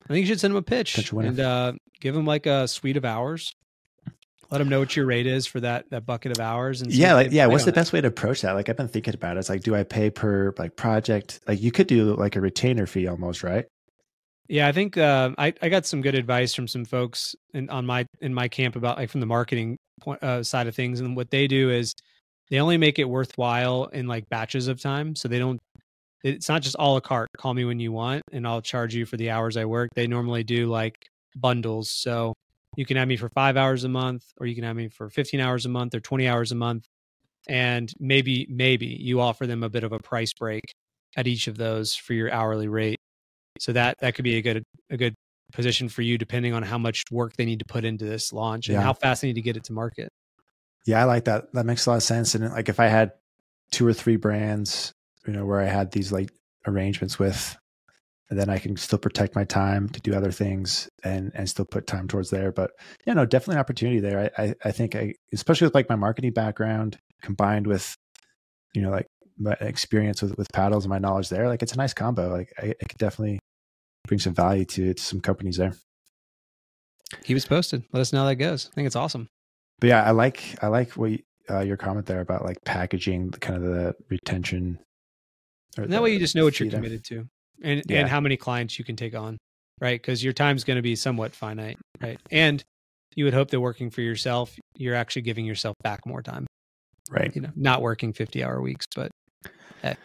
I 0.05 0.09
think 0.09 0.21
you 0.21 0.27
should 0.27 0.41
send 0.41 0.53
him 0.53 0.59
a 0.59 0.63
pitch 0.63 1.13
and 1.13 1.41
uh, 1.41 1.73
give 2.01 2.15
him 2.15 2.25
like 2.27 2.47
a 2.47 2.69
suite 2.69 2.97
of 2.97 3.05
hours. 3.05 3.55
Let 4.51 4.59
them 4.59 4.69
know 4.69 4.79
what 4.79 4.97
your 4.97 5.05
rate 5.05 5.27
is 5.27 5.47
for 5.47 5.61
that 5.61 5.91
that 5.91 6.07
bucket 6.07 6.33
of 6.33 6.41
hours. 6.41 6.81
And 6.81 6.91
Yeah, 6.93 7.15
like 7.15 7.33
yeah. 7.33 7.47
What's 7.47 7.65
the 7.65 7.71
it. 7.71 7.75
best 7.75 7.93
way 7.93 8.01
to 8.01 8.09
approach 8.09 8.41
that? 8.43 8.53
Like 8.53 8.69
I've 8.69 8.77
been 8.77 8.89
thinking 8.89 9.15
about 9.15 9.37
it. 9.37 9.41
It's 9.41 9.49
like, 9.49 9.63
do 9.63 9.75
I 9.75 9.83
pay 9.83 10.11
per 10.11 10.55
like 10.59 10.77
project? 10.77 11.41
Like 11.47 11.61
you 11.61 11.71
could 11.71 11.87
do 11.87 12.15
like 12.17 12.37
a 12.37 12.41
retainer 12.41 12.87
fee 12.87 13.07
almost, 13.07 13.43
right? 13.43 13.67
Yeah, 14.49 14.67
I 14.67 14.73
think 14.73 14.97
uh, 14.97 15.33
I 15.37 15.53
I 15.61 15.69
got 15.69 15.85
some 15.85 16.01
good 16.01 16.15
advice 16.15 16.55
from 16.55 16.67
some 16.67 16.87
folks 16.87 17.37
in 17.53 17.69
on 17.69 17.85
my 17.85 18.07
in 18.23 18.33
my 18.33 18.49
camp 18.49 18.77
about 18.77 18.97
like 18.97 19.11
from 19.11 19.21
the 19.21 19.27
marketing 19.27 19.77
point, 20.01 20.23
uh, 20.23 20.43
side 20.43 20.67
of 20.67 20.75
things, 20.75 21.01
and 21.01 21.15
what 21.15 21.31
they 21.31 21.47
do 21.47 21.71
is 21.71 21.93
they 22.51 22.59
only 22.59 22.79
make 22.79 22.99
it 22.99 23.05
worthwhile 23.05 23.85
in 23.87 24.07
like 24.07 24.27
batches 24.31 24.67
of 24.69 24.81
time, 24.81 25.15
so 25.15 25.29
they 25.29 25.39
don't. 25.39 25.61
It's 26.25 26.49
not 26.49 26.63
just 26.63 26.77
a 26.79 26.83
la 26.83 27.01
carte. 27.01 27.29
Call 27.37 27.53
me 27.53 27.67
when 27.67 27.79
you 27.79 27.93
want, 27.93 28.23
and 28.33 28.47
I'll 28.47 28.63
charge 28.63 28.95
you 28.95 29.05
for 29.05 29.19
the 29.19 29.29
hours 29.31 29.59
I 29.59 29.67
work. 29.67 29.91
They 29.95 30.07
normally 30.07 30.45
do 30.45 30.67
like 30.69 30.97
bundles, 31.37 31.91
so 31.91 32.33
you 32.79 32.87
can 32.87 32.97
have 32.97 33.09
me 33.09 33.17
for 33.17 33.29
five 33.29 33.57
hours 33.57 33.83
a 33.83 33.89
month, 33.89 34.23
or 34.39 34.47
you 34.47 34.55
can 34.55 34.63
have 34.63 34.77
me 34.77 34.89
for 34.89 35.11
fifteen 35.11 35.41
hours 35.41 35.67
a 35.67 35.69
month, 35.69 35.97
or 35.97 36.01
twenty 36.01 36.29
hours 36.29 36.53
a 36.53 36.55
month, 36.55 36.87
and 37.49 37.93
maybe 37.99 38.47
maybe 38.49 38.87
you 38.87 39.21
offer 39.21 39.49
them 39.49 39.65
a 39.65 39.69
bit 39.69 39.83
of 39.83 39.93
a 39.93 39.99
price 39.99 40.33
break 40.33 40.63
at 41.17 41.27
each 41.27 41.49
of 41.49 41.57
those 41.57 41.97
for 41.97 42.13
your 42.15 42.31
hourly 42.33 42.69
rate 42.69 42.99
so 43.59 43.73
that 43.73 43.97
that 43.99 44.15
could 44.15 44.23
be 44.23 44.37
a 44.37 44.43
good 44.43 44.63
a 44.91 44.97
good 44.97 45.15
position 45.53 45.89
for 45.89 46.03
you 46.03 46.19
depending 46.19 46.53
on 46.53 46.63
how 46.63 46.79
much 46.79 47.03
work 47.11 47.33
they 47.37 47.45
need 47.45 47.59
to 47.59 47.65
put 47.65 47.85
into 47.85 48.05
this 48.05 48.33
launch 48.33 48.69
and 48.69 48.77
Yeah. 48.77 48.83
how 48.83 48.93
fast 48.93 49.23
they 49.23 49.29
need 49.29 49.35
to 49.35 49.43
get 49.43 49.57
it 49.57 49.65
to 49.65 49.73
market 49.73 50.11
Yeah, 50.87 51.01
I 51.01 51.05
like 51.05 51.25
that. 51.25 51.53
That 51.55 51.67
makes 51.67 51.87
a 51.87 51.91
lot 51.91 51.97
of 51.97 52.03
sense. 52.03 52.35
And 52.37 52.49
like 52.53 52.69
if 52.69 52.79
I 52.79 52.87
had 52.87 53.13
two 53.73 53.87
or 53.87 53.93
three 53.93 54.17
brands, 54.17 54.93
you 55.27 55.33
know, 55.33 55.45
where 55.45 55.61
I 55.61 55.67
had 55.67 55.91
these 55.91 56.13
like 56.13 56.31
arrangements 56.67 57.19
with, 57.19 57.57
and 58.31 58.39
then 58.39 58.51
I 58.51 58.59
can 58.59 58.77
still 58.77 58.99
protect 58.99 59.35
my 59.35 59.45
time 59.45 59.89
to 59.91 60.01
do 60.01 60.15
other 60.15 60.31
things 60.31 60.89
and 61.03 61.33
and 61.35 61.49
still 61.49 61.65
put 61.65 61.87
time 61.87 62.09
towards 62.09 62.31
there. 62.31 62.53
But 62.53 62.73
yeah, 63.07 63.15
no, 63.15 63.25
definitely 63.25 63.55
an 63.55 63.61
opportunity 63.61 64.01
there. 64.01 64.31
I 64.39 64.43
I, 64.43 64.55
I 64.65 64.73
think 64.73 64.95
I 64.95 65.15
especially 65.33 65.67
with 65.67 65.75
like 65.75 65.89
my 65.89 65.97
marketing 65.97 66.33
background 66.33 66.99
combined 67.23 67.67
with 67.67 67.97
you 68.75 68.83
know 68.83 68.91
like 68.91 69.07
my 69.39 69.53
experience 69.61 70.21
with 70.23 70.37
with 70.37 70.53
paddles 70.53 70.85
and 70.85 70.91
my 70.91 70.99
knowledge 70.99 71.29
there, 71.29 71.49
like 71.49 71.63
it's 71.63 71.73
a 71.73 71.79
nice 71.79 71.95
combo. 71.95 72.29
Like 72.29 72.53
I, 72.59 72.69
I 72.69 72.85
could 72.87 72.99
definitely 72.99 73.39
bring 74.07 74.19
some 74.19 74.35
value 74.35 74.65
to 74.65 74.95
to 74.95 75.03
some 75.03 75.21
companies 75.21 75.57
there. 75.57 75.75
Keep 77.25 77.37
us 77.39 77.47
posted. 77.47 77.85
Let 77.93 78.01
us 78.01 78.13
know 78.13 78.21
how 78.21 78.27
that 78.27 78.37
goes. 78.37 78.69
I 78.71 78.75
think 78.75 78.87
it's 78.87 78.97
awesome. 78.97 79.29
But 79.81 79.89
yeah, 79.89 80.03
I 80.03 80.11
like 80.11 80.63
I 80.63 80.67
like 80.67 80.93
what 80.93 81.13
you, 81.13 81.19
uh, 81.49 81.61
your 81.61 81.77
comment 81.77 82.07
there 82.07 82.21
about 82.21 82.45
like 82.45 82.63
packaging 82.65 83.31
the 83.31 83.39
kind 83.39 83.57
of 83.57 83.63
the 83.63 83.95
retention. 84.11 84.79
And 85.77 85.93
that 85.93 86.03
way, 86.03 86.13
you 86.13 86.19
just 86.19 86.35
know 86.35 86.45
what 86.45 86.59
you're 86.59 86.71
committed 86.71 87.05
to, 87.05 87.29
and 87.63 87.83
yeah. 87.89 88.01
and 88.01 88.09
how 88.09 88.21
many 88.21 88.37
clients 88.37 88.79
you 88.79 88.85
can 88.85 88.97
take 88.97 89.15
on, 89.15 89.39
right? 89.81 90.01
Because 90.01 90.23
your 90.23 90.33
time's 90.33 90.65
going 90.65 90.77
to 90.77 90.83
be 90.83 90.97
somewhat 90.97 91.35
finite, 91.35 91.79
right? 92.01 92.19
And 92.31 92.63
you 93.15 93.25
would 93.25 93.35
hope 93.35 93.51
that 93.51 93.61
working 93.61 93.91
for 93.91 94.01
yourself, 94.01 94.57
you're 94.77 94.95
actually 94.95 95.23
giving 95.23 95.45
yourself 95.45 95.75
back 95.83 96.07
more 96.07 96.23
time, 96.23 96.47
right? 97.11 97.35
You 97.35 97.43
know, 97.43 97.51
not 97.57 97.83
working 97.83 98.13
50 98.13 98.45
hour 98.45 98.61
weeks, 98.61 98.87
but 98.95 99.11
hey, 99.83 99.97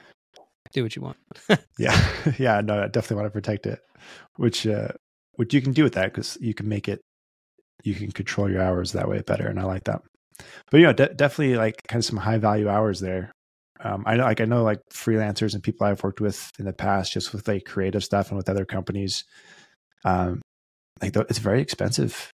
do 0.71 0.83
what 0.83 0.95
you 0.95 1.01
want. 1.01 1.17
yeah, 1.79 2.07
yeah, 2.39 2.61
no, 2.61 2.83
I 2.83 2.87
definitely 2.87 3.17
want 3.17 3.27
to 3.27 3.31
protect 3.31 3.65
it, 3.65 3.79
which 4.37 4.65
uh, 4.65 4.89
which 5.35 5.53
you 5.53 5.61
can 5.61 5.73
do 5.73 5.83
with 5.83 5.93
that 5.93 6.13
because 6.13 6.37
you 6.41 6.53
can 6.53 6.67
make 6.67 6.87
it, 6.87 7.01
you 7.83 7.95
can 7.95 8.11
control 8.11 8.49
your 8.49 8.61
hours 8.61 8.93
that 8.93 9.07
way 9.07 9.21
better, 9.21 9.47
and 9.47 9.59
I 9.59 9.63
like 9.63 9.83
that. 9.85 10.01
But 10.71 10.79
you 10.79 10.87
know, 10.87 10.93
de- 10.93 11.13
definitely 11.13 11.55
like 11.55 11.75
kind 11.87 11.99
of 11.99 12.05
some 12.05 12.17
high 12.17 12.37
value 12.37 12.69
hours 12.69 12.99
there. 12.99 13.31
Um, 13.83 14.03
I 14.07 14.15
know, 14.15 14.23
like 14.23 14.41
I 14.41 14.45
know, 14.45 14.63
like 14.63 14.79
freelancers 14.91 15.53
and 15.53 15.61
people 15.61 15.85
I've 15.85 16.03
worked 16.03 16.21
with 16.21 16.49
in 16.57 16.65
the 16.65 16.73
past, 16.73 17.11
just 17.11 17.33
with 17.33 17.47
like 17.47 17.65
creative 17.65 18.03
stuff 18.03 18.29
and 18.29 18.37
with 18.37 18.49
other 18.49 18.65
companies. 18.65 19.25
Um, 20.05 20.41
like 21.01 21.15
it's 21.15 21.39
very 21.39 21.61
expensive. 21.61 22.31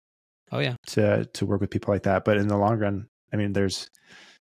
Oh 0.52 0.60
yeah, 0.60 0.76
to 0.88 1.26
to 1.26 1.46
work 1.46 1.62
with 1.62 1.72
people 1.72 1.94
like 1.94 2.04
that. 2.04 2.24
But 2.24 2.38
in 2.38 2.48
the 2.48 2.58
long 2.58 2.78
run, 2.78 3.08
I 3.34 3.38
mean, 3.38 3.54
there's 3.54 3.90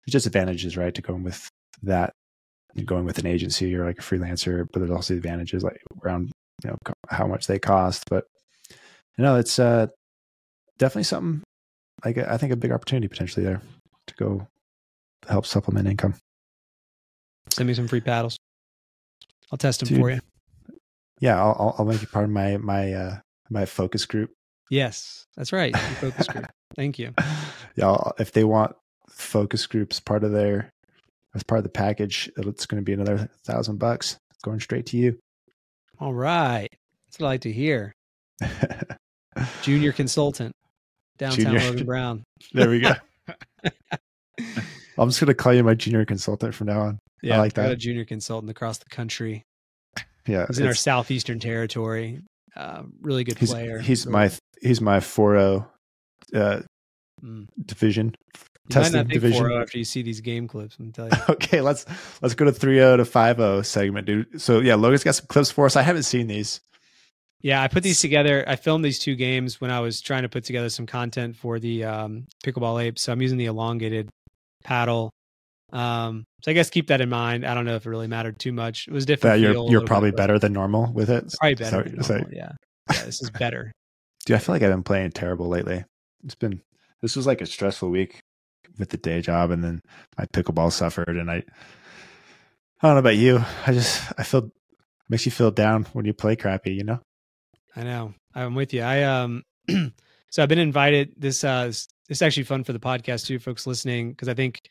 there's 0.06 0.14
just 0.14 0.26
advantages, 0.26 0.78
right, 0.78 0.94
to 0.96 1.02
going 1.02 1.24
with 1.24 1.48
that 1.84 2.14
going 2.86 3.06
with 3.06 3.20
an 3.20 3.28
agency 3.28 3.76
or 3.76 3.86
like 3.86 4.00
a 4.00 4.02
freelancer, 4.02 4.66
but 4.72 4.80
there's 4.80 4.92
also 4.92 5.14
advantages 5.14 5.64
like 5.64 5.82
around 6.04 6.32
you 6.64 6.70
know 6.70 6.78
how 7.10 7.28
much 7.28 7.48
they 7.48 7.60
cost. 7.60 8.06
But 8.10 8.26
you 9.18 9.24
know, 9.24 9.36
it's 9.36 9.60
uh, 9.60 9.88
definitely 10.78 11.04
something 11.04 11.44
like 12.06 12.18
I 12.18 12.38
think 12.38 12.54
a 12.54 12.58
big 12.58 12.72
opportunity 12.72 13.08
potentially 13.08 13.46
there 13.46 13.62
to 14.08 14.14
go 14.16 14.48
help 15.28 15.46
supplement 15.46 15.88
income. 15.88 16.16
Send 17.54 17.68
me 17.68 17.74
some 17.74 17.88
free 17.88 18.02
paddles. 18.02 18.38
I'll 19.52 19.58
test 19.58 19.80
them 19.80 19.90
Dude, 19.90 20.00
for 20.00 20.12
you. 20.12 20.20
Yeah, 21.20 21.42
I'll 21.42 21.76
I'll 21.78 21.86
make 21.86 22.02
you 22.02 22.08
part 22.08 22.26
of 22.26 22.32
my 22.32 22.58
my 22.58 22.94
uh 22.94 23.20
my 23.50 23.66
focus 23.66 24.06
group. 24.06 24.32
Yes, 24.70 25.26
that's 25.38 25.54
right. 25.54 25.76
focus 25.78 26.28
group. 26.28 26.46
Thank 26.76 26.98
you. 26.98 27.14
Yeah, 27.76 27.96
if 28.18 28.32
they 28.32 28.44
want 28.44 28.76
focus 29.10 29.68
groups 29.68 30.00
part 30.00 30.24
of 30.24 30.32
their 30.32 30.72
as 31.36 31.44
part 31.44 31.60
of 31.60 31.64
the 31.64 31.70
package, 31.70 32.32
it's 32.38 32.66
going 32.66 32.82
to 32.82 32.86
be 32.86 32.94
another 32.94 33.30
thousand 33.46 33.78
bucks 33.78 34.18
going 34.44 34.60
straight 34.60 34.86
to 34.88 34.98
you. 34.98 35.18
All 36.00 36.14
right. 36.14 36.70
That's 37.08 37.20
what 37.20 37.28
I 37.28 37.30
like 37.30 37.42
to 37.42 37.52
hear. 37.52 37.94
Junior 39.62 39.92
consultant, 39.92 40.54
downtown 41.18 41.54
junior. 41.54 41.70
Logan 41.70 41.86
Brown. 41.86 42.24
There 42.54 42.70
we 42.70 42.82
go. 42.82 42.94
I'm 44.98 45.10
just 45.10 45.20
going 45.20 45.28
to 45.28 45.34
call 45.34 45.54
you 45.54 45.64
my 45.64 45.74
junior 45.74 46.06
consultant 46.06 46.54
from 46.54 46.68
now 46.68 46.82
on. 46.82 47.00
Yeah, 47.22 47.36
I 47.36 47.40
like 47.40 47.54
that. 47.54 47.64
Got 47.64 47.72
a 47.72 47.76
junior 47.76 48.06
consultant 48.06 48.50
across 48.50 48.78
the 48.78 48.90
country. 48.90 49.44
Yeah, 50.28 50.46
he's 50.48 50.60
in 50.60 50.68
our 50.68 50.74
southeastern 50.74 51.40
territory. 51.40 52.22
Uh, 52.56 52.84
really 53.02 53.24
good 53.24 53.38
he's, 53.38 53.52
player. 53.52 53.80
He's 53.80 54.06
my 54.06 54.32
he's 54.62 54.80
my 54.80 55.00
4 55.00 55.38
uh, 55.38 55.62
mm. 57.22 57.48
division 57.66 58.16
you 58.70 58.74
testing 58.74 58.98
might 58.98 59.08
not 59.08 59.14
division. 59.14 59.52
after 59.52 59.78
you 59.78 59.84
see 59.84 60.02
these 60.02 60.22
game 60.22 60.48
clips. 60.48 60.78
I'm 60.80 60.92
telling 60.92 61.12
you. 61.28 61.34
okay, 61.34 61.62
let's 61.62 61.86
let's 62.22 62.34
go 62.34 62.46
to 62.46 62.52
3-0 62.52 62.98
to 62.98 63.04
5-0 63.04 63.66
segment, 63.66 64.08
dude. 64.08 64.42
So 64.42 64.60
yeah, 64.60 64.76
Logan's 64.76 65.04
got 65.04 65.16
some 65.16 65.28
clips 65.28 65.52
for 65.52 65.66
us. 65.66 65.76
I 65.76 65.82
haven't 65.82 66.04
seen 66.04 66.28
these. 66.28 66.62
Yeah, 67.42 67.62
I 67.62 67.68
put 67.68 67.84
these 67.84 68.00
together. 68.00 68.46
I 68.48 68.56
filmed 68.56 68.86
these 68.86 69.00
two 69.00 69.16
games 69.16 69.60
when 69.60 69.70
I 69.70 69.82
was 69.82 70.00
trying 70.00 70.22
to 70.22 70.30
put 70.30 70.46
together 70.46 70.70
some 70.70 70.86
content 70.86 71.36
for 71.36 71.60
the 71.60 71.84
um, 71.84 72.26
pickleball 72.44 72.82
apes. 72.82 73.02
So 73.02 73.12
I'm 73.12 73.22
using 73.22 73.38
the 73.38 73.46
elongated 73.46 74.10
paddle. 74.64 75.12
Um, 75.72 76.26
so 76.44 76.52
I 76.52 76.54
guess 76.54 76.70
keep 76.70 76.88
that 76.88 77.02
in 77.02 77.10
mind. 77.10 77.46
I 77.46 77.54
don't 77.54 77.66
know 77.66 77.76
if 77.76 77.86
it 77.86 77.90
really 77.90 78.08
mattered 78.08 78.40
too 78.40 78.54
much. 78.54 78.88
It 78.88 78.94
was 78.94 79.06
different. 79.06 79.36
That 79.36 79.40
you're 79.40 79.70
you're 79.72 79.86
probably 79.86 80.12
bit, 80.12 80.18
better 80.18 80.40
than 80.40 80.54
normal 80.54 80.92
with 80.94 81.10
it. 81.10 81.34
Probably 81.40 81.56
better. 81.56 82.04
So, 82.04 82.18
normal, 82.18 82.34
yeah. 82.34 82.52
yeah, 82.92 83.04
this 83.04 83.22
is 83.22 83.30
better. 83.32 83.72
Dude, 84.26 84.36
I 84.36 84.40
feel 84.40 84.56
like 84.56 84.62
I've 84.62 84.72
been 84.72 84.84
playing 84.84 85.12
terrible 85.12 85.48
lately. 85.48 85.84
It's 86.24 86.36
been 86.36 86.62
this 87.02 87.16
was 87.16 87.28
like 87.28 87.42
a 87.42 87.46
stressful 87.46 87.90
week 87.90 88.22
with 88.78 88.90
the 88.90 88.98
day 88.98 89.22
job, 89.22 89.52
and 89.52 89.64
then 89.64 89.82
my 90.18 90.26
pickleball 90.26 90.72
suffered, 90.72 91.18
and 91.18 91.30
I 91.30 91.38
I 91.38 92.88
don't 92.88 92.96
know 92.96 93.00
about 93.00 93.18
you. 93.18 93.44
I 93.66 93.74
just 93.74 94.12
I 94.18 94.24
feel 94.24 94.52
makes 95.10 95.26
you 95.26 95.32
feel 95.32 95.52
down 95.52 95.86
when 95.94 96.06
you 96.06 96.14
play 96.14 96.36
crappy, 96.36 96.74
you 96.74 96.84
know. 96.84 97.00
I 97.76 97.84
know. 97.84 98.14
I'm 98.36 98.56
with 98.56 98.74
you. 98.74 98.82
I 98.82 99.04
um 99.04 99.44
so 100.32 100.44
I've 100.44 100.50
been 100.50 100.60
invited 100.60 101.14
this 101.18 101.44
uh 101.44 101.66
this 101.66 101.88
is 102.10 102.22
actually 102.22 102.44
fun 102.44 102.64
for 102.64 102.74
the 102.74 102.80
podcast 102.80 103.26
too, 103.26 103.40
folks 103.40 103.68
listening, 103.68 104.12
because 104.12 104.30
I 104.30 104.34
think 104.34 104.62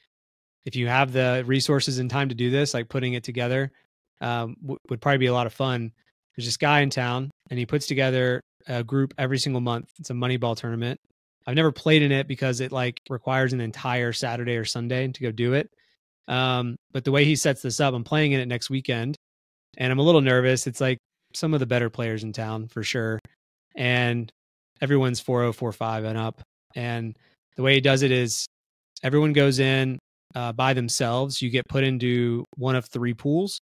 if 0.64 0.76
you 0.76 0.86
have 0.88 1.12
the 1.12 1.42
resources 1.46 1.98
and 1.98 2.10
time 2.10 2.28
to 2.28 2.34
do 2.34 2.50
this, 2.50 2.74
like 2.74 2.88
putting 2.88 3.14
it 3.14 3.24
together, 3.24 3.72
um, 4.20 4.56
w- 4.62 4.78
would 4.88 5.00
probably 5.00 5.18
be 5.18 5.26
a 5.26 5.32
lot 5.32 5.46
of 5.46 5.52
fun. 5.52 5.92
There's 6.36 6.46
this 6.46 6.56
guy 6.56 6.80
in 6.80 6.90
town, 6.90 7.30
and 7.50 7.58
he 7.58 7.66
puts 7.66 7.86
together 7.86 8.40
a 8.66 8.84
group 8.84 9.12
every 9.18 9.38
single 9.38 9.60
month. 9.60 9.90
It's 9.98 10.10
a 10.10 10.14
money 10.14 10.36
ball 10.36 10.54
tournament. 10.54 11.00
I've 11.46 11.56
never 11.56 11.72
played 11.72 12.02
in 12.02 12.12
it 12.12 12.28
because 12.28 12.60
it 12.60 12.70
like 12.70 13.00
requires 13.10 13.52
an 13.52 13.60
entire 13.60 14.12
Saturday 14.12 14.56
or 14.56 14.64
Sunday 14.64 15.08
to 15.08 15.22
go 15.22 15.32
do 15.32 15.54
it. 15.54 15.70
Um, 16.28 16.76
but 16.92 17.04
the 17.04 17.10
way 17.10 17.24
he 17.24 17.34
sets 17.34 17.62
this 17.62 17.80
up, 17.80 17.94
I'm 17.94 18.04
playing 18.04 18.32
in 18.32 18.40
it 18.40 18.46
next 18.46 18.70
weekend, 18.70 19.16
and 19.76 19.90
I'm 19.90 19.98
a 19.98 20.02
little 20.02 20.20
nervous. 20.20 20.66
It's 20.66 20.80
like 20.80 20.98
some 21.34 21.54
of 21.54 21.60
the 21.60 21.66
better 21.66 21.90
players 21.90 22.22
in 22.22 22.32
town 22.32 22.68
for 22.68 22.82
sure. 22.82 23.18
And 23.74 24.30
everyone's 24.80 25.20
4045 25.20 26.04
and 26.04 26.18
up. 26.18 26.42
And 26.74 27.16
the 27.56 27.62
way 27.62 27.74
he 27.74 27.80
does 27.80 28.02
it 28.02 28.10
is 28.10 28.46
everyone 29.02 29.32
goes 29.32 29.58
in 29.58 29.98
uh, 30.34 30.52
by 30.52 30.72
themselves. 30.74 31.42
You 31.42 31.50
get 31.50 31.68
put 31.68 31.84
into 31.84 32.44
one 32.56 32.76
of 32.76 32.86
three 32.86 33.14
pools. 33.14 33.60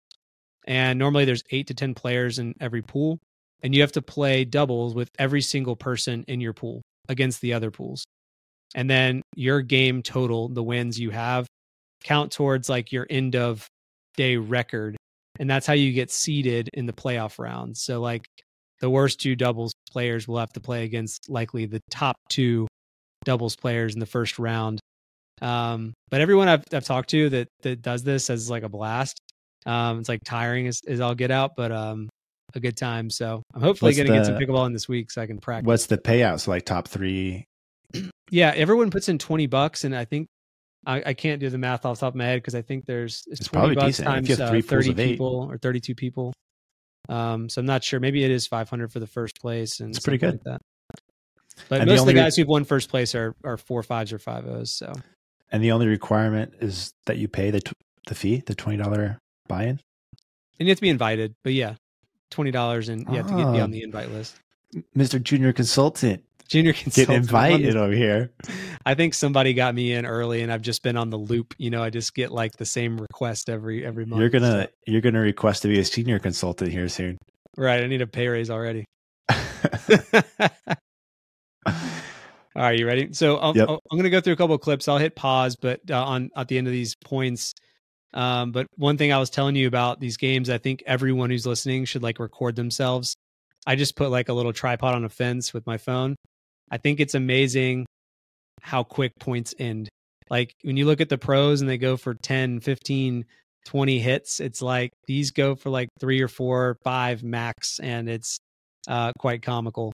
And 0.66 0.98
normally 0.98 1.24
there's 1.24 1.44
eight 1.50 1.68
to 1.68 1.74
10 1.74 1.94
players 1.94 2.38
in 2.38 2.54
every 2.60 2.82
pool. 2.82 3.18
And 3.62 3.74
you 3.74 3.80
have 3.80 3.92
to 3.92 4.02
play 4.02 4.44
doubles 4.44 4.94
with 4.94 5.10
every 5.18 5.40
single 5.40 5.76
person 5.76 6.24
in 6.28 6.40
your 6.40 6.52
pool 6.52 6.82
against 7.08 7.40
the 7.40 7.54
other 7.54 7.70
pools. 7.70 8.04
And 8.74 8.90
then 8.90 9.22
your 9.34 9.62
game 9.62 10.02
total, 10.02 10.48
the 10.48 10.62
wins 10.62 10.98
you 10.98 11.10
have, 11.10 11.46
count 12.02 12.32
towards 12.32 12.68
like 12.68 12.92
your 12.92 13.06
end 13.08 13.36
of 13.36 13.66
day 14.16 14.36
record 14.36 14.96
and 15.38 15.48
that's 15.48 15.66
how 15.66 15.72
you 15.74 15.92
get 15.92 16.10
seeded 16.10 16.70
in 16.72 16.86
the 16.86 16.92
playoff 16.92 17.38
rounds. 17.38 17.82
So 17.82 18.00
like 18.00 18.26
the 18.80 18.90
worst 18.90 19.20
two 19.20 19.36
doubles 19.36 19.72
players 19.90 20.26
will 20.26 20.38
have 20.38 20.52
to 20.54 20.60
play 20.60 20.84
against 20.84 21.28
likely 21.28 21.66
the 21.66 21.80
top 21.90 22.16
two 22.28 22.66
doubles 23.26 23.56
players 23.56 23.92
in 23.92 24.00
the 24.00 24.06
first 24.06 24.38
round. 24.38 24.80
Um, 25.42 25.92
but 26.10 26.22
everyone 26.22 26.48
I've, 26.48 26.64
I've 26.72 26.84
talked 26.84 27.10
to 27.10 27.28
that 27.28 27.48
that 27.62 27.82
does 27.82 28.02
this 28.02 28.30
as 28.30 28.48
like 28.48 28.62
a 28.62 28.70
blast. 28.70 29.20
Um, 29.66 29.98
it's 29.98 30.08
like 30.08 30.20
tiring 30.24 30.66
as, 30.68 30.80
as 30.86 31.00
I'll 31.00 31.14
get 31.14 31.30
out, 31.30 31.56
but 31.56 31.70
um, 31.72 32.08
a 32.54 32.60
good 32.60 32.76
time. 32.76 33.10
So 33.10 33.42
I'm 33.52 33.60
hopefully 33.60 33.92
going 33.92 34.06
to 34.06 34.14
get 34.14 34.24
some 34.24 34.36
pickleball 34.36 34.66
in 34.66 34.72
this 34.72 34.88
week 34.88 35.10
so 35.10 35.20
I 35.20 35.26
can 35.26 35.38
practice. 35.38 35.66
What's 35.66 35.86
the 35.86 35.98
payout? 35.98 36.40
So 36.40 36.52
like 36.52 36.64
top 36.64 36.88
three. 36.88 37.44
yeah, 38.30 38.52
everyone 38.56 38.90
puts 38.90 39.10
in 39.10 39.18
twenty 39.18 39.46
bucks, 39.46 39.84
and 39.84 39.94
I 39.94 40.06
think 40.06 40.28
I, 40.86 41.02
I, 41.06 41.14
can't 41.14 41.40
do 41.40 41.50
the 41.50 41.58
math 41.58 41.84
off 41.84 41.96
the 41.96 42.06
top 42.06 42.14
of 42.14 42.16
my 42.16 42.24
head 42.24 42.36
because 42.36 42.54
I 42.54 42.62
think 42.62 42.86
there's 42.86 43.24
it's, 43.26 43.40
it's 43.40 43.48
20 43.48 43.74
bucks 43.74 43.86
decent. 43.86 44.06
times 44.06 44.40
uh, 44.40 44.60
30 44.64 44.94
people 44.94 45.48
or 45.50 45.58
32 45.58 45.96
people. 45.96 46.32
Um, 47.08 47.48
so 47.48 47.60
I'm 47.60 47.66
not 47.66 47.82
sure. 47.82 47.98
Maybe 47.98 48.24
it 48.24 48.30
is 48.30 48.46
500 48.46 48.92
for 48.92 49.00
the 49.00 49.06
first 49.06 49.40
place, 49.40 49.80
and 49.80 49.90
it's 49.90 50.04
pretty 50.04 50.18
good. 50.18 50.34
Like 50.34 50.42
that. 50.44 50.60
But 51.68 51.80
and 51.80 51.88
most 51.88 51.98
the 51.98 52.02
of 52.02 52.06
the 52.06 52.14
guys 52.14 52.36
re- 52.36 52.42
who've 52.42 52.48
won 52.48 52.64
first 52.64 52.88
place 52.88 53.14
are 53.14 53.34
are 53.44 53.56
four 53.56 53.82
fives 53.82 54.12
or 54.12 54.18
five 54.18 54.46
O's. 54.46 54.70
So, 54.70 54.92
and 55.50 55.62
the 55.62 55.72
only 55.72 55.86
requirement 55.86 56.54
is 56.60 56.92
that 57.06 57.18
you 57.18 57.28
pay 57.28 57.50
the 57.50 57.60
t- 57.60 57.72
the 58.06 58.14
fee, 58.14 58.42
the 58.46 58.54
twenty 58.54 58.82
dollar 58.82 59.18
buy-in, 59.48 59.68
and 59.70 59.80
you 60.58 60.68
have 60.68 60.78
to 60.78 60.82
be 60.82 60.88
invited. 60.88 61.34
But 61.42 61.52
yeah, 61.52 61.74
twenty 62.30 62.50
dollars, 62.50 62.88
and 62.88 63.06
you 63.08 63.16
have 63.16 63.26
to 63.26 63.36
get 63.36 63.52
be 63.52 63.60
on 63.60 63.70
ah. 63.70 63.72
the 63.72 63.82
invite 63.82 64.10
list. 64.10 64.36
Mr. 64.96 65.22
Junior 65.22 65.52
Consultant, 65.52 66.22
Junior 66.48 66.72
consultant. 66.74 67.08
Get 67.08 67.16
invited 67.16 67.76
over 67.76 67.92
here. 67.92 68.32
I 68.86 68.94
think 68.94 69.14
somebody 69.14 69.54
got 69.54 69.74
me 69.74 69.92
in 69.92 70.06
early, 70.06 70.42
and 70.42 70.52
I've 70.52 70.62
just 70.62 70.82
been 70.82 70.96
on 70.96 71.10
the 71.10 71.18
loop. 71.18 71.54
You 71.58 71.70
know, 71.70 71.82
I 71.82 71.90
just 71.90 72.14
get 72.14 72.30
like 72.30 72.56
the 72.56 72.66
same 72.66 72.98
request 72.98 73.48
every 73.48 73.84
every 73.84 74.06
month. 74.06 74.20
You're 74.20 74.30
gonna 74.30 74.64
so. 74.64 74.68
you're 74.86 75.00
gonna 75.00 75.20
request 75.20 75.62
to 75.62 75.68
be 75.68 75.78
a 75.78 75.84
senior 75.84 76.18
consultant 76.18 76.70
here 76.70 76.88
soon. 76.88 77.18
Right. 77.56 77.82
I 77.82 77.86
need 77.86 78.02
a 78.02 78.06
pay 78.06 78.28
raise 78.28 78.50
already. 78.50 78.84
All 81.66 82.62
right, 82.62 82.78
you 82.78 82.86
ready? 82.86 83.12
So 83.12 83.40
um, 83.40 83.54
yep. 83.54 83.68
I'm 83.68 83.78
going 83.90 84.04
to 84.04 84.10
go 84.10 84.20
through 84.20 84.32
a 84.32 84.36
couple 84.36 84.54
of 84.54 84.62
clips. 84.62 84.88
I'll 84.88 84.98
hit 84.98 85.14
pause, 85.14 85.56
but 85.56 85.80
uh, 85.90 86.02
on 86.02 86.30
at 86.34 86.48
the 86.48 86.56
end 86.56 86.66
of 86.66 86.72
these 86.72 86.94
points, 87.04 87.52
Um, 88.14 88.50
but 88.52 88.66
one 88.76 88.96
thing 88.96 89.12
I 89.12 89.18
was 89.18 89.28
telling 89.28 89.56
you 89.56 89.68
about 89.68 90.00
these 90.00 90.16
games, 90.16 90.48
I 90.48 90.56
think 90.56 90.82
everyone 90.86 91.28
who's 91.28 91.46
listening 91.46 91.84
should 91.84 92.02
like 92.02 92.18
record 92.18 92.56
themselves. 92.56 93.14
I 93.66 93.76
just 93.76 93.94
put 93.94 94.10
like 94.10 94.30
a 94.30 94.32
little 94.32 94.54
tripod 94.54 94.94
on 94.94 95.04
a 95.04 95.08
fence 95.08 95.52
with 95.52 95.66
my 95.66 95.76
phone. 95.76 96.16
I 96.70 96.78
think 96.78 96.98
it's 96.98 97.14
amazing 97.14 97.84
how 98.62 98.84
quick 98.84 99.12
points 99.20 99.54
end. 99.58 99.88
Like 100.30 100.52
when 100.62 100.76
you 100.76 100.86
look 100.86 101.00
at 101.00 101.08
the 101.08 101.18
pros 101.18 101.60
and 101.60 101.68
they 101.68 101.78
go 101.78 101.96
for 101.96 102.14
10, 102.14 102.60
15, 102.60 103.24
20 103.66 103.98
hits, 103.98 104.40
it's 104.40 104.62
like 104.62 104.90
these 105.06 105.30
go 105.30 105.54
for 105.54 105.70
like 105.70 105.88
three 106.00 106.22
or 106.22 106.28
four, 106.28 106.78
five 106.84 107.22
max, 107.22 107.78
and 107.80 108.08
it's 108.08 108.38
uh, 108.88 109.12
quite 109.18 109.42
comical. 109.42 109.92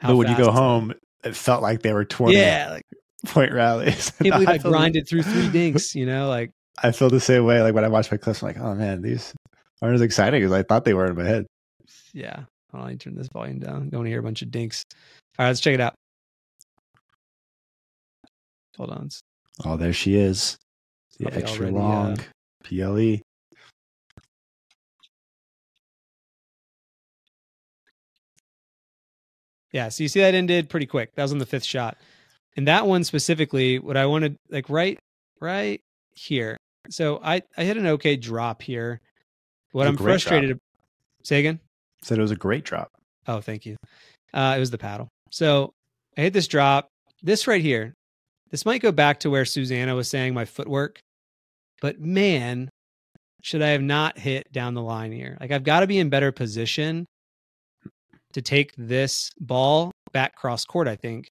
But 0.00 0.16
when 0.16 0.28
you 0.28 0.36
go 0.36 0.52
home, 0.52 0.94
it 1.24 1.36
felt 1.36 1.62
like 1.62 1.82
they 1.82 1.92
were 1.92 2.04
20 2.04 2.36
yeah, 2.36 2.70
like, 2.70 2.86
point 3.26 3.52
rallies. 3.52 4.12
I 4.20 4.22
can't 4.24 4.34
believe 4.34 4.48
I, 4.48 4.58
feel- 4.58 4.70
grinded 4.70 5.08
through 5.08 5.22
three 5.22 5.48
dinks, 5.48 5.94
you 5.94 6.06
know, 6.06 6.28
like 6.28 6.50
I 6.82 6.92
feel 6.92 7.10
the 7.10 7.20
same 7.20 7.44
way. 7.44 7.60
Like 7.62 7.74
when 7.74 7.84
I 7.84 7.88
watch 7.88 8.10
my 8.10 8.16
clips, 8.16 8.42
I'm 8.42 8.48
like, 8.48 8.58
oh 8.58 8.74
man, 8.74 9.02
these 9.02 9.34
aren't 9.82 9.96
as 9.96 10.00
exciting 10.00 10.42
as 10.42 10.52
I 10.52 10.62
thought 10.62 10.84
they 10.84 10.94
were 10.94 11.06
in 11.06 11.16
my 11.16 11.24
head. 11.24 11.46
yeah. 12.12 12.44
Hold 12.70 12.84
on, 12.84 12.90
let 12.90 13.00
turn 13.00 13.14
this 13.14 13.28
volume 13.28 13.58
down. 13.60 13.88
Don't 13.88 14.00
want 14.00 14.06
to 14.06 14.10
hear 14.10 14.20
a 14.20 14.22
bunch 14.22 14.42
of 14.42 14.50
dinks. 14.50 14.84
All 15.38 15.44
right, 15.44 15.48
let's 15.48 15.60
check 15.60 15.72
it 15.72 15.80
out. 15.80 15.94
Hold 18.76 18.90
on. 18.90 19.08
Oh, 19.64 19.76
there 19.78 19.94
she 19.94 20.16
is. 20.16 20.58
The 21.18 21.24
Probably 21.24 21.42
extra 21.42 21.72
already, 21.72 21.76
uh, 21.76 21.80
long 21.80 22.18
PLE. 22.64 23.22
Yeah, 29.72 29.88
so 29.88 30.02
you 30.02 30.08
see 30.08 30.20
that 30.20 30.34
ended 30.34 30.68
pretty 30.68 30.86
quick. 30.86 31.14
That 31.14 31.22
was 31.22 31.32
on 31.32 31.38
the 31.38 31.46
fifth 31.46 31.64
shot. 31.64 31.98
And 32.56 32.66
that 32.68 32.86
one 32.86 33.04
specifically, 33.04 33.78
what 33.78 33.96
I 33.96 34.06
wanted, 34.06 34.36
like 34.50 34.68
right, 34.68 34.98
right 35.40 35.80
here. 36.14 36.56
So 36.90 37.20
I, 37.22 37.42
I 37.56 37.64
hit 37.64 37.76
an 37.76 37.86
okay 37.86 38.16
drop 38.16 38.62
here. 38.62 39.00
What 39.72 39.86
I'm 39.86 39.96
frustrated. 39.96 40.58
Say 41.22 41.40
again. 41.40 41.60
Said 42.02 42.18
it 42.18 42.22
was 42.22 42.30
a 42.30 42.36
great 42.36 42.64
drop. 42.64 42.90
Oh, 43.26 43.40
thank 43.40 43.66
you. 43.66 43.76
Uh, 44.32 44.54
it 44.56 44.60
was 44.60 44.70
the 44.70 44.78
paddle. 44.78 45.08
So 45.30 45.72
I 46.16 46.22
hit 46.22 46.32
this 46.32 46.48
drop. 46.48 46.88
This 47.22 47.46
right 47.46 47.60
here. 47.60 47.94
This 48.50 48.64
might 48.64 48.80
go 48.80 48.92
back 48.92 49.20
to 49.20 49.30
where 49.30 49.44
Susanna 49.44 49.94
was 49.94 50.08
saying 50.08 50.32
my 50.32 50.46
footwork, 50.46 51.00
but 51.82 52.00
man, 52.00 52.70
should 53.42 53.60
I 53.60 53.68
have 53.68 53.82
not 53.82 54.18
hit 54.18 54.50
down 54.52 54.74
the 54.74 54.82
line 54.82 55.12
here? 55.12 55.36
Like 55.40 55.50
I've 55.50 55.64
got 55.64 55.80
to 55.80 55.86
be 55.86 55.98
in 55.98 56.08
better 56.08 56.32
position 56.32 57.04
to 58.38 58.42
take 58.42 58.72
this 58.78 59.30
ball 59.40 59.90
back 60.12 60.36
cross 60.36 60.64
court. 60.64 60.86
I 60.86 60.94
think 60.94 61.28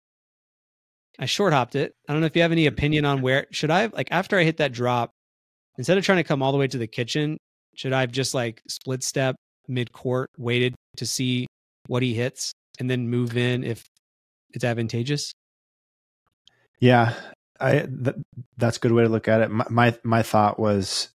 I 1.17 1.25
short 1.25 1.53
hopped 1.53 1.75
it. 1.75 1.93
I 2.07 2.11
don't 2.11 2.19
know 2.19 2.27
if 2.27 2.35
you 2.35 2.41
have 2.41 2.51
any 2.51 2.65
mm-hmm. 2.65 2.73
opinion 2.73 3.05
on 3.05 3.21
where 3.21 3.47
should 3.51 3.71
I 3.71 3.81
have 3.81 3.93
like 3.93 4.09
after 4.11 4.37
I 4.37 4.43
hit 4.43 4.57
that 4.57 4.73
drop, 4.73 5.11
instead 5.77 5.97
of 5.97 6.03
trying 6.03 6.17
to 6.17 6.23
come 6.25 6.43
all 6.43 6.51
the 6.51 6.57
way 6.57 6.67
to 6.67 6.77
the 6.77 6.87
kitchen, 6.87 7.37
should 7.75 7.93
I 7.93 8.01
have 8.01 8.11
just 8.11 8.33
like 8.33 8.61
split 8.67 9.03
step 9.03 9.35
mid 9.69 9.93
court, 9.93 10.29
waited 10.37 10.75
to 10.97 11.05
see 11.05 11.47
what 11.87 12.03
he 12.03 12.13
hits, 12.13 12.51
and 12.79 12.89
then 12.89 13.07
move 13.07 13.37
in 13.37 13.63
if 13.63 13.85
it's 14.53 14.65
advantageous? 14.65 15.31
Yeah, 16.81 17.13
I 17.59 17.71
th- 17.79 18.17
that's 18.57 18.77
a 18.77 18.79
good 18.81 18.91
way 18.91 19.03
to 19.03 19.09
look 19.09 19.29
at 19.29 19.41
it. 19.41 19.49
My, 19.49 19.65
my 19.69 19.97
my 20.03 20.23
thought 20.23 20.59
was 20.59 21.09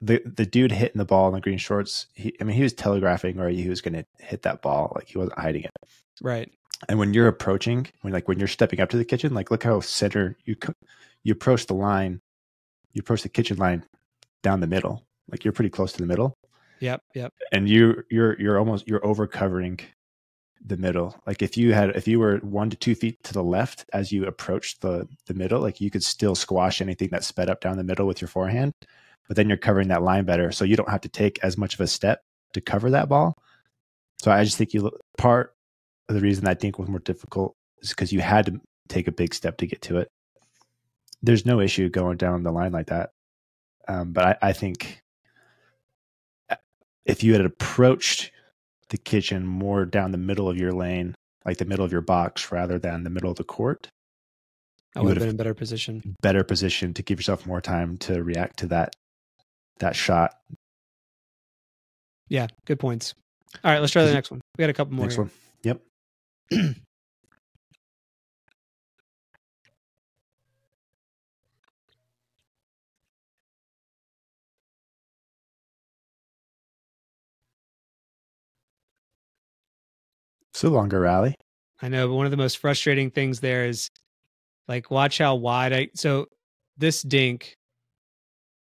the 0.00 0.22
the 0.24 0.46
dude 0.46 0.72
hitting 0.72 0.98
the 0.98 1.04
ball 1.04 1.28
in 1.28 1.34
the 1.34 1.40
green 1.40 1.58
shorts. 1.58 2.06
He, 2.14 2.34
I 2.40 2.44
mean, 2.44 2.56
he 2.56 2.62
was 2.62 2.72
telegraphing 2.72 3.36
where 3.36 3.48
he 3.48 3.68
was 3.68 3.80
going 3.80 3.94
to 3.94 4.04
hit 4.24 4.42
that 4.42 4.62
ball. 4.62 4.92
Like 4.94 5.08
he 5.08 5.18
wasn't 5.18 5.38
hiding 5.38 5.64
it. 5.64 5.72
Right. 6.22 6.50
And 6.88 6.98
when 6.98 7.12
you're 7.12 7.26
approaching, 7.28 7.88
when 8.02 8.12
like 8.12 8.28
when 8.28 8.38
you're 8.38 8.48
stepping 8.48 8.80
up 8.80 8.90
to 8.90 8.96
the 8.96 9.04
kitchen, 9.04 9.34
like 9.34 9.50
look 9.50 9.64
how 9.64 9.80
center 9.80 10.36
you 10.44 10.56
you 11.24 11.32
approach 11.32 11.66
the 11.66 11.74
line, 11.74 12.20
you 12.92 13.00
approach 13.00 13.22
the 13.22 13.28
kitchen 13.28 13.56
line 13.56 13.84
down 14.42 14.60
the 14.60 14.66
middle. 14.68 15.04
Like 15.30 15.44
you're 15.44 15.52
pretty 15.52 15.70
close 15.70 15.92
to 15.92 15.98
the 15.98 16.06
middle, 16.06 16.34
Yep. 16.80 17.02
Yep. 17.14 17.32
and 17.52 17.68
you 17.68 18.02
you're 18.10 18.40
you're 18.40 18.58
almost 18.58 18.86
you're 18.88 19.04
over 19.04 19.26
covering 19.26 19.80
the 20.64 20.76
middle. 20.76 21.20
Like 21.26 21.42
if 21.42 21.56
you 21.56 21.72
had 21.74 21.90
if 21.96 22.06
you 22.08 22.18
were 22.20 22.38
one 22.38 22.70
to 22.70 22.76
two 22.76 22.94
feet 22.94 23.22
to 23.24 23.32
the 23.32 23.42
left 23.42 23.84
as 23.92 24.12
you 24.12 24.26
approached 24.26 24.80
the 24.80 25.08
the 25.26 25.34
middle, 25.34 25.60
like 25.60 25.80
you 25.80 25.90
could 25.90 26.04
still 26.04 26.34
squash 26.36 26.80
anything 26.80 27.08
that 27.10 27.24
sped 27.24 27.50
up 27.50 27.60
down 27.60 27.76
the 27.76 27.84
middle 27.84 28.06
with 28.06 28.20
your 28.20 28.28
forehand. 28.28 28.72
But 29.28 29.36
then 29.36 29.48
you're 29.48 29.58
covering 29.58 29.88
that 29.88 30.02
line 30.02 30.24
better, 30.24 30.50
so 30.50 30.64
you 30.64 30.74
don't 30.76 30.88
have 30.88 31.02
to 31.02 31.08
take 31.08 31.38
as 31.44 31.56
much 31.58 31.74
of 31.74 31.80
a 31.80 31.86
step 31.86 32.22
to 32.54 32.60
cover 32.60 32.90
that 32.90 33.08
ball. 33.08 33.34
So 34.20 34.30
I 34.32 34.42
just 34.42 34.56
think 34.56 34.72
you 34.74 34.82
look- 34.82 35.00
part 35.18 35.54
of 36.08 36.14
the 36.14 36.20
reason 36.22 36.44
that 36.46 36.58
dink 36.60 36.78
was 36.78 36.88
more 36.88 36.98
difficult 37.00 37.54
is 37.82 37.90
because 37.90 38.12
you 38.12 38.20
had 38.20 38.46
to 38.46 38.60
take 38.88 39.06
a 39.06 39.12
big 39.12 39.34
step 39.34 39.58
to 39.58 39.66
get 39.66 39.82
to 39.82 39.98
it. 39.98 40.08
There's 41.22 41.44
no 41.44 41.60
issue 41.60 41.88
going 41.90 42.16
down 42.16 42.42
the 42.42 42.50
line 42.52 42.72
like 42.72 42.86
that, 42.86 43.10
um, 43.86 44.12
but 44.12 44.24
I, 44.24 44.48
I 44.48 44.52
think 44.52 45.02
uh, 46.48 46.56
if 47.04 47.22
you 47.22 47.32
had 47.34 47.44
approached 47.44 48.32
the 48.88 48.98
kitchen 48.98 49.46
more 49.46 49.84
down 49.84 50.12
the 50.12 50.18
middle 50.18 50.48
of 50.48 50.56
your 50.56 50.72
lane, 50.72 51.14
like 51.44 51.58
the 51.58 51.64
middle 51.66 51.84
of 51.84 51.92
your 51.92 52.00
box, 52.00 52.50
rather 52.50 52.78
than 52.78 53.04
the 53.04 53.10
middle 53.10 53.30
of 53.30 53.36
the 53.36 53.44
court, 53.44 53.88
I 54.96 55.00
You 55.00 55.06
would 55.06 55.16
have 55.16 55.22
been 55.22 55.30
in 55.30 55.36
better 55.36 55.54
position. 55.54 56.14
better 56.22 56.42
position 56.44 56.94
to 56.94 57.02
give 57.02 57.18
yourself 57.18 57.46
more 57.46 57.60
time 57.60 57.98
to 57.98 58.22
react 58.22 58.58
to 58.60 58.66
that 58.68 58.94
that 59.80 59.96
shot. 59.96 60.34
Yeah. 62.28 62.48
Good 62.66 62.78
points. 62.78 63.14
All 63.64 63.70
right. 63.70 63.80
Let's 63.80 63.92
try 63.92 64.04
the 64.04 64.12
next 64.12 64.30
one. 64.30 64.40
We 64.56 64.62
got 64.62 64.70
a 64.70 64.74
couple 64.74 64.94
more. 64.94 65.06
Next 65.06 65.16
here. 65.16 65.24
one. 65.24 65.80
Yep. 66.50 66.76
It's 80.58 80.64
a 80.64 80.70
longer 80.70 80.98
rally. 80.98 81.36
I 81.80 81.88
know, 81.88 82.08
but 82.08 82.14
one 82.14 82.24
of 82.24 82.32
the 82.32 82.36
most 82.36 82.58
frustrating 82.58 83.12
things 83.12 83.38
there 83.38 83.66
is 83.66 83.90
like 84.66 84.90
watch 84.90 85.18
how 85.18 85.36
wide 85.36 85.72
I 85.72 85.90
so 85.94 86.26
this 86.76 87.00
dink 87.02 87.54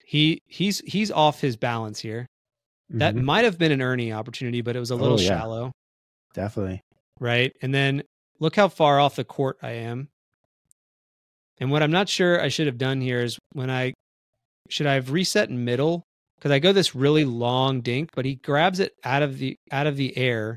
he 0.08 0.40
he's 0.46 0.80
he's 0.86 1.10
off 1.10 1.38
his 1.42 1.56
balance 1.58 2.00
here. 2.00 2.26
That 2.88 3.14
Mhm. 3.14 3.24
might 3.24 3.44
have 3.44 3.58
been 3.58 3.72
an 3.72 3.82
Erne 3.82 4.10
opportunity, 4.12 4.62
but 4.62 4.74
it 4.74 4.78
was 4.78 4.90
a 4.90 4.96
little 4.96 5.18
Oh, 5.18 5.20
yeah. 5.20 5.28
shallow, 5.28 5.72
definitely. 6.32 6.80
right? 7.20 7.52
And 7.60 7.74
then 7.74 8.02
look 8.40 8.56
how 8.56 8.68
far 8.68 8.98
off 8.98 9.16
the 9.16 9.24
court 9.24 9.58
I 9.60 9.72
am. 9.72 10.08
And 11.58 11.70
what 11.70 11.82
I'm 11.82 11.90
not 11.90 12.08
sure 12.08 12.40
I 12.40 12.48
should 12.48 12.66
have 12.66 12.78
done 12.78 13.02
here 13.02 13.20
is 13.20 13.38
when 13.52 13.68
I 13.68 13.92
should 14.70 14.86
I 14.86 14.94
have 14.94 15.10
reset 15.10 15.50
in 15.50 15.64
middle 15.66 16.04
because 16.38 16.52
I 16.52 16.58
go 16.58 16.72
this 16.72 16.94
really 16.94 17.26
long 17.26 17.82
dink, 17.82 18.08
but 18.14 18.24
he 18.24 18.36
grabs 18.36 18.80
it 18.80 18.92
out 19.04 19.22
of 19.22 19.36
the 19.38 19.56
out 19.70 19.86
of 19.86 19.96
the 19.96 20.16
air, 20.16 20.56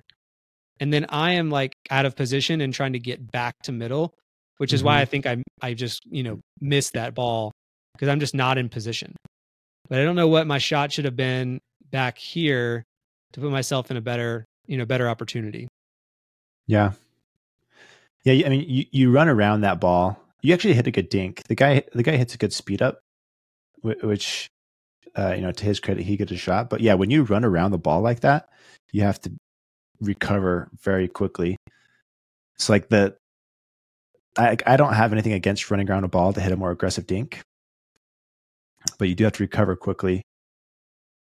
and 0.80 0.94
then 0.94 1.06
I 1.10 1.34
am 1.34 1.50
like 1.50 1.74
out 1.90 2.06
of 2.06 2.16
position 2.16 2.62
and 2.62 2.74
trying 2.74 2.94
to 2.94 3.00
get 3.00 3.30
back 3.32 3.56
to 3.64 3.74
middle, 3.74 4.14
which 4.60 4.72
is 4.72 4.82
why 4.82 5.00
Mhm. 5.00 5.02
I 5.02 5.06
think 5.06 5.26
I 5.26 5.44
I 5.62 5.74
just 5.74 6.00
you 6.10 6.24
know 6.24 6.40
missed 6.62 6.94
that 6.94 7.14
ball 7.16 7.52
because 7.94 8.08
I'm 8.08 8.22
just 8.22 8.34
not 8.34 8.58
in 8.58 8.70
position. 8.70 9.14
But 9.90 10.00
I 10.00 10.04
don't 10.04 10.16
know 10.16 10.28
what 10.28 10.48
my 10.48 10.58
shot 10.58 10.92
should 10.92 11.06
have 11.06 11.18
been 11.18 11.60
back 11.90 12.18
here 12.18 12.86
to 13.34 13.42
put 13.42 13.52
myself 13.52 13.92
in 13.92 13.98
a 13.98 14.02
better 14.02 14.46
you 14.68 14.78
know 14.78 14.86
better 14.86 15.10
opportunity. 15.10 15.68
Yeah. 16.68 16.94
Yeah, 18.24 18.46
I 18.46 18.50
mean, 18.50 18.66
you, 18.68 18.86
you 18.92 19.12
run 19.12 19.28
around 19.28 19.62
that 19.62 19.82
ball. 19.82 20.18
You 20.42 20.54
actually 20.54 20.76
hit 20.76 20.88
a 20.88 20.92
good 20.92 21.10
dink. 21.10 21.44
The 21.48 21.56
guy, 21.56 21.84
the 21.94 22.04
guy 22.04 22.16
hits 22.18 22.36
a 22.36 22.38
good 22.38 22.54
speed 22.54 22.82
up, 22.82 23.02
which, 23.82 24.50
uh, 25.18 25.34
you 25.36 25.42
know, 25.42 25.52
to 25.52 25.66
his 25.66 25.80
credit, 25.80 26.04
he 26.04 26.18
gets 26.18 26.32
a 26.32 26.38
shot. 26.38 26.70
But 26.70 26.82
yeah, 26.82 26.94
when 26.94 27.10
you 27.10 27.24
run 27.24 27.44
around 27.44 27.72
the 27.72 27.78
ball 27.78 28.02
like 28.02 28.22
that, 28.22 28.50
you 28.92 29.02
have 29.02 29.20
to 29.22 29.32
recover 30.00 30.70
very 30.82 31.08
quickly. 31.08 31.58
It's 32.56 32.70
like 32.70 32.90
the, 32.90 33.18
I, 34.38 34.56
I 34.66 34.78
don't 34.78 34.94
have 34.94 35.12
anything 35.12 35.34
against 35.34 35.70
running 35.72 35.90
around 35.90 36.04
a 36.04 36.08
ball 36.08 36.32
to 36.32 36.42
hit 36.42 36.52
a 36.52 36.58
more 36.58 36.72
aggressive 36.72 37.08
dink, 37.08 37.42
but 39.02 39.10
you 39.10 39.16
do 39.16 39.24
have 39.24 39.34
to 39.34 39.42
recover 39.42 39.76
quickly. 39.76 40.22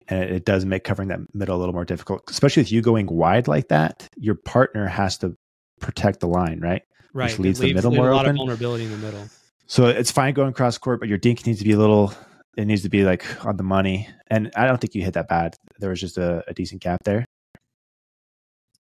And 0.08 0.24
it, 0.24 0.30
it 0.30 0.44
does 0.44 0.66
make 0.66 0.84
covering 0.84 1.08
that 1.08 1.20
middle 1.32 1.56
a 1.56 1.58
little 1.58 1.72
more 1.72 1.86
difficult, 1.86 2.22
especially 2.28 2.60
with 2.60 2.70
you 2.70 2.82
going 2.82 3.06
wide 3.06 3.48
like 3.48 3.68
that. 3.68 4.06
Your 4.18 4.34
partner 4.34 4.86
has 4.86 5.16
to 5.18 5.34
protect 5.80 6.20
the 6.20 6.28
line, 6.28 6.60
right? 6.60 6.82
Right, 7.14 7.30
Which 7.30 7.38
it 7.38 7.42
leaves 7.42 7.58
the 7.60 7.72
middle 7.72 7.92
leaves 7.92 7.98
more 7.98 8.10
a 8.10 8.14
lot 8.14 8.26
open. 8.26 8.32
of 8.32 8.36
vulnerability 8.36 8.84
in 8.84 8.90
the 8.90 8.98
middle. 8.98 9.26
So 9.68 9.86
it's 9.86 10.10
fine 10.10 10.34
going 10.34 10.52
cross 10.52 10.76
court, 10.76 11.00
but 11.00 11.08
your 11.08 11.16
dink 11.16 11.46
needs 11.46 11.60
to 11.60 11.64
be 11.64 11.72
a 11.72 11.78
little. 11.78 12.12
It 12.58 12.66
needs 12.66 12.82
to 12.82 12.90
be 12.90 13.04
like 13.04 13.24
on 13.46 13.56
the 13.56 13.62
money, 13.62 14.06
and 14.26 14.50
I 14.54 14.66
don't 14.66 14.78
think 14.78 14.94
you 14.94 15.02
hit 15.02 15.14
that 15.14 15.28
bad. 15.28 15.54
There 15.78 15.88
was 15.88 16.00
just 16.00 16.18
a, 16.18 16.44
a 16.46 16.52
decent 16.52 16.82
gap 16.82 17.04
there. 17.04 17.24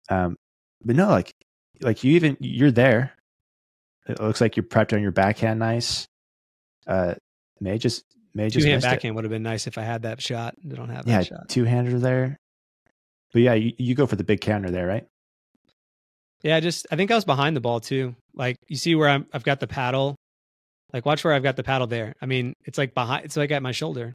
Um, 0.08 0.34
but 0.84 0.96
no, 0.96 1.10
like, 1.10 1.30
like 1.80 2.02
you 2.02 2.16
even 2.16 2.36
you're 2.40 2.72
there. 2.72 3.12
It 4.08 4.18
looks 4.18 4.40
like 4.40 4.56
you're 4.56 4.64
prepped 4.64 4.92
on 4.92 5.00
your 5.00 5.12
backhand, 5.12 5.60
nice. 5.60 6.08
Uh, 6.88 7.14
may 7.60 7.78
just 7.78 8.02
may 8.34 8.48
just 8.48 8.66
hand 8.66 8.76
missed 8.78 8.86
it. 8.86 8.90
backhand 8.90 9.14
would 9.14 9.24
have 9.24 9.30
been 9.30 9.42
nice 9.42 9.66
if 9.66 9.78
I 9.78 9.82
had 9.82 10.02
that 10.02 10.20
shot. 10.20 10.54
I 10.70 10.74
don't 10.74 10.88
have 10.88 11.06
Yeah, 11.06 11.18
that 11.18 11.26
shot. 11.26 11.48
two 11.48 11.64
hander 11.64 11.98
there. 11.98 12.36
But 13.32 13.42
yeah, 13.42 13.54
you, 13.54 13.72
you 13.78 13.94
go 13.94 14.06
for 14.06 14.16
the 14.16 14.24
big 14.24 14.40
counter 14.40 14.70
there, 14.70 14.86
right? 14.86 15.06
Yeah, 16.42 16.56
I 16.56 16.60
just 16.60 16.86
I 16.90 16.96
think 16.96 17.10
I 17.10 17.14
was 17.14 17.24
behind 17.24 17.56
the 17.56 17.60
ball 17.60 17.80
too. 17.80 18.14
Like 18.34 18.56
you 18.68 18.76
see 18.76 18.94
where 18.94 19.08
I'm 19.08 19.26
I've 19.32 19.44
got 19.44 19.60
the 19.60 19.66
paddle. 19.66 20.16
Like 20.92 21.06
watch 21.06 21.22
where 21.22 21.32
I've 21.34 21.42
got 21.42 21.56
the 21.56 21.62
paddle 21.62 21.86
there. 21.86 22.14
I 22.20 22.26
mean, 22.26 22.54
it's 22.64 22.78
like 22.78 22.94
behind 22.94 23.24
it's 23.24 23.36
like 23.36 23.50
at 23.50 23.62
my 23.62 23.72
shoulder. 23.72 24.14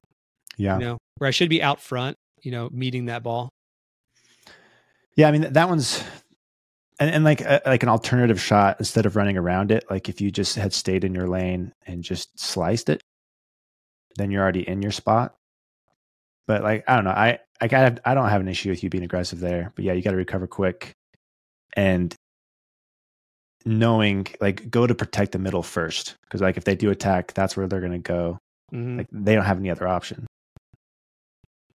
Yeah. 0.58 0.80
You 0.80 0.86
know, 0.86 0.98
where 1.18 1.28
I 1.28 1.32
should 1.32 1.50
be 1.50 1.62
out 1.62 1.80
front, 1.82 2.18
you 2.42 2.52
know, 2.52 2.70
meeting 2.72 3.06
that 3.06 3.24
ball. 3.24 3.50
Yeah, 5.16 5.28
I 5.28 5.32
mean 5.32 5.54
that 5.54 5.70
one's 5.70 6.04
and, 7.00 7.10
and 7.10 7.24
like 7.24 7.42
a, 7.42 7.62
like 7.66 7.84
an 7.84 7.90
alternative 7.90 8.42
shot 8.42 8.78
instead 8.80 9.06
of 9.06 9.16
running 9.16 9.38
around 9.38 9.72
it. 9.72 9.86
Like 9.90 10.10
if 10.10 10.20
you 10.20 10.32
just 10.32 10.56
had 10.56 10.74
stayed 10.74 11.04
in 11.04 11.14
your 11.14 11.28
lane 11.28 11.72
and 11.86 12.04
just 12.04 12.38
sliced 12.40 12.90
it, 12.90 13.02
then 14.16 14.32
you're 14.32 14.42
already 14.44 14.68
in 14.68 14.82
your 14.82 14.92
spot. 14.92 15.36
But 16.48 16.64
like 16.64 16.84
I 16.88 16.96
don't 16.96 17.06
know, 17.06 17.12
I 17.12 17.40
I 17.62 17.68
got 17.68 18.00
I 18.06 18.14
don't 18.14 18.30
have 18.30 18.42
an 18.42 18.48
issue 18.48 18.70
with 18.70 18.84
you 18.84 18.90
being 18.90 19.04
aggressive 19.04 19.40
there. 19.40 19.72
But 19.76 19.86
yeah, 19.86 19.94
you 19.94 20.02
got 20.02 20.12
to 20.12 20.18
recover 20.18 20.48
quick 20.48 20.92
and 21.76 22.14
knowing 23.66 24.28
like 24.40 24.70
go 24.70 24.86
to 24.86 24.94
protect 24.94 25.32
the 25.32 25.40
middle 25.40 25.64
first 25.64 26.16
because 26.24 26.42
like 26.42 26.58
if 26.58 26.64
they 26.66 26.76
do 26.76 26.92
attack, 26.92 27.34
that's 27.34 27.58
where 27.58 27.68
they're 27.68 27.80
going 27.80 27.92
to 27.92 27.98
go. 27.98 28.38
Mhm. 28.74 28.98
Like 28.98 29.08
they 29.12 29.36
don't 29.36 29.46
have 29.46 29.58
any 29.60 29.70
other 29.72 29.88
option. 29.88 30.28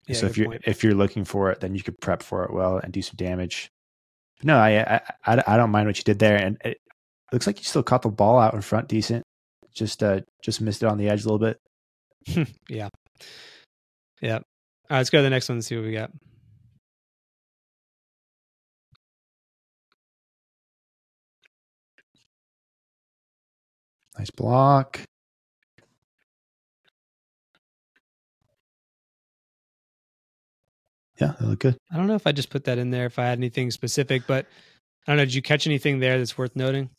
Yeah, 0.07 0.17
so 0.17 0.27
if 0.27 0.39
you're 0.39 0.49
point. 0.49 0.63
if 0.67 0.83
you're 0.83 0.95
looking 0.95 1.25
for 1.25 1.51
it, 1.51 1.61
then 1.61 1.75
you 1.75 1.83
could 1.83 2.01
prep 2.01 2.23
for 2.23 2.45
it 2.45 2.53
well 2.53 2.79
and 2.79 2.93
do 2.93 3.03
some 3.03 3.17
damage. 3.17 3.69
No, 4.43 4.57
I 4.57 4.97
I 4.97 5.01
I, 5.27 5.43
I 5.47 5.57
don't 5.57 5.71
mind 5.71 5.87
what 5.87 5.99
you 5.99 6.05
did 6.05 6.19
there, 6.19 6.37
and 6.37 6.59
it 6.65 6.79
looks 7.33 7.47
like 7.47 7.59
you 7.59 7.65
still 7.65 7.83
caught 7.83 8.03
the 8.03 8.09
ball 8.09 8.39
out 8.39 8.55
in 8.55 8.61
front 8.63 8.89
decent. 8.89 9.23
Just 9.75 10.03
uh 10.03 10.21
just 10.43 10.61
missed 10.61 10.83
it 10.83 10.87
on 10.87 10.99
the 10.99 11.09
edge 11.09 11.25
a 11.25 11.25
little 11.25 11.39
bit. 11.39 11.59
yeah. 12.69 12.89
Yeah. 14.21 14.37
All 14.37 14.41
right, 14.91 14.99
let's 14.99 15.11
go 15.11 15.19
to 15.19 15.23
the 15.23 15.31
next 15.31 15.49
one 15.49 15.57
and 15.57 15.65
see 15.65 15.77
what 15.77 15.85
we 15.85 15.93
got. 15.93 16.11
Nice 24.19 24.31
block. 24.31 25.01
Yeah, 31.21 31.35
they 31.41 31.47
look 31.47 31.61
good. 31.61 31.77
I 31.91 31.97
don't 31.97 32.07
know 32.07 32.15
if 32.15 32.27
I 32.27 32.33
just 32.33 32.51
put 32.51 32.65
that 32.65 32.79
in 32.79 32.91
there 32.91 33.07
if 33.07 33.19
I 33.19 33.25
had 33.25 33.39
anything 33.39 33.71
specific, 33.71 34.23
but 34.27 34.47
I 35.07 35.13
don't 35.13 35.17
know. 35.17 35.25
Did 35.25 35.35
you 35.35 35.43
catch 35.43 35.67
anything 35.67 35.99
there 35.99 36.19
that's 36.19 36.39
worth 36.39 36.55
noting? 36.55 36.91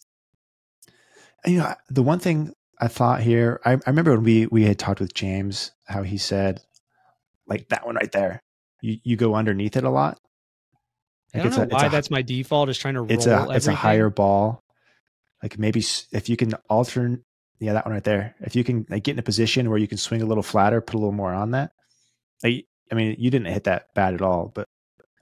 You 1.45 1.59
know, 1.59 1.73
the 1.89 2.03
one 2.03 2.19
thing 2.19 2.53
I 2.79 2.87
thought 2.87 3.21
here, 3.21 3.59
I, 3.65 3.73
I 3.73 3.79
remember 3.87 4.11
when 4.11 4.23
we 4.23 4.45
we 4.47 4.63
had 4.63 4.79
talked 4.79 4.99
with 4.99 5.13
James, 5.13 5.71
how 5.87 6.03
he 6.03 6.17
said, 6.17 6.61
like 7.47 7.69
that 7.69 7.85
one 7.85 7.95
right 7.95 8.11
there, 8.11 8.41
you 8.81 8.97
you 9.03 9.15
go 9.17 9.35
underneath 9.35 9.75
it 9.75 9.83
a 9.83 9.89
lot. 9.89 10.19
I 11.33 11.37
Like, 11.39 11.43
don't 11.43 11.47
it's 11.47 11.57
know 11.57 11.63
a- 11.63 11.67
why 11.81 11.85
a- 11.87 11.89
that's 11.89 12.09
my 12.09 12.21
default 12.21 12.69
is 12.69 12.77
trying 12.77 12.93
to 12.95 13.01
roll 13.01 13.11
it's 13.11 13.25
a 13.25 13.47
it's 13.51 13.67
a 13.67 13.71
higher 13.75 14.09
ball. 14.09 14.63
Like 15.43 15.57
maybe 15.59 15.83
if 16.11 16.29
you 16.29 16.35
can 16.37 16.53
alter, 16.69 17.19
yeah, 17.59 17.73
that 17.73 17.85
one 17.85 17.93
right 17.93 18.03
there. 18.03 18.35
If 18.41 18.55
you 18.55 18.63
can 18.63 18.85
like 18.89 19.03
get 19.03 19.13
in 19.13 19.19
a 19.19 19.23
position 19.23 19.69
where 19.69 19.77
you 19.79 19.87
can 19.87 19.97
swing 19.97 20.21
a 20.21 20.25
little 20.25 20.43
flatter, 20.43 20.81
put 20.81 20.95
a 20.95 20.97
little 20.97 21.11
more 21.11 21.33
on 21.33 21.51
that. 21.51 21.71
Like, 22.43 22.65
I 22.91 22.95
mean, 22.95 23.15
you 23.19 23.29
didn't 23.29 23.47
hit 23.53 23.65
that 23.65 23.93
bad 23.93 24.13
at 24.13 24.21
all, 24.21 24.51
but 24.53 24.65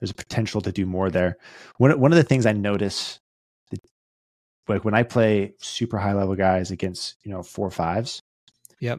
there's 0.00 0.10
a 0.12 0.14
potential 0.14 0.60
to 0.62 0.72
do 0.72 0.86
more 0.86 1.10
there. 1.10 1.36
One 1.78 1.98
one 2.00 2.12
of 2.12 2.16
the 2.16 2.22
things 2.24 2.46
I 2.46 2.52
notice, 2.52 3.18
like 4.68 4.84
when 4.84 4.94
I 4.94 5.02
play 5.02 5.54
super 5.60 5.98
high 5.98 6.12
level 6.14 6.34
guys 6.36 6.70
against 6.70 7.16
you 7.24 7.30
know 7.32 7.42
four 7.42 7.70
fives, 7.70 8.20
Yep. 8.80 8.98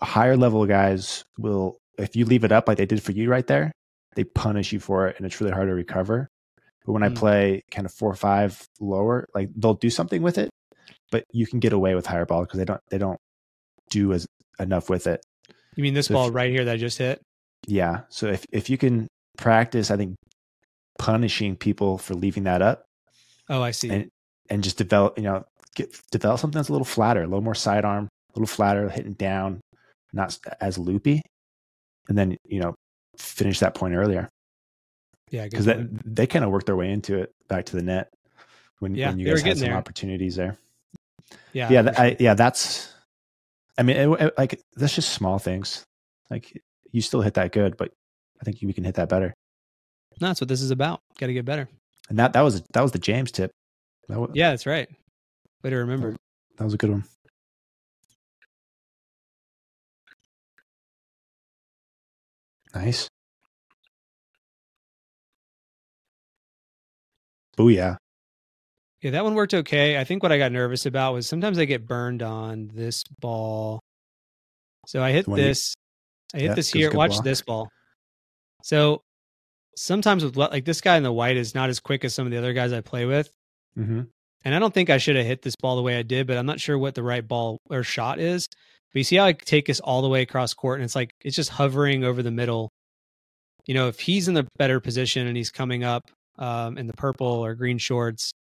higher 0.00 0.36
level 0.36 0.64
guys 0.66 1.24
will 1.38 1.76
if 1.98 2.14
you 2.16 2.24
leave 2.24 2.44
it 2.44 2.52
up 2.52 2.68
like 2.68 2.78
they 2.78 2.86
did 2.86 3.02
for 3.02 3.12
you 3.12 3.28
right 3.30 3.46
there, 3.46 3.72
they 4.14 4.24
punish 4.24 4.72
you 4.72 4.78
for 4.80 5.08
it, 5.08 5.16
and 5.16 5.26
it's 5.26 5.40
really 5.40 5.52
hard 5.52 5.68
to 5.68 5.74
recover. 5.74 6.28
But 6.86 6.92
when 6.92 7.02
I 7.02 7.08
Mm. 7.08 7.16
play 7.16 7.62
kind 7.70 7.84
of 7.86 7.92
four 7.92 8.10
or 8.10 8.14
five 8.16 8.64
lower, 8.80 9.26
like 9.34 9.50
they'll 9.56 9.74
do 9.74 9.90
something 9.90 10.22
with 10.22 10.38
it, 10.38 10.48
but 11.10 11.24
you 11.32 11.46
can 11.46 11.58
get 11.60 11.72
away 11.72 11.94
with 11.94 12.06
higher 12.06 12.24
ball 12.24 12.42
because 12.44 12.58
they 12.58 12.64
don't 12.64 12.80
they 12.90 12.98
don't 12.98 13.18
do 13.90 14.12
as 14.12 14.26
enough 14.60 14.88
with 14.88 15.06
it. 15.06 15.20
You 15.76 15.82
mean 15.82 15.94
this 15.94 16.06
So 16.06 16.14
if- 16.14 16.16
ball 16.16 16.30
right 16.30 16.50
here 16.50 16.64
that 16.64 16.74
I 16.74 16.76
just 16.76 16.98
hit? 16.98 17.20
Yeah. 17.66 18.02
So 18.08 18.28
if 18.28 18.44
if 18.52 18.70
you 18.70 18.78
can 18.78 19.08
practice, 19.36 19.90
I 19.90 19.96
think 19.96 20.14
punishing 20.98 21.56
people 21.56 21.98
for 21.98 22.14
leaving 22.14 22.44
that 22.44 22.62
up 22.62 22.84
Oh, 23.48 23.62
I 23.62 23.70
see. 23.72 23.88
and 23.90 24.08
and 24.50 24.62
just 24.64 24.78
develop, 24.78 25.16
you 25.18 25.24
know, 25.24 25.44
get 25.74 25.94
develop 26.10 26.40
something 26.40 26.58
that's 26.58 26.68
a 26.68 26.72
little 26.72 26.84
flatter, 26.84 27.20
a 27.22 27.26
little 27.26 27.40
more 27.42 27.54
sidearm, 27.54 28.04
a 28.34 28.38
little 28.38 28.46
flatter, 28.46 28.88
hitting 28.88 29.12
down, 29.14 29.60
not 30.12 30.38
as 30.60 30.78
loopy, 30.78 31.22
and 32.08 32.16
then 32.18 32.36
you 32.46 32.60
know 32.60 32.74
finish 33.16 33.58
that 33.60 33.74
point 33.74 33.94
earlier 33.94 34.28
yeah, 35.30 35.44
because 35.44 35.64
that 35.64 35.78
they 36.04 36.26
kind 36.26 36.44
of 36.44 36.50
work 36.52 36.64
their 36.66 36.76
way 36.76 36.90
into 36.92 37.16
it 37.18 37.30
back 37.48 37.64
to 37.66 37.74
the 37.76 37.82
net 37.82 38.08
when, 38.78 38.94
Yeah, 38.94 39.08
when 39.10 39.18
you 39.18 39.26
guys 39.26 39.42
had 39.42 39.58
some 39.58 39.68
there. 39.68 39.76
opportunities 39.76 40.36
there. 40.36 40.56
yeah, 41.52 41.70
yeah, 41.70 41.82
that, 41.82 41.98
I, 41.98 42.16
yeah, 42.20 42.34
that's. 42.34 42.92
I 43.76 43.82
mean, 43.82 43.96
it, 43.96 44.20
it- 44.20 44.38
like 44.38 44.60
that's 44.76 44.94
just 44.94 45.10
small 45.10 45.38
things. 45.38 45.82
Like 46.30 46.60
you 46.92 47.00
still 47.02 47.20
hit 47.22 47.34
that 47.34 47.52
good, 47.52 47.76
but 47.76 47.92
I 48.40 48.44
think 48.44 48.58
we 48.62 48.72
can 48.72 48.84
hit 48.84 48.94
that 48.96 49.08
better. 49.08 49.34
No, 50.20 50.28
that's 50.28 50.40
what 50.40 50.48
this 50.48 50.62
is 50.62 50.70
about. 50.70 51.00
Got 51.18 51.26
to 51.26 51.32
get 51.32 51.44
better. 51.44 51.68
And 52.08 52.18
that 52.18 52.32
that 52.32 52.40
was 52.42 52.62
that 52.72 52.82
was 52.82 52.92
the 52.92 52.98
James 52.98 53.30
tip. 53.32 53.50
That 54.08 54.18
was, 54.20 54.30
Yeah, 54.34 54.50
that's 54.50 54.66
right. 54.66 54.88
Way 55.62 55.70
to 55.70 55.76
remember. 55.76 56.16
that 56.56 56.64
was 56.64 56.74
a 56.74 56.76
good 56.76 56.90
one. 56.90 57.04
Nice. 62.74 63.08
Booyah. 67.56 67.96
Yeah, 69.02 69.12
that 69.12 69.24
one 69.24 69.34
worked 69.34 69.54
okay. 69.54 69.98
I 69.98 70.04
think 70.04 70.22
what 70.22 70.32
I 70.32 70.38
got 70.38 70.52
nervous 70.52 70.86
about 70.86 71.14
was 71.14 71.26
sometimes 71.28 71.58
I 71.58 71.64
get 71.64 71.86
burned 71.86 72.22
on 72.22 72.70
this 72.74 73.04
ball. 73.20 73.80
So 74.86 75.02
I 75.02 75.12
hit 75.12 75.26
one 75.28 75.38
you- 75.38 75.44
this. 75.44 75.74
I 76.34 76.38
hit 76.38 76.46
Yeah, 76.46 76.54
this 76.54 76.68
it 76.70 76.74
was 76.74 76.74
a 76.74 76.78
here. 76.90 76.96
Watch 76.96 77.10
block. 77.12 77.24
this 77.24 77.42
ball. 77.42 77.68
So 78.62 79.02
sometimes 79.76 80.24
with 80.24 80.36
what 80.36 80.50
like 80.50 80.64
this 80.64 80.80
guy 80.80 80.96
in 80.96 81.02
the 81.02 81.12
white 81.12 81.36
is 81.36 81.54
not 81.54 81.68
as 81.70 81.80
quick 81.80 82.04
as 82.04 82.14
some 82.14 82.26
of 82.26 82.32
the 82.32 82.38
other 82.38 82.52
guys 82.52 82.72
I 82.72 82.80
play 82.80 83.06
with. 83.06 83.30
Mm-hmm. 83.78 84.00
And 84.44 84.54
I 84.54 84.58
don't 84.58 84.72
think 84.72 84.90
I 84.90 84.98
should 84.98 85.16
have 85.16 85.26
hit 85.26 85.42
this 85.42 85.56
ball 85.56 85.76
the 85.76 85.82
way 85.82 85.98
I 85.98 86.02
did, 86.02 86.26
but 86.26 86.36
I'm 86.36 86.46
not 86.46 86.60
sure 86.60 86.78
what 86.78 86.94
the 86.94 87.02
right 87.02 87.26
ball 87.26 87.58
or 87.70 87.82
shot 87.82 88.18
is. 88.18 88.48
But 88.92 88.98
you 88.98 89.04
see 89.04 89.16
how 89.16 89.26
I 89.26 89.32
take 89.32 89.66
this 89.66 89.80
all 89.80 90.02
the 90.02 90.08
way 90.08 90.22
across 90.22 90.54
court 90.54 90.78
and 90.78 90.84
it's 90.84 90.96
like 90.96 91.10
it's 91.20 91.36
just 91.36 91.50
hovering 91.50 92.04
over 92.04 92.22
the 92.22 92.30
middle. 92.30 92.70
You 93.66 93.74
know, 93.74 93.88
if 93.88 94.00
he's 94.00 94.28
in 94.28 94.34
the 94.34 94.46
better 94.56 94.80
position 94.80 95.26
and 95.26 95.36
he's 95.36 95.50
coming 95.50 95.84
up 95.84 96.10
um, 96.38 96.78
in 96.78 96.86
the 96.86 96.94
purple 96.94 97.26
or 97.26 97.54
green 97.54 97.78
shorts, 97.78 98.32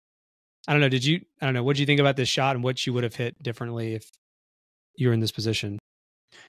I 0.67 0.71
don't 0.71 0.81
know. 0.81 0.89
Did 0.89 1.03
you? 1.03 1.21
I 1.41 1.45
don't 1.45 1.53
know. 1.53 1.63
What 1.63 1.75
did 1.75 1.81
you 1.81 1.85
think 1.85 1.99
about 1.99 2.15
this 2.15 2.29
shot 2.29 2.55
and 2.55 2.63
what 2.63 2.85
you 2.85 2.93
would 2.93 3.03
have 3.03 3.15
hit 3.15 3.41
differently 3.41 3.95
if 3.95 4.09
you 4.95 5.07
were 5.07 5.13
in 5.13 5.19
this 5.19 5.31
position? 5.31 5.79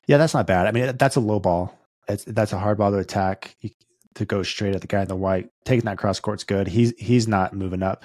Yeah, 0.06 0.18
that's 0.18 0.34
not 0.34 0.46
bad. 0.46 0.66
I 0.66 0.72
mean, 0.72 0.96
that's 0.96 1.16
a 1.16 1.20
low 1.20 1.40
ball. 1.40 1.76
It's, 2.08 2.24
that's 2.24 2.52
a 2.52 2.58
hard 2.58 2.78
ball 2.78 2.92
to 2.92 2.98
attack. 2.98 3.56
You, 3.60 3.70
to 4.18 4.24
go 4.24 4.42
straight 4.42 4.74
at 4.74 4.80
the 4.80 4.86
guy 4.86 5.02
in 5.02 5.08
the 5.08 5.16
white, 5.16 5.48
taking 5.64 5.84
that 5.84 5.96
cross 5.96 6.18
court's 6.20 6.44
good. 6.44 6.66
He's 6.66 6.92
he's 6.98 7.28
not 7.28 7.54
moving 7.54 7.82
up. 7.82 8.04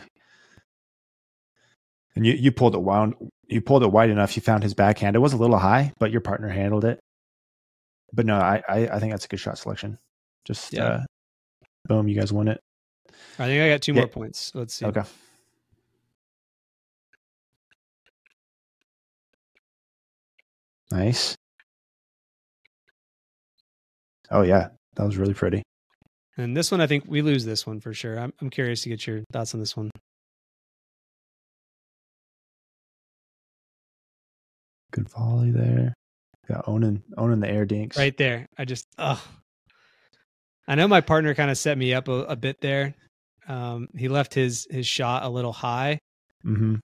And 2.15 2.25
you 2.25 2.33
you 2.33 2.51
pulled 2.51 2.75
it 2.75 2.81
wound. 2.81 3.15
You 3.47 3.61
pulled 3.61 3.83
it 3.83 3.91
wide 3.91 4.09
enough. 4.09 4.35
You 4.35 4.41
found 4.41 4.63
his 4.63 4.73
backhand. 4.73 5.15
It 5.15 5.19
was 5.19 5.33
a 5.33 5.37
little 5.37 5.57
high, 5.57 5.93
but 5.99 6.11
your 6.11 6.21
partner 6.21 6.47
handled 6.47 6.85
it. 6.85 6.99
But 8.13 8.25
no, 8.25 8.37
I 8.37 8.61
I, 8.67 8.87
I 8.87 8.99
think 8.99 9.11
that's 9.11 9.25
a 9.25 9.27
good 9.27 9.39
shot 9.39 9.57
selection. 9.57 9.97
Just 10.45 10.73
Yeah. 10.73 10.85
uh, 10.85 10.99
boom, 11.85 12.07
you 12.07 12.19
guys 12.19 12.31
won 12.31 12.47
it. 12.47 12.59
I 13.39 13.47
think 13.47 13.61
I 13.63 13.69
got 13.69 13.81
two 13.81 13.93
Yeah. 13.93 14.01
more 14.01 14.07
points. 14.07 14.51
Let's 14.53 14.75
see. 14.75 14.85
Okay. 14.85 15.03
Nice. 20.91 21.35
Oh 24.31 24.41
yeah, 24.41 24.69
that 24.95 25.05
was 25.05 25.17
really 25.17 25.33
pretty. 25.33 25.63
And 26.37 26.57
this 26.57 26.71
one, 26.71 26.81
I 26.81 26.87
think 26.87 27.05
we 27.07 27.21
lose 27.21 27.45
this 27.45 27.67
one 27.67 27.79
for 27.79 27.93
sure. 27.93 28.19
I'm 28.19 28.33
I'm 28.41 28.49
curious 28.49 28.81
to 28.83 28.89
get 28.89 29.05
your 29.05 29.23
thoughts 29.31 29.53
on 29.53 29.59
this 29.59 29.75
one. 29.77 29.89
Good 34.93 35.09
volley 35.09 35.51
there. 35.51 35.93
Got 36.47 36.67
owning 36.67 37.03
owning 37.17 37.39
the 37.39 37.49
air 37.49 37.65
dinks. 37.65 37.97
Right 37.97 38.15
there. 38.17 38.45
I 38.57 38.65
just 38.65 38.85
oh 38.97 39.21
I 40.67 40.75
know 40.75 40.87
my 40.87 41.01
partner 41.01 41.33
kind 41.35 41.51
of 41.51 41.57
set 41.57 41.77
me 41.77 41.93
up 41.93 42.07
a, 42.07 42.11
a 42.23 42.35
bit 42.35 42.61
there. 42.61 42.93
Um, 43.47 43.89
he 43.97 44.07
left 44.07 44.33
his 44.33 44.67
his 44.69 44.87
shot 44.87 45.23
a 45.23 45.29
little 45.29 45.51
high, 45.53 45.99
Mm-hmm. 46.45 46.75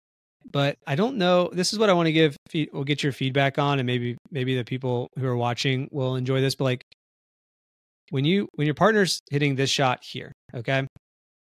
but 0.52 0.78
I 0.88 0.96
don't 0.96 1.18
know. 1.18 1.50
This 1.54 1.72
is 1.74 1.80
what 1.80 1.90
I 1.90 1.94
want 1.94 2.08
to 2.08 2.12
give. 2.12 2.36
We'll 2.74 2.84
get 2.84 3.04
your 3.04 3.12
feedback 3.14 3.58
on, 3.60 3.80
and 3.80 3.86
maybe 3.88 4.18
maybe 4.32 4.56
the 4.58 4.66
people 4.66 5.10
who 5.18 5.26
are 5.28 5.38
watching 5.38 5.88
will 5.92 6.16
enjoy 6.16 6.42
this. 6.42 6.56
But 6.56 6.64
like 6.66 6.82
when 8.10 8.26
you 8.26 8.48
when 8.56 8.66
your 8.66 8.74
partner's 8.76 9.22
hitting 9.30 9.56
this 9.56 9.70
shot 9.70 10.00
here, 10.04 10.32
okay, 10.54 10.88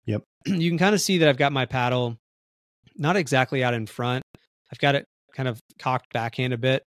Yep. 0.07 0.23
you 0.47 0.71
can 0.71 0.79
kind 0.79 0.95
of 0.95 1.01
see 1.01 1.19
that 1.19 1.29
I've 1.29 1.37
got 1.39 1.53
my 1.53 1.67
paddle 1.67 2.17
not 2.97 3.17
exactly 3.17 3.63
out 3.65 3.75
in 3.75 3.87
front. 3.87 4.23
I've 4.73 4.79
got 4.79 4.95
it 4.97 5.05
kind 5.39 5.49
of 5.49 5.63
cocked 5.79 6.13
backhand 6.13 6.53
a 6.53 6.59
bit. 6.59 6.83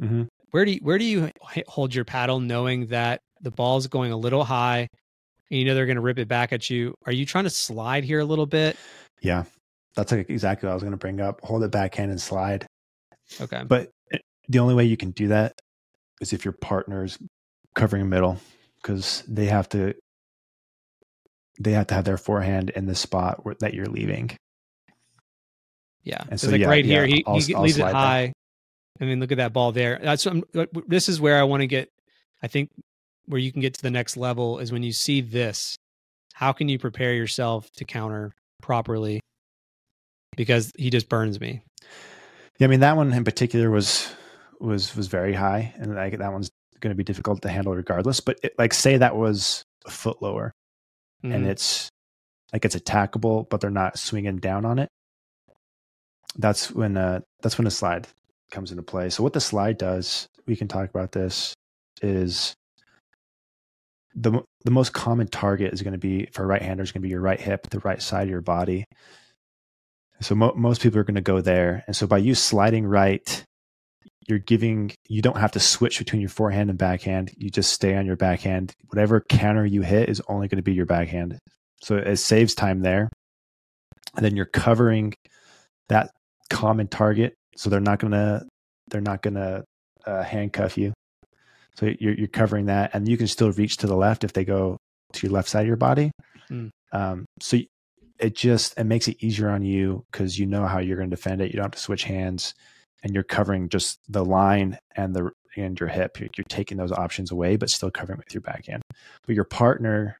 Mm-hmm. 0.00 0.22
Where 0.52 0.64
do 0.64 0.70
you, 0.70 0.80
where 0.80 0.96
do 0.96 1.04
you 1.04 1.30
hold 1.66 1.92
your 1.92 2.04
paddle, 2.04 2.38
knowing 2.38 2.86
that 2.86 3.20
the 3.42 3.50
ball's 3.50 3.88
going 3.88 4.12
a 4.12 4.16
little 4.16 4.44
high, 4.44 4.86
and 5.50 5.58
you 5.58 5.64
know 5.64 5.74
they're 5.74 5.86
going 5.86 5.96
to 5.96 6.02
rip 6.02 6.20
it 6.20 6.28
back 6.28 6.52
at 6.52 6.70
you? 6.70 6.94
Are 7.04 7.12
you 7.12 7.26
trying 7.26 7.44
to 7.44 7.50
slide 7.50 8.04
here 8.04 8.20
a 8.20 8.24
little 8.24 8.46
bit? 8.46 8.76
Yeah, 9.20 9.42
that's 9.96 10.12
like 10.12 10.30
exactly 10.30 10.68
what 10.68 10.70
I 10.70 10.74
was 10.74 10.84
going 10.84 10.92
to 10.92 10.98
bring 10.98 11.20
up. 11.20 11.40
Hold 11.42 11.64
it 11.64 11.72
backhand 11.72 12.12
and 12.12 12.20
slide. 12.20 12.64
Okay. 13.40 13.64
But 13.66 13.90
eh, 14.12 14.18
the 14.48 14.60
only 14.60 14.74
way 14.74 14.84
you 14.84 14.96
can 14.96 15.10
do 15.10 15.28
that 15.28 15.58
is 16.20 16.32
if 16.32 16.44
your 16.44 16.52
partner's 16.52 17.18
covering 17.74 18.08
middle 18.08 18.38
because 18.80 19.24
they 19.26 19.46
have 19.46 19.68
to 19.70 19.94
they 21.58 21.72
have 21.72 21.88
to 21.88 21.94
have 21.94 22.04
their 22.04 22.18
forehand 22.18 22.70
in 22.70 22.86
the 22.86 22.94
spot 22.94 23.44
where, 23.44 23.56
that 23.60 23.74
you're 23.74 23.86
leaving. 23.86 24.30
Yeah. 26.06 26.22
And 26.30 26.40
so 26.40 26.48
like 26.50 26.60
yeah, 26.62 26.68
right 26.68 26.84
yeah, 26.84 26.94
here, 27.00 27.06
he, 27.06 27.24
I'll- 27.26 27.38
he 27.40 27.54
I'll 27.54 27.62
leaves 27.62 27.76
it 27.76 27.82
that. 27.82 27.92
high. 27.94 28.32
I 29.00 29.04
mean, 29.04 29.20
look 29.20 29.32
at 29.32 29.36
that 29.38 29.52
ball 29.52 29.72
there. 29.72 29.98
That's 30.02 30.26
this 30.86 31.08
is 31.10 31.20
where 31.20 31.38
I 31.38 31.42
want 31.42 31.60
to 31.60 31.66
get. 31.66 31.90
I 32.42 32.46
think 32.46 32.70
where 33.26 33.40
you 33.40 33.52
can 33.52 33.60
get 33.60 33.74
to 33.74 33.82
the 33.82 33.90
next 33.90 34.16
level 34.16 34.58
is 34.58 34.72
when 34.72 34.82
you 34.82 34.92
see 34.92 35.20
this. 35.20 35.76
How 36.32 36.52
can 36.52 36.68
you 36.68 36.78
prepare 36.78 37.12
yourself 37.12 37.68
to 37.76 37.84
counter 37.84 38.32
properly? 38.62 39.20
Because 40.36 40.72
he 40.78 40.90
just 40.90 41.08
burns 41.08 41.40
me. 41.40 41.62
Yeah, 42.58 42.66
I 42.66 42.70
mean 42.70 42.80
that 42.80 42.96
one 42.96 43.12
in 43.12 43.24
particular 43.24 43.70
was 43.70 44.08
was 44.60 44.94
was 44.96 45.08
very 45.08 45.34
high, 45.34 45.74
and 45.76 45.94
like 45.94 46.16
that 46.18 46.32
one's 46.32 46.50
going 46.80 46.90
to 46.90 46.96
be 46.96 47.04
difficult 47.04 47.42
to 47.42 47.48
handle 47.48 47.74
regardless. 47.74 48.20
But 48.20 48.38
it, 48.42 48.54
like, 48.58 48.72
say 48.74 48.96
that 48.98 49.16
was 49.16 49.62
a 49.86 49.90
foot 49.90 50.22
lower, 50.22 50.52
and 51.22 51.44
Mhm. 51.44 51.48
it's 51.48 51.88
like 52.52 52.64
it's 52.64 52.76
attackable, 52.76 53.48
but 53.48 53.60
they're 53.60 53.70
not 53.70 53.98
swinging 53.98 54.36
down 54.38 54.64
on 54.64 54.78
it. 54.78 54.88
That's 56.38 56.70
when 56.70 56.96
uh 56.96 57.20
that's 57.42 57.58
when 57.58 57.66
a 57.66 57.70
slide 57.70 58.06
comes 58.50 58.70
into 58.70 58.82
play. 58.82 59.10
So 59.10 59.22
what 59.22 59.32
the 59.32 59.40
slide 59.40 59.78
does, 59.78 60.28
we 60.46 60.56
can 60.56 60.68
talk 60.68 60.88
about 60.88 61.12
this, 61.12 61.54
is 62.02 62.54
the 64.14 64.42
the 64.64 64.70
most 64.70 64.92
common 64.92 65.28
target 65.28 65.72
is 65.72 65.82
going 65.82 65.92
to 65.92 65.98
be 65.98 66.26
for 66.32 66.42
a 66.42 66.46
right 66.46 66.62
handers 66.62 66.90
going 66.90 67.02
to 67.02 67.06
be 67.06 67.10
your 67.10 67.20
right 67.20 67.40
hip, 67.40 67.68
the 67.70 67.80
right 67.80 68.00
side 68.00 68.24
of 68.24 68.30
your 68.30 68.40
body. 68.40 68.84
So 70.20 70.34
mo- 70.34 70.54
most 70.56 70.80
people 70.80 70.98
are 70.98 71.04
going 71.04 71.16
to 71.16 71.20
go 71.20 71.40
there, 71.40 71.84
and 71.86 71.94
so 71.94 72.06
by 72.06 72.18
you 72.18 72.34
sliding 72.34 72.86
right, 72.86 73.44
you're 74.26 74.38
giving 74.38 74.92
you 75.08 75.20
don't 75.20 75.36
have 75.36 75.52
to 75.52 75.60
switch 75.60 75.98
between 75.98 76.20
your 76.20 76.30
forehand 76.30 76.70
and 76.70 76.78
backhand. 76.78 77.32
You 77.36 77.50
just 77.50 77.72
stay 77.72 77.94
on 77.94 78.06
your 78.06 78.16
backhand. 78.16 78.72
Whatever 78.88 79.20
counter 79.20 79.66
you 79.66 79.82
hit 79.82 80.08
is 80.08 80.22
only 80.28 80.48
going 80.48 80.56
to 80.56 80.62
be 80.62 80.72
your 80.72 80.86
backhand. 80.86 81.38
So 81.82 81.96
it 81.96 82.16
saves 82.16 82.54
time 82.54 82.80
there, 82.80 83.10
and 84.16 84.24
then 84.24 84.34
you're 84.34 84.46
covering 84.46 85.12
that 85.90 86.10
common 86.50 86.88
target, 86.88 87.34
so 87.56 87.70
they're 87.70 87.80
not 87.80 87.98
gonna 87.98 88.46
they're 88.88 89.00
not 89.00 89.22
gonna 89.22 89.64
uh, 90.06 90.22
handcuff 90.22 90.78
you. 90.78 90.92
So 91.76 91.92
you're 91.98 92.14
you're 92.14 92.28
covering 92.28 92.66
that, 92.66 92.90
and 92.94 93.08
you 93.08 93.16
can 93.16 93.26
still 93.26 93.52
reach 93.52 93.78
to 93.78 93.86
the 93.86 93.96
left 93.96 94.24
if 94.24 94.32
they 94.32 94.44
go 94.44 94.76
to 95.12 95.26
your 95.26 95.32
left 95.32 95.48
side 95.48 95.62
of 95.62 95.66
your 95.66 95.76
body. 95.76 96.10
Mm. 96.50 96.70
Um, 96.92 97.26
so 97.40 97.58
it 98.18 98.34
just 98.34 98.78
it 98.78 98.84
makes 98.84 99.08
it 99.08 99.22
easier 99.22 99.50
on 99.50 99.62
you 99.62 100.04
because 100.10 100.38
you 100.38 100.46
know 100.46 100.66
how 100.66 100.78
you're 100.78 100.96
going 100.96 101.10
to 101.10 101.16
defend 101.16 101.40
it. 101.40 101.48
You 101.50 101.54
don't 101.54 101.64
have 101.64 101.72
to 101.72 101.78
switch 101.78 102.04
hands, 102.04 102.54
and 103.02 103.12
you're 103.12 103.22
covering 103.22 103.68
just 103.68 103.98
the 104.08 104.24
line 104.24 104.78
and 104.94 105.14
the 105.14 105.30
and 105.56 105.78
your 105.78 105.88
hip. 105.88 106.18
You're, 106.20 106.30
you're 106.36 106.44
taking 106.48 106.76
those 106.76 106.92
options 106.92 107.30
away, 107.30 107.56
but 107.56 107.70
still 107.70 107.90
covering 107.90 108.18
with 108.18 108.32
your 108.34 108.42
backhand. 108.42 108.82
But 109.26 109.34
your 109.34 109.44
partner 109.44 110.18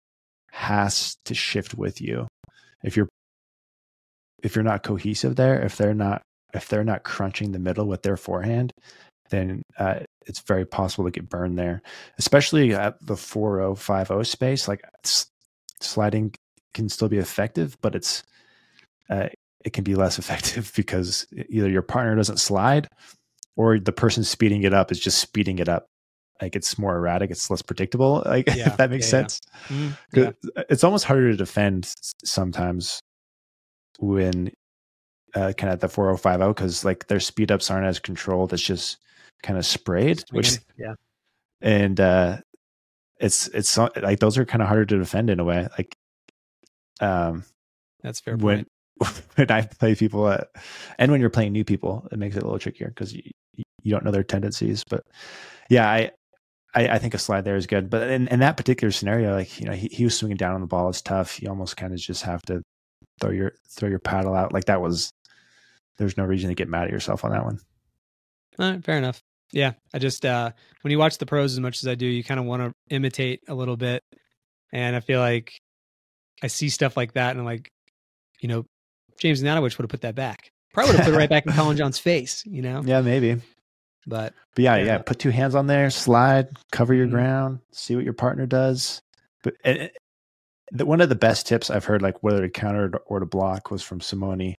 has 0.51 1.16
to 1.24 1.35
shift 1.35 1.74
with 1.74 2.01
you. 2.01 2.29
If 2.83 2.97
you're 2.97 3.09
if 4.43 4.55
you're 4.55 4.64
not 4.64 4.82
cohesive 4.82 5.37
there, 5.37 5.61
if 5.62 5.76
they're 5.76 5.95
not 5.95 6.22
if 6.55 6.68
they're 6.68 6.84
not 6.84 7.03
crunching 7.05 7.53
the 7.53 7.59
middle 7.59 7.87
with 7.87 8.03
their 8.03 8.16
forehand, 8.16 8.72
then 9.30 9.62
uh, 9.78 10.01
it's 10.26 10.41
very 10.41 10.64
possible 10.64 11.05
to 11.05 11.11
get 11.11 11.28
burned 11.28 11.59
there, 11.59 11.82
especially 12.18 12.74
at 12.74 12.95
the 13.05 13.16
4050 13.16 14.24
space. 14.24 14.68
Like 14.68 14.82
sliding 15.80 16.34
can 16.74 16.89
still 16.89 17.09
be 17.09 17.18
effective, 17.18 17.76
but 17.80 17.95
it's 17.95 18.22
uh, 19.11 19.28
it 19.64 19.72
can 19.72 19.84
be 19.84 19.95
less 19.95 20.18
effective 20.20 20.72
because 20.76 21.26
either 21.49 21.68
your 21.68 21.82
partner 21.82 22.14
doesn't 22.16 22.39
slide 22.39 22.89
or 23.57 23.78
the 23.78 23.93
person 23.93 24.24
speeding 24.24 24.62
it 24.62 24.72
up 24.74 24.93
is 24.93 25.01
just 25.01 25.18
speeding 25.18 25.59
it 25.59 25.68
up. 25.68 25.87
Like 26.41 26.55
it's 26.55 26.78
more 26.78 26.95
erratic, 26.97 27.30
it's 27.30 27.51
less 27.51 27.62
predictable. 27.62 28.22
Like 28.26 28.47
Yeah, 28.55 28.68
if 28.68 28.76
that 28.76 28.91
makes 28.91 29.07
yeah, 29.07 29.11
sense. 29.11 29.41
Mhm. 29.70 29.97
Yeah. 30.14 30.24
'Cause 30.32 30.64
It's 30.68 30.84
almost 30.84 31.05
harder 31.07 31.30
to 31.30 31.37
defend 31.37 31.93
sometimes 32.24 33.01
when 33.99 34.53
uh, 35.34 35.53
kind 35.53 35.72
of 35.72 35.80
the 35.80 35.88
4050 35.88 36.49
because 36.49 36.84
like 36.84 37.07
their 37.09 37.20
speed 37.20 37.53
ups 37.53 37.70
aren't 37.70 37.86
as 37.86 37.99
controlled. 37.99 38.53
It's 38.53 38.62
just 38.62 38.99
kind 39.42 39.59
of 39.59 39.66
sprayed, 39.66 40.24
which 40.30 40.59
yeah. 40.78 40.94
and 41.61 42.01
uh 42.01 42.38
it's 43.18 43.49
it's 43.49 43.68
so- 43.68 43.90
like 44.03 44.18
those 44.20 44.38
are 44.38 44.44
kind 44.44 44.62
of 44.62 44.68
harder 44.68 44.84
to 44.84 44.99
defend 44.99 45.30
in 45.30 45.40
a 45.40 45.44
way 45.44 45.66
like 45.78 45.97
um 47.01 47.44
That's 48.03 48.20
fair 48.20 48.36
when 48.36 48.66
point. 49.01 49.22
when 49.36 49.51
i 49.51 49.62
play 49.62 49.94
people 49.94 50.28
at, 50.28 50.49
and 50.99 51.11
when 51.11 51.20
you're 51.20 51.30
playing 51.30 51.53
new 51.53 51.64
people 51.64 52.07
it 52.12 52.18
makes 52.18 52.36
it 52.36 52.42
a 52.42 52.47
little 52.47 52.59
trickier 52.59 52.88
because 52.88 53.14
you 53.14 53.22
you 53.82 53.92
don't 53.92 54.05
know 54.05 54.11
their 54.11 54.22
tendencies 54.22 54.84
but 54.88 55.03
yeah 55.70 55.88
i 55.90 56.11
I, 56.74 56.88
I 56.88 56.99
think 56.99 57.14
a 57.14 57.18
slide 57.18 57.47
there 57.47 57.57
is 57.57 57.66
good, 57.66 57.88
but 57.88 58.11
in, 58.11 58.28
in 58.28 58.40
that 58.40 58.59
particular 58.59 58.92
scenario, 58.92 59.34
like 59.34 59.59
you 59.59 59.64
know, 59.66 59.72
he, 59.72 59.88
he 59.88 60.05
was 60.05 60.14
swinging 60.14 60.36
down 60.36 60.55
on 60.55 60.61
the 60.61 60.66
ball. 60.66 60.90
It's 60.90 61.01
tough. 61.01 61.40
You 61.40 61.49
almost 61.49 61.78
kind 61.78 61.94
of 61.94 61.99
just 61.99 62.22
have 62.24 62.42
to 62.42 62.61
throw 63.21 63.31
your 63.31 63.53
throw 63.69 63.89
your 63.89 63.99
paddle 63.99 64.35
out. 64.35 64.53
Like 64.53 64.67
that 64.67 64.81
was, 64.81 65.12
there's 65.99 66.17
no 66.17 66.25
reason 66.25 66.49
to 66.49 66.55
get 66.55 66.69
mad 66.69 66.85
at 66.85 66.91
yourself 66.91 67.25
on 67.25 67.31
that 67.33 67.45
one. 67.45 67.59
All 68.59 68.71
right, 68.71 68.85
fair 68.85 68.99
enough. 68.99 69.21
Yeah, 69.53 69.73
I 69.95 69.99
just 69.99 70.25
uh 70.25 70.51
when 70.83 70.91
you 70.91 70.99
watch 70.99 71.19
the 71.19 71.27
pros 71.27 71.53
as 71.53 71.61
much 71.61 71.83
as 71.83 71.87
I 71.89 71.95
do, 71.95 72.07
you 72.07 72.25
kind 72.25 72.41
of 72.41 72.47
want 72.47 72.62
to 72.62 72.73
imitate 72.95 73.41
a 73.49 73.55
little 73.55 73.77
bit, 73.77 74.03
and 74.73 74.97
I 74.97 75.01
feel 75.01 75.21
like 75.21 75.53
I 76.43 76.49
see 76.49 76.69
stuff 76.69 76.97
like 76.97 77.12
that, 77.14 77.31
and 77.31 77.41
I'm 77.41 77.47
like, 77.47 77.71
you 78.41 78.49
know, 78.49 78.64
James 79.19 79.43
Ignatowich 79.43 79.79
would 79.79 79.85
have 79.85 79.91
put 79.91 80.03
that 80.03 80.14
back. 80.14 80.51
Probably 80.75 80.93
would 80.93 80.97
have 81.01 81.07
put 81.07 81.14
it 81.14 81.19
right 81.19 81.31
back 81.31 81.47
in 81.47 81.53
Collin 81.55 81.77
Johns' 81.77 81.99
face, 81.99 82.45
you 82.45 82.61
know. 82.61 82.83
Yeah, 82.85 83.01
maybe. 83.01 83.41
But 84.07 84.35
But 84.55 84.62
yeah, 84.62 84.75
Fair 84.77 84.85
yeah, 84.85 84.99
put 84.99 85.19
two 85.19 85.31
hands 85.31 85.55
on 85.55 85.67
there, 85.67 85.89
slide, 85.91 86.49
cover 86.73 86.93
your 86.93 87.07
Mhm. 87.07 87.11
ground, 87.12 87.59
see 87.73 87.95
what 87.97 88.05
your 88.05 88.12
partner 88.14 88.47
does. 88.47 89.01
But 89.43 89.55
and, 89.64 89.91
the, 90.73 90.87
one 90.87 91.01
of 91.01 91.09
the 91.09 91.14
best 91.14 91.47
tips 91.47 91.71
I've 91.71 91.85
heard, 91.85 92.03
like 92.03 92.23
whether 92.23 92.43
to 92.43 92.49
counter 92.49 92.93
or 93.07 93.21
to 93.21 93.27
block, 93.27 93.71
was 93.71 93.83
from 93.83 94.01
Simone. 94.01 94.55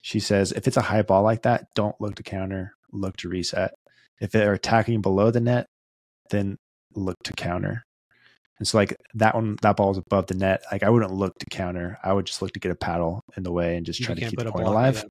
She 0.00 0.20
says, 0.20 0.52
if 0.52 0.66
it's 0.66 0.76
a 0.76 0.82
high 0.82 1.02
ball 1.02 1.22
like 1.22 1.42
that, 1.42 1.66
don't 1.74 2.00
look 2.00 2.16
to 2.16 2.22
counter, 2.22 2.74
look 2.92 3.16
to 3.18 3.28
reset. 3.28 3.72
If 4.20 4.32
they're 4.32 4.52
attacking 4.52 5.00
below 5.00 5.30
the 5.30 5.40
net, 5.40 5.66
then 6.30 6.58
look 6.94 7.22
to 7.24 7.32
counter. 7.32 7.84
And 8.58 8.68
so, 8.68 8.78
like 8.78 8.96
that 9.14 9.34
one, 9.34 9.56
that 9.62 9.76
ball 9.76 9.90
is 9.90 9.98
above 9.98 10.26
the 10.26 10.34
net. 10.34 10.62
Like 10.70 10.82
I 10.82 10.90
wouldn't 10.90 11.12
look 11.12 11.38
to 11.38 11.46
counter. 11.46 11.98
I 12.02 12.12
would 12.12 12.26
just 12.26 12.42
look 12.42 12.52
to 12.52 12.60
get 12.60 12.70
a 12.70 12.76
paddle 12.76 13.24
in 13.36 13.42
the 13.42 13.52
way 13.52 13.76
and 13.76 13.84
just 13.86 13.98
you 13.98 14.06
try 14.06 14.14
to 14.14 14.20
keep 14.20 14.38
the 14.38 14.52
point 14.52 14.66
alive. 14.66 15.04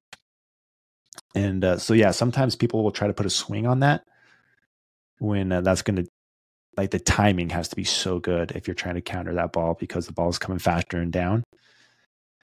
And 1.34 1.64
uh, 1.64 1.78
so, 1.78 1.94
yeah, 1.94 2.10
sometimes 2.10 2.56
people 2.56 2.82
will 2.82 2.92
try 2.92 3.06
to 3.06 3.14
put 3.14 3.26
a 3.26 3.30
swing 3.30 3.66
on 3.66 3.80
that 3.80 4.04
when 5.18 5.52
uh, 5.52 5.60
that's 5.60 5.82
going 5.82 5.96
to, 5.96 6.06
like, 6.76 6.90
the 6.90 6.98
timing 6.98 7.50
has 7.50 7.68
to 7.68 7.76
be 7.76 7.84
so 7.84 8.18
good 8.18 8.52
if 8.52 8.66
you're 8.66 8.74
trying 8.74 8.94
to 8.94 9.00
counter 9.00 9.34
that 9.34 9.52
ball 9.52 9.74
because 9.78 10.06
the 10.06 10.12
ball 10.12 10.28
is 10.28 10.38
coming 10.38 10.58
faster 10.58 10.98
and 10.98 11.12
down. 11.12 11.44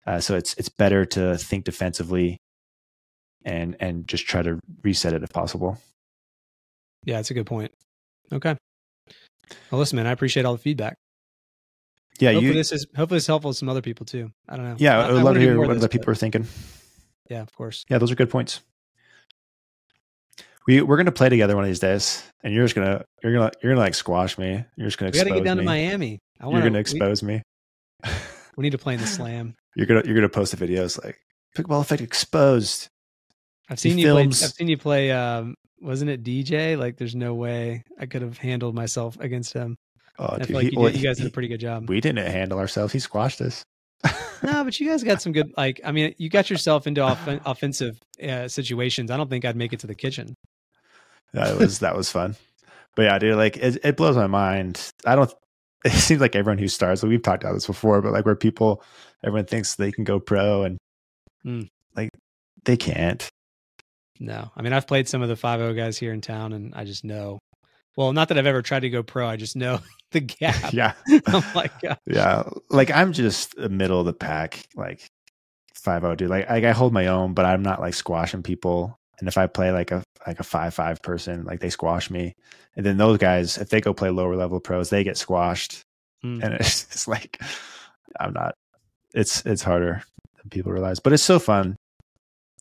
Uh, 0.07 0.19
so 0.19 0.35
it's 0.35 0.53
it's 0.55 0.69
better 0.69 1.03
to 1.03 1.35
think 1.37 1.65
defensively 1.65 2.37
and 3.43 3.75
and 3.79 4.07
just 4.07 4.27
try 4.27 4.41
to 4.41 4.59
reset 4.83 5.13
it 5.13 5.23
if 5.23 5.31
possible. 5.31 5.79
Yeah, 7.05 7.15
that's 7.17 7.31
a 7.31 7.33
good 7.33 7.45
point. 7.45 7.71
Okay. 8.31 8.55
Well, 9.71 9.79
listen, 9.79 9.95
man, 9.97 10.07
I 10.07 10.11
appreciate 10.11 10.45
all 10.45 10.53
the 10.53 10.59
feedback. 10.59 10.97
Yeah, 12.19 12.31
hopefully 12.31 12.47
you. 12.47 12.53
this 12.53 12.71
is 12.71 12.87
hopefully 12.95 13.17
it's 13.17 13.27
helpful 13.27 13.51
to 13.51 13.57
some 13.57 13.69
other 13.69 13.81
people 13.81 14.05
too. 14.05 14.31
I 14.47 14.55
don't 14.55 14.65
know. 14.65 14.75
Yeah, 14.77 14.99
I, 14.99 15.01
I 15.01 15.07
would 15.07 15.15
love 15.15 15.23
wanna 15.23 15.39
hear 15.39 15.59
what 15.59 15.69
other 15.69 15.87
people 15.87 16.11
are 16.11 16.15
thinking. 16.15 16.47
Yeah, 17.29 17.41
of 17.41 17.53
course. 17.53 17.85
Yeah, 17.89 17.97
those 17.97 18.11
are 18.11 18.15
good 18.15 18.29
points. 18.29 18.61
We 20.67 20.81
we're 20.81 20.97
gonna 20.97 21.11
play 21.11 21.29
together 21.29 21.55
one 21.55 21.63
of 21.63 21.69
these 21.69 21.79
days, 21.79 22.23
and 22.43 22.53
you're 22.53 22.65
just 22.65 22.75
gonna 22.75 23.03
you're 23.23 23.33
gonna 23.33 23.51
you're 23.61 23.71
gonna 23.73 23.81
like 23.85 23.93
squash 23.93 24.37
me. 24.37 24.63
You're 24.77 24.87
just 24.87 24.97
gonna 24.97 25.11
We 25.11 25.17
got 25.19 25.27
expose 25.27 25.29
to 25.29 25.35
get 25.35 25.43
down 25.45 25.57
me. 25.57 25.61
to 25.61 25.65
Miami. 25.65 26.19
I 26.39 26.45
you're 26.45 26.51
want 26.51 26.63
gonna 26.63 26.73
We, 26.73 26.79
expose 26.79 27.23
me. 27.23 27.41
we 28.57 28.63
need 28.63 28.71
to 28.71 28.77
play 28.77 28.95
in 28.95 28.99
the 29.01 29.07
slam. 29.07 29.55
You're 29.75 29.87
gonna 29.87 30.03
you're 30.05 30.15
gonna 30.15 30.29
post 30.29 30.57
the 30.57 30.65
videos 30.67 31.03
like 31.03 31.17
pickleball 31.57 31.81
effect 31.81 32.01
exposed. 32.01 32.87
I've 33.69 33.77
He 33.79 33.89
seen 33.89 33.97
you 33.99 34.11
play. 34.13 34.23
I've 34.23 34.33
seen 34.33 34.67
you 34.69 34.77
play. 34.77 35.11
Um, 35.11 35.53
wasn't 35.81 36.09
it 36.11 36.23
DJ? 36.23 36.77
Like, 36.79 36.95
there's 36.97 37.13
no 37.15 37.33
way 37.33 37.83
I 37.99 38.05
could 38.05 38.21
have 38.21 38.37
handled 38.37 38.73
myself 38.73 39.19
against 39.19 39.51
him. 39.53 39.75
Oh, 40.17 40.29
I 40.31 40.37
dude, 40.37 40.47
feel 40.47 40.55
like 40.55 40.65
he- 40.67 40.71
you, 40.71 40.79
well, 40.79 40.91
did, 40.91 41.01
you 41.01 41.05
guys 41.05 41.17
he- 41.17 41.23
did 41.25 41.31
a 41.31 41.33
pretty 41.33 41.49
good 41.49 41.59
job. 41.59 41.89
we 41.89 41.99
didn't 41.99 42.25
handle 42.25 42.57
ourselves. 42.57 42.93
He 42.93 42.99
squashed 42.99 43.41
us. 43.41 43.63
no, 44.43 44.63
but 44.63 44.79
you 44.79 44.87
guys 44.87 45.03
got 45.03 45.21
some 45.21 45.33
good. 45.33 45.51
Like, 45.57 45.81
I 45.83 45.91
mean, 45.91 46.15
you 46.17 46.29
got 46.29 46.49
yourself 46.49 46.87
into 46.87 47.01
off- 47.01 47.27
offensive 47.45 47.99
uh, 48.25 48.47
situations. 48.47 49.11
I 49.11 49.17
don't 49.17 49.29
think 49.29 49.43
I'd 49.43 49.57
make 49.57 49.73
it 49.73 49.81
to 49.81 49.87
the 49.87 49.95
kitchen. 49.95 50.33
That 51.33 51.57
was 51.57 51.79
that 51.79 51.95
was 51.95 52.11
fun. 52.11 52.35
But 52.95 53.03
yeah, 53.03 53.19
dude, 53.19 53.35
like 53.35 53.57
it, 53.57 53.77
it 53.83 53.97
blows 53.97 54.15
my 54.15 54.27
mind. 54.27 54.91
I 55.05 55.15
don't. 55.15 55.33
It 55.85 55.91
seems 55.91 56.19
like 56.19 56.35
everyone 56.35 56.57
who 56.57 56.67
starts. 56.67 57.03
like 57.03 57.11
We've 57.11 57.21
talked 57.21 57.43
about 57.43 57.53
this 57.53 57.67
before, 57.67 58.01
but 58.01 58.11
like 58.11 58.25
where 58.25 58.35
people, 58.35 58.81
everyone 59.23 59.45
thinks 59.45 59.75
they 59.75 59.91
can 59.91 60.03
go 60.03 60.19
pro, 60.19 60.63
and 60.63 60.77
Mm. 61.45 61.67
like 61.95 62.09
they 62.63 62.75
can't. 62.75 63.29
No, 64.19 64.49
I 64.55 64.63
mean, 64.63 64.73
I've 64.73 64.87
played 64.87 65.07
some 65.07 65.21
of 65.21 65.29
the 65.29 65.35
five 65.35 65.61
O 65.61 65.73
guys 65.75 65.95
here 65.99 66.11
in 66.11 66.21
town, 66.21 66.53
and 66.53 66.73
I 66.73 66.85
just 66.85 67.03
know. 67.03 67.37
Well, 67.97 68.13
not 68.13 68.29
that 68.29 68.37
I've 68.39 68.47
ever 68.47 68.63
tried 68.63 68.79
to 68.79 68.89
go 68.89 69.03
pro. 69.03 69.27
I 69.27 69.35
just 69.35 69.55
know 69.55 69.79
the 70.11 70.21
gap. 70.21 70.73
yeah, 70.73 70.93
oh 71.27 71.51
my 71.53 71.69
god. 71.83 71.99
yeah. 72.07 72.43
Like 72.71 72.89
I'm 72.89 73.13
just 73.13 73.55
a 73.59 73.69
middle 73.69 73.99
of 73.99 74.07
the 74.07 74.13
pack, 74.13 74.65
like 74.75 75.05
five 75.75 76.01
zero 76.01 76.15
dude. 76.15 76.29
Like, 76.31 76.49
like 76.49 76.63
I 76.63 76.71
hold 76.71 76.93
my 76.93 77.05
own, 77.07 77.35
but 77.35 77.45
I'm 77.45 77.61
not 77.61 77.79
like 77.79 77.93
squashing 77.93 78.41
people. 78.41 78.97
And 79.19 79.27
if 79.27 79.37
I 79.37 79.47
play 79.47 79.71
like 79.71 79.91
a 79.91 80.03
like 80.27 80.39
a 80.39 80.43
five 80.43 80.73
five 80.73 81.01
person, 81.01 81.45
like 81.45 81.59
they 81.59 81.69
squash 81.69 82.09
me, 82.09 82.33
and 82.75 82.85
then 82.85 82.97
those 82.97 83.17
guys, 83.17 83.57
if 83.57 83.69
they 83.69 83.81
go 83.81 83.93
play 83.93 84.09
lower 84.09 84.35
level 84.35 84.59
pros, 84.59 84.89
they 84.89 85.03
get 85.03 85.17
squashed, 85.17 85.81
Mm. 86.23 86.43
and 86.43 86.53
it's, 86.59 86.83
it's 86.85 87.07
like 87.07 87.39
I'm 88.19 88.33
not. 88.33 88.55
It's 89.13 89.45
it's 89.45 89.63
harder 89.63 90.03
than 90.37 90.49
people 90.49 90.71
realize, 90.71 90.99
but 90.99 91.13
it's 91.13 91.23
so 91.23 91.39
fun. 91.39 91.75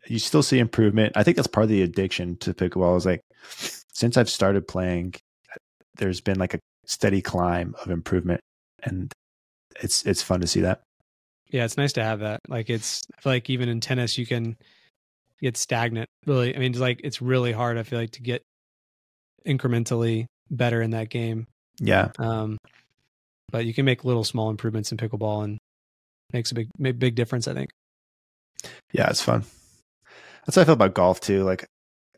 You 0.06 0.18
still 0.18 0.42
see 0.42 0.58
improvement. 0.58 1.12
I 1.16 1.22
think 1.22 1.36
that's 1.36 1.48
part 1.48 1.64
of 1.64 1.70
the 1.70 1.82
addiction 1.82 2.36
to 2.38 2.52
pickleball. 2.52 2.96
Is 2.96 3.06
like 3.06 3.20
since 3.48 4.16
I've 4.16 4.28
started 4.28 4.68
playing, 4.68 5.14
there's 5.96 6.20
been 6.20 6.38
like 6.38 6.54
a 6.54 6.58
steady 6.86 7.22
climb 7.22 7.74
of 7.82 7.90
improvement, 7.90 8.40
and 8.82 9.10
it's 9.82 10.04
it's 10.04 10.22
fun 10.22 10.40
to 10.42 10.46
see 10.46 10.60
that. 10.60 10.82
Yeah, 11.48 11.64
it's 11.64 11.76
nice 11.76 11.92
to 11.94 12.04
have 12.04 12.20
that. 12.20 12.40
Like 12.48 12.68
it's 12.68 13.02
I 13.16 13.20
feel 13.20 13.32
like 13.32 13.48
even 13.50 13.68
in 13.68 13.80
tennis 13.80 14.18
you 14.18 14.26
can 14.26 14.56
get 15.40 15.56
stagnant. 15.56 16.08
Really, 16.26 16.54
I 16.54 16.58
mean, 16.58 16.72
it's 16.72 16.80
like 16.80 17.00
it's 17.04 17.20
really 17.22 17.52
hard. 17.52 17.78
I 17.78 17.82
feel 17.82 17.98
like 17.98 18.12
to 18.12 18.22
get 18.22 18.42
incrementally 19.46 20.26
better 20.50 20.80
in 20.82 20.90
that 20.90 21.08
game. 21.08 21.46
Yeah, 21.80 22.12
Um, 22.18 22.56
but 23.50 23.66
you 23.66 23.74
can 23.74 23.84
make 23.84 24.04
little 24.04 24.24
small 24.24 24.48
improvements 24.50 24.92
in 24.92 24.98
pickleball 24.98 25.44
and 25.44 25.58
makes 26.32 26.52
a 26.52 26.54
big 26.54 26.68
big, 26.78 26.98
big 26.98 27.14
difference. 27.14 27.48
I 27.48 27.54
think. 27.54 27.70
yeah, 28.92 29.08
it's 29.10 29.22
fun. 29.22 29.44
That's 30.46 30.56
how 30.56 30.62
I 30.62 30.64
feel 30.64 30.74
about 30.74 30.94
golf 30.94 31.20
too. 31.20 31.42
Like 31.42 31.66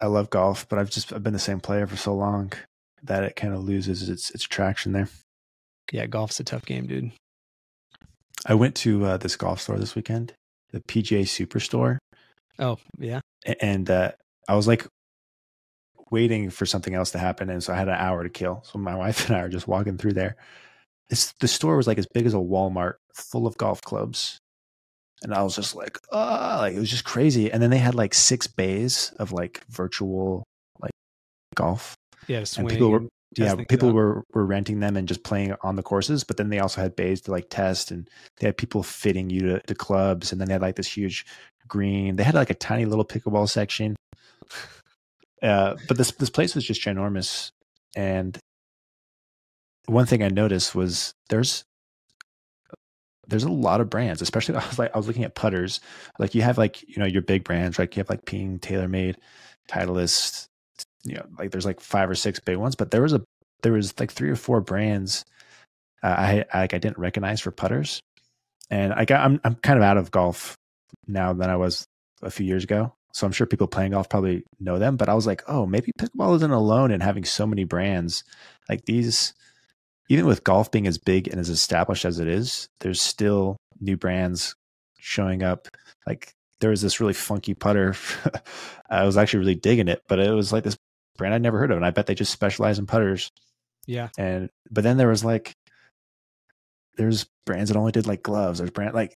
I 0.01 0.07
love 0.07 0.31
golf, 0.31 0.69
but 0.69 0.79
I've 0.79 0.91
just 0.91 1.13
I've 1.13 1.23
been 1.23 1.33
the 1.33 1.39
same 1.39 1.61
player 1.61 1.87
for 1.87 1.97
so 1.97 2.15
long 2.15 2.53
that 3.03 3.25
it 3.25 3.35
kind 3.37 3.55
of 3.55 3.65
loses 3.65 4.09
its 4.09 4.31
its 4.31 4.45
traction 4.45 4.93
there. 4.93 5.09
Yeah, 5.91 6.07
golf's 6.07 6.41
a 6.41 6.45
tough 6.45 6.67
game, 6.67 6.87
dude. 6.87 7.13
I 8.45 8.55
went 8.55 8.75
to 8.77 9.05
uh, 9.07 9.17
this 9.17 9.37
golf 9.37 9.61
store 9.61 9.79
this 9.79 9.95
weekend, 9.95 10.33
the 10.71 10.81
PGA 10.81 11.23
Superstore, 11.23 11.99
Oh 12.59 12.79
yeah, 12.99 13.21
and 13.61 13.89
uh, 13.91 14.13
I 14.49 14.55
was 14.55 14.67
like 14.67 14.87
waiting 16.11 16.51
for 16.51 16.67
something 16.67 16.95
else 16.95 17.11
to 17.13 17.19
happen, 17.19 17.51
and 17.51 17.63
so 17.63 17.73
I 17.73 17.77
had 17.77 17.89
an 17.89 17.95
hour 17.95 18.23
to 18.23 18.31
kill. 18.31 18.63
So 18.65 18.79
my 18.79 18.95
wife 18.97 19.29
and 19.29 19.37
I 19.37 19.41
are 19.41 19.49
just 19.49 19.69
walking 19.69 19.99
through 19.99 20.15
there. 20.15 20.37
It's, 21.09 21.33
the 21.41 21.49
store 21.49 21.77
was 21.77 21.87
like 21.87 21.99
as 21.99 22.07
big 22.07 22.27
as 22.27 22.35
a 22.35 22.39
Walmart, 22.39 22.95
full 23.15 23.47
of 23.47 23.57
golf 23.57 23.81
clubs, 23.83 24.39
and 25.23 25.33
I 25.35 25.43
was 25.43 25.57
just 25.57 25.75
like, 25.75 25.99
ah, 26.13 26.59
like 26.61 26.75
it 26.75 26.81
was 26.81 26.91
just 26.91 27.05
crazy. 27.05 27.51
And 27.51 27.63
then 27.63 27.71
they 27.71 27.79
had 27.79 27.95
like 27.95 28.15
six 28.15 28.47
bays 28.47 29.13
of 29.19 29.33
like 29.33 29.65
virtual 29.69 30.45
like 30.81 30.93
golf, 31.55 31.97
yeah. 32.27 32.45
Swing 32.45 32.65
and 32.65 32.71
people 32.71 32.91
were 32.91 33.03
yeah, 33.37 33.55
people 33.69 33.93
were 33.93 34.25
were 34.33 34.47
renting 34.47 34.81
them 34.81 34.97
and 34.97 35.09
just 35.09 35.23
playing 35.23 35.55
on 35.63 35.77
the 35.77 35.83
courses. 35.83 36.25
But 36.25 36.37
then 36.37 36.49
they 36.49 36.59
also 36.59 36.81
had 36.81 36.97
bays 36.97 37.21
to 37.23 37.31
like 37.31 37.49
test, 37.51 37.91
and 37.91 38.09
they 38.39 38.47
had 38.47 38.57
people 38.57 38.83
fitting 38.83 39.31
you 39.31 39.41
to, 39.41 39.61
to 39.61 39.75
clubs. 39.75 40.33
And 40.33 40.41
then 40.41 40.49
they 40.49 40.55
had 40.55 40.63
like 40.63 40.77
this 40.77 40.97
huge 40.97 41.27
green. 41.69 42.17
They 42.17 42.25
had 42.25 42.35
like 42.35 42.51
a 42.51 42.55
tiny 42.55 42.85
little 42.85 43.05
pickleball 43.05 43.49
section. 43.49 43.97
Uh, 45.43 45.77
but 45.89 45.97
this 45.97 46.13
this 46.13 46.31
place 46.31 46.55
was 46.55 46.65
just 46.65 46.81
ginormous. 46.83 47.51
And 47.95 48.39
one 49.87 50.07
thing 50.07 50.23
I 50.23 50.29
noticed 50.29 50.75
was 50.75 51.13
there's 51.29 51.65
there's 53.29 53.45
a 53.45 53.51
lot 53.51 53.81
of 53.81 53.91
brands, 53.91 54.23
especially 54.23 54.57
I 54.57 54.67
was 54.67 54.79
like 54.79 54.95
I 54.95 54.99
was 54.99 55.07
looking 55.07 55.25
at 55.25 55.35
putters. 55.35 55.81
Like 56.19 56.35
you 56.35 56.43
have 56.43 56.59
like 56.59 56.83
you 56.89 56.99
know 56.99 57.07
your 57.07 57.23
big 57.23 57.45
brands, 57.45 57.79
right? 57.79 57.95
You 57.95 58.01
have 58.01 58.11
like 58.11 58.25
Ping, 58.25 58.59
TaylorMade, 58.59 59.17
Titleist. 59.69 60.47
You 61.05 61.17
know, 61.17 61.27
like 61.39 61.51
there's 61.53 61.67
like 61.67 61.81
five 61.81 62.11
or 62.11 62.15
six 62.15 62.41
big 62.41 62.57
ones, 62.57 62.75
but 62.75 62.91
there 62.91 63.03
was 63.03 63.13
a 63.13 63.23
there 63.63 63.73
was 63.73 63.99
like 64.01 64.13
three 64.13 64.31
or 64.31 64.37
four 64.37 64.61
brands 64.61 65.25
uh, 66.03 66.07
I 66.19 66.45
I- 66.53 66.61
like 66.61 66.75
I 66.75 66.79
didn't 66.79 66.99
recognize 66.99 67.41
for 67.41 67.51
putters, 67.51 68.01
and 68.71 68.93
I 68.93 69.05
got 69.05 69.25
I'm 69.25 69.41
I'm 69.45 69.55
kind 69.57 69.79
of 69.79 69.85
out 69.85 69.97
of 69.99 70.11
golf 70.11 70.57
now 71.07 71.33
than 71.33 71.51
I 71.51 71.57
was 71.57 71.87
a 72.23 72.31
few 72.31 72.47
years 72.47 72.65
ago. 72.65 72.95
So 73.13 73.27
I'm 73.27 73.33
sure 73.33 73.47
people 73.47 73.67
playing 73.67 73.93
golf 73.93 74.11
probably 74.11 74.45
know 74.61 74.79
them, 74.79 74.97
but 74.97 75.09
I 75.09 75.15
was 75.15 75.27
like, 75.27 75.43
oh, 75.49 75.65
maybe 75.65 75.93
pickleball 75.99 76.37
isn't 76.37 76.51
alone 76.51 76.91
in 76.91 77.01
having 77.01 77.25
so 77.25 77.47
many 77.47 77.65
brands. 77.65 78.25
Like 78.69 78.85
these, 78.85 79.33
even 80.11 80.27
with 80.27 80.45
golf 80.45 80.71
being 80.71 80.87
as 80.87 80.99
big 80.99 81.27
and 81.29 81.41
as 81.41 81.49
established 81.49 82.05
as 82.05 82.21
it 82.21 82.29
is, 82.29 82.69
there's 82.81 83.01
still 83.01 83.57
new 83.81 83.97
brands 83.97 84.55
showing 84.99 85.43
up. 85.43 85.69
Like 86.07 86.33
there 86.61 86.71
was 86.71 86.83
this 86.83 87.01
really 87.01 87.15
funky 87.15 87.55
putter. 87.55 87.95
I 88.91 89.05
was 89.05 89.17
actually 89.17 89.41
really 89.41 89.55
digging 89.55 89.89
it, 89.89 90.03
but 90.09 90.19
it 90.19 90.33
was 90.33 90.53
like 90.53 90.65
this 90.65 90.77
brand 91.17 91.35
I'd 91.35 91.43
never 91.43 91.59
heard 91.59 91.71
of, 91.71 91.79
and 91.79 91.87
I 91.87 91.91
bet 91.91 92.07
they 92.07 92.15
just 92.15 92.33
specialize 92.33 92.79
in 92.79 92.87
putters. 92.87 93.31
Yeah, 93.87 94.09
And 94.19 94.51
but 94.71 94.85
then 94.85 94.97
there 94.97 95.09
was 95.09 95.25
like 95.25 95.55
there's 96.97 97.27
brands 97.45 97.71
that 97.71 97.79
only 97.79 97.93
did 97.93 98.07
like 98.07 98.23
gloves. 98.23 98.59
There's 98.59 98.71
brand 98.71 98.95
like 98.95 99.17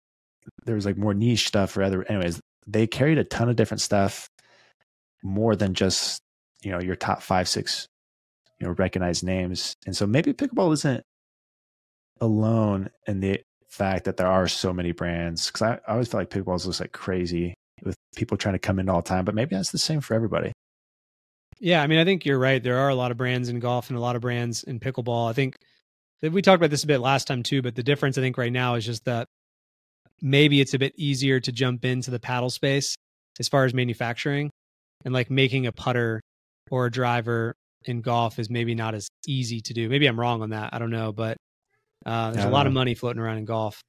there 0.65 0.75
was 0.75 0.85
like 0.85 0.97
more 0.97 1.13
niche 1.13 1.47
stuff 1.47 1.71
for 1.71 1.83
other. 1.83 2.03
Anyways, 2.03 2.39
they 2.65 2.87
carried 2.87 3.17
a 3.17 3.23
ton 3.23 3.49
of 3.49 3.55
different 3.55 3.81
stuff, 3.81 4.27
more 5.23 5.55
than 5.55 5.73
just 5.73 6.21
you 6.63 6.71
know 6.71 6.79
your 6.79 6.95
top 6.95 7.21
five 7.21 7.47
six 7.47 7.87
you 8.59 8.67
know 8.67 8.73
recognized 8.73 9.23
names. 9.23 9.75
And 9.85 9.95
so 9.95 10.07
maybe 10.07 10.33
pickleball 10.33 10.73
isn't 10.73 11.03
alone 12.19 12.89
in 13.07 13.19
the 13.19 13.41
fact 13.69 14.05
that 14.05 14.17
there 14.17 14.27
are 14.27 14.47
so 14.47 14.73
many 14.73 14.91
brands 14.91 15.47
because 15.47 15.61
I, 15.61 15.73
I 15.87 15.93
always 15.93 16.07
feel 16.07 16.19
like 16.19 16.29
pickleball 16.29 16.63
just 16.63 16.79
like 16.79 16.91
crazy 16.91 17.53
with 17.83 17.95
people 18.15 18.37
trying 18.37 18.55
to 18.55 18.59
come 18.59 18.79
in 18.79 18.89
all 18.89 19.01
the 19.01 19.09
time. 19.09 19.25
But 19.25 19.35
maybe 19.35 19.55
that's 19.55 19.71
the 19.71 19.77
same 19.77 20.01
for 20.01 20.13
everybody. 20.15 20.51
yeah. 21.59 21.81
I 21.81 21.87
mean, 21.87 21.99
I 21.99 22.05
think 22.05 22.25
you're 22.25 22.39
right. 22.39 22.61
There 22.61 22.79
are 22.79 22.89
a 22.89 22.95
lot 22.95 23.11
of 23.11 23.17
brands 23.17 23.49
in 23.49 23.59
golf 23.59 23.89
and 23.89 23.97
a 23.97 24.01
lot 24.01 24.15
of 24.15 24.21
brands 24.21 24.63
in 24.63 24.79
pickleball. 24.79 25.29
I 25.29 25.33
think 25.33 25.57
we 26.21 26.41
talked 26.41 26.59
about 26.59 26.71
this 26.71 26.83
a 26.83 26.87
bit 26.87 26.99
last 26.99 27.27
time 27.27 27.43
too, 27.43 27.61
but 27.61 27.75
the 27.75 27.83
difference 27.83 28.17
I 28.17 28.21
think 28.21 28.37
right 28.37 28.51
now 28.51 28.75
is 28.75 28.85
just 28.85 29.05
that 29.05 29.27
maybe 30.21 30.61
it's 30.61 30.73
a 30.73 30.79
bit 30.79 30.93
easier 30.97 31.39
to 31.39 31.51
jump 31.51 31.85
into 31.85 32.11
the 32.11 32.19
paddle 32.19 32.49
space 32.49 32.95
as 33.39 33.47
far 33.47 33.65
as 33.65 33.73
manufacturing 33.73 34.49
and 35.05 35.13
like 35.13 35.29
making 35.29 35.67
a 35.67 35.71
putter 35.71 36.21
or 36.71 36.87
a 36.87 36.91
driver 36.91 37.55
in 37.85 38.01
golf 38.01 38.39
is 38.39 38.49
maybe 38.49 38.75
not 38.75 38.95
as 38.95 39.07
easy 39.27 39.61
to 39.61 39.73
do. 39.73 39.89
Maybe 39.89 40.07
I'm 40.07 40.19
wrong 40.19 40.41
on 40.41 40.49
that. 40.49 40.73
I 40.73 40.79
don't 40.79 40.89
know, 40.89 41.11
but 41.11 41.37
uh, 42.05 42.31
there's 42.31 42.45
a 42.45 42.49
lot 42.49 42.67
of 42.67 42.73
money 42.73 42.95
floating 42.95 43.21
around 43.21 43.37
in 43.37 43.45
golf. 43.45 43.81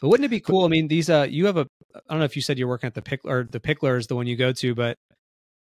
But 0.00 0.08
wouldn't 0.08 0.24
it 0.24 0.30
be 0.30 0.40
cool? 0.40 0.64
I 0.64 0.68
mean, 0.68 0.88
these 0.88 1.08
uh, 1.08 1.26
you 1.28 1.46
have 1.46 1.56
a. 1.56 1.66
I 1.94 2.00
don't 2.10 2.18
know 2.18 2.24
if 2.24 2.36
you 2.36 2.42
said 2.42 2.58
you're 2.58 2.68
working 2.68 2.88
at 2.88 2.94
the 2.94 3.02
pick 3.02 3.20
or 3.24 3.46
the 3.48 3.60
pickler 3.60 3.98
is 3.98 4.06
the 4.06 4.16
one 4.16 4.26
you 4.26 4.36
go 4.36 4.52
to, 4.52 4.74
but 4.74 4.96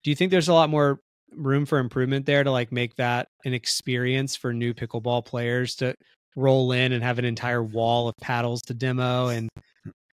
do 0.03 0.11
you 0.11 0.17
think 0.17 0.31
there's 0.31 0.49
a 0.49 0.55
lot 0.55 0.71
more 0.71 0.99
room 1.33 1.67
for 1.67 1.79
improvement 1.79 2.27
there 2.27 2.43
to 2.43 2.51
like 2.51 2.73
make 2.73 2.97
that 2.97 3.29
an 3.45 3.55
experience 3.55 4.37
for 4.37 4.53
new 4.53 4.75
pickleball 4.75 5.25
players 5.25 5.77
to 5.77 5.95
roll 6.37 6.73
in 6.73 6.93
and 6.93 7.03
have 7.03 7.19
an 7.19 7.25
entire 7.25 7.63
wall 7.63 8.09
of 8.09 8.15
paddles 8.21 8.63
to 8.63 8.75
demo 8.75 9.29
and 9.29 9.49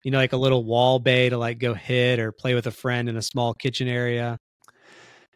you 0.03 0.11
know 0.11 0.17
like 0.17 0.33
a 0.33 0.37
little 0.37 0.63
wall 0.65 0.99
bay 0.99 1.29
to 1.29 1.37
like 1.37 1.59
go 1.59 1.73
hit 1.73 2.19
or 2.19 2.31
play 2.31 2.53
with 2.55 2.67
a 2.67 2.71
friend 2.71 3.09
in 3.09 3.17
a 3.17 3.21
small 3.21 3.53
kitchen 3.53 3.87
area 3.87 4.37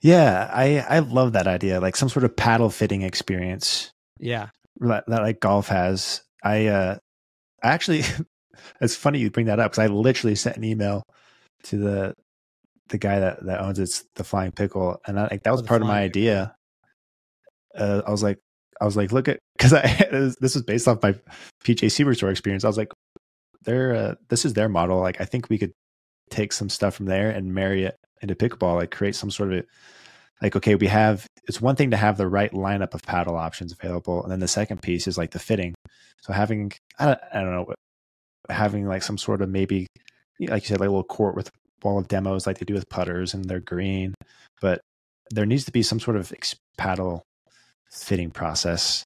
Yeah, 0.02 0.50
I 0.54 0.80
I 0.80 1.00
love 1.00 1.34
that 1.34 1.48
idea, 1.48 1.80
like 1.80 1.96
some 1.96 2.10
sort 2.10 2.26
of 2.26 2.36
paddle 2.36 2.70
fitting 2.70 3.02
experience. 3.02 3.92
yeah 4.20 4.50
that, 4.82 5.06
that 5.08 5.22
like 5.22 5.40
golf 5.40 5.68
has. 5.70 6.22
I 6.44 6.68
uh 6.68 6.98
I 7.64 7.68
actually 7.70 8.04
it's 8.82 8.96
funny 8.96 9.20
you 9.20 9.32
bring 9.32 9.48
that 9.48 9.60
up 9.60 9.72
because 9.72 9.80
I 9.84 9.88
literally 9.88 10.36
sent 10.36 10.58
an 10.58 10.64
email 10.64 11.04
to 11.64 11.78
the 11.78 12.14
the 12.90 12.98
guy 12.98 13.20
that 13.20 13.46
that 13.46 13.62
owns 13.62 13.80
it's 13.80 14.06
the 14.16 14.24
Flying 14.24 14.52
Pickle, 14.52 15.00
and 15.08 15.20
I, 15.20 15.24
like 15.32 15.44
that 15.44 15.52
was 15.52 15.62
Oh, 15.62 15.66
part 15.66 15.82
of 15.82 15.88
my 15.88 16.02
Pickle. 16.04 16.06
idea. 16.06 16.56
Uh, 17.78 18.02
I 18.06 18.12
was 18.12 18.24
like, 18.24 18.40
I 18.82 18.86
was 18.86 18.98
like, 18.98 19.12
look 19.12 19.28
at 19.28 19.40
because 19.58 19.74
I 19.74 19.86
this 20.40 20.56
was 20.56 20.64
based 20.64 20.88
off 20.88 21.04
my 21.04 21.14
PGA 21.64 21.88
Superstore 21.88 22.32
experience. 22.32 22.64
I 22.64 22.68
was 22.68 22.78
like, 22.78 22.92
they're 23.64 23.96
uh, 23.96 24.16
this 24.30 24.46
is 24.46 24.54
their 24.54 24.70
model. 24.70 25.00
Like, 25.00 25.20
I 25.20 25.26
think 25.26 25.50
we 25.50 25.58
could 25.58 25.74
take 26.30 26.54
some 26.54 26.70
stuff 26.70 26.96
from 26.96 27.06
there 27.06 27.30
and 27.30 27.54
marry 27.54 27.84
it 27.84 27.96
into 28.22 28.36
pickleball. 28.36 28.76
Like, 28.76 28.92
create 28.92 29.16
some 29.16 29.32
sort 29.32 29.54
of 29.54 29.66
like, 30.42 30.56
okay, 30.56 30.76
we 30.76 30.88
have. 30.88 31.26
It's 31.48 31.62
one 31.62 31.76
thing 31.76 31.92
to 31.92 31.98
have 31.98 32.18
the 32.18 32.28
right 32.28 32.52
lineup 32.52 32.94
of 32.94 33.04
paddle 33.04 33.36
options 33.36 33.72
available, 33.72 34.24
and 34.24 34.32
then 34.32 34.40
the 34.40 34.48
second 34.48 34.82
piece 34.82 35.08
is 35.08 35.18
like 35.18 35.32
the 35.32 35.40
fitting. 35.40 35.76
So 36.22 36.34
having, 36.34 36.72
I 37.00 37.06
don't, 37.06 37.20
I 37.34 37.42
don't 37.42 37.52
know, 37.52 37.74
having 38.50 38.88
like 38.88 39.04
some 39.04 39.18
sort 39.18 39.42
of 39.42 39.50
maybe, 39.50 39.88
like 40.40 40.64
you 40.64 40.68
said, 40.68 40.80
like 40.80 40.88
a 40.88 40.92
little 40.92 41.04
court 41.04 41.36
with 41.36 41.52
wall 41.84 42.00
of 42.00 42.08
demos, 42.08 42.48
like 42.48 42.58
they 42.58 42.66
do 42.66 42.74
with 42.74 42.90
putters, 42.90 43.34
and 43.34 43.46
they're 43.46 43.60
green, 43.60 44.16
but 44.60 44.82
there 45.32 45.46
needs 45.46 45.66
to 45.66 45.72
be 45.72 45.84
some 45.84 46.00
sort 46.00 46.18
of 46.18 46.32
ex- 46.32 46.56
paddle 46.78 47.22
fitting 47.96 48.30
process 48.30 49.06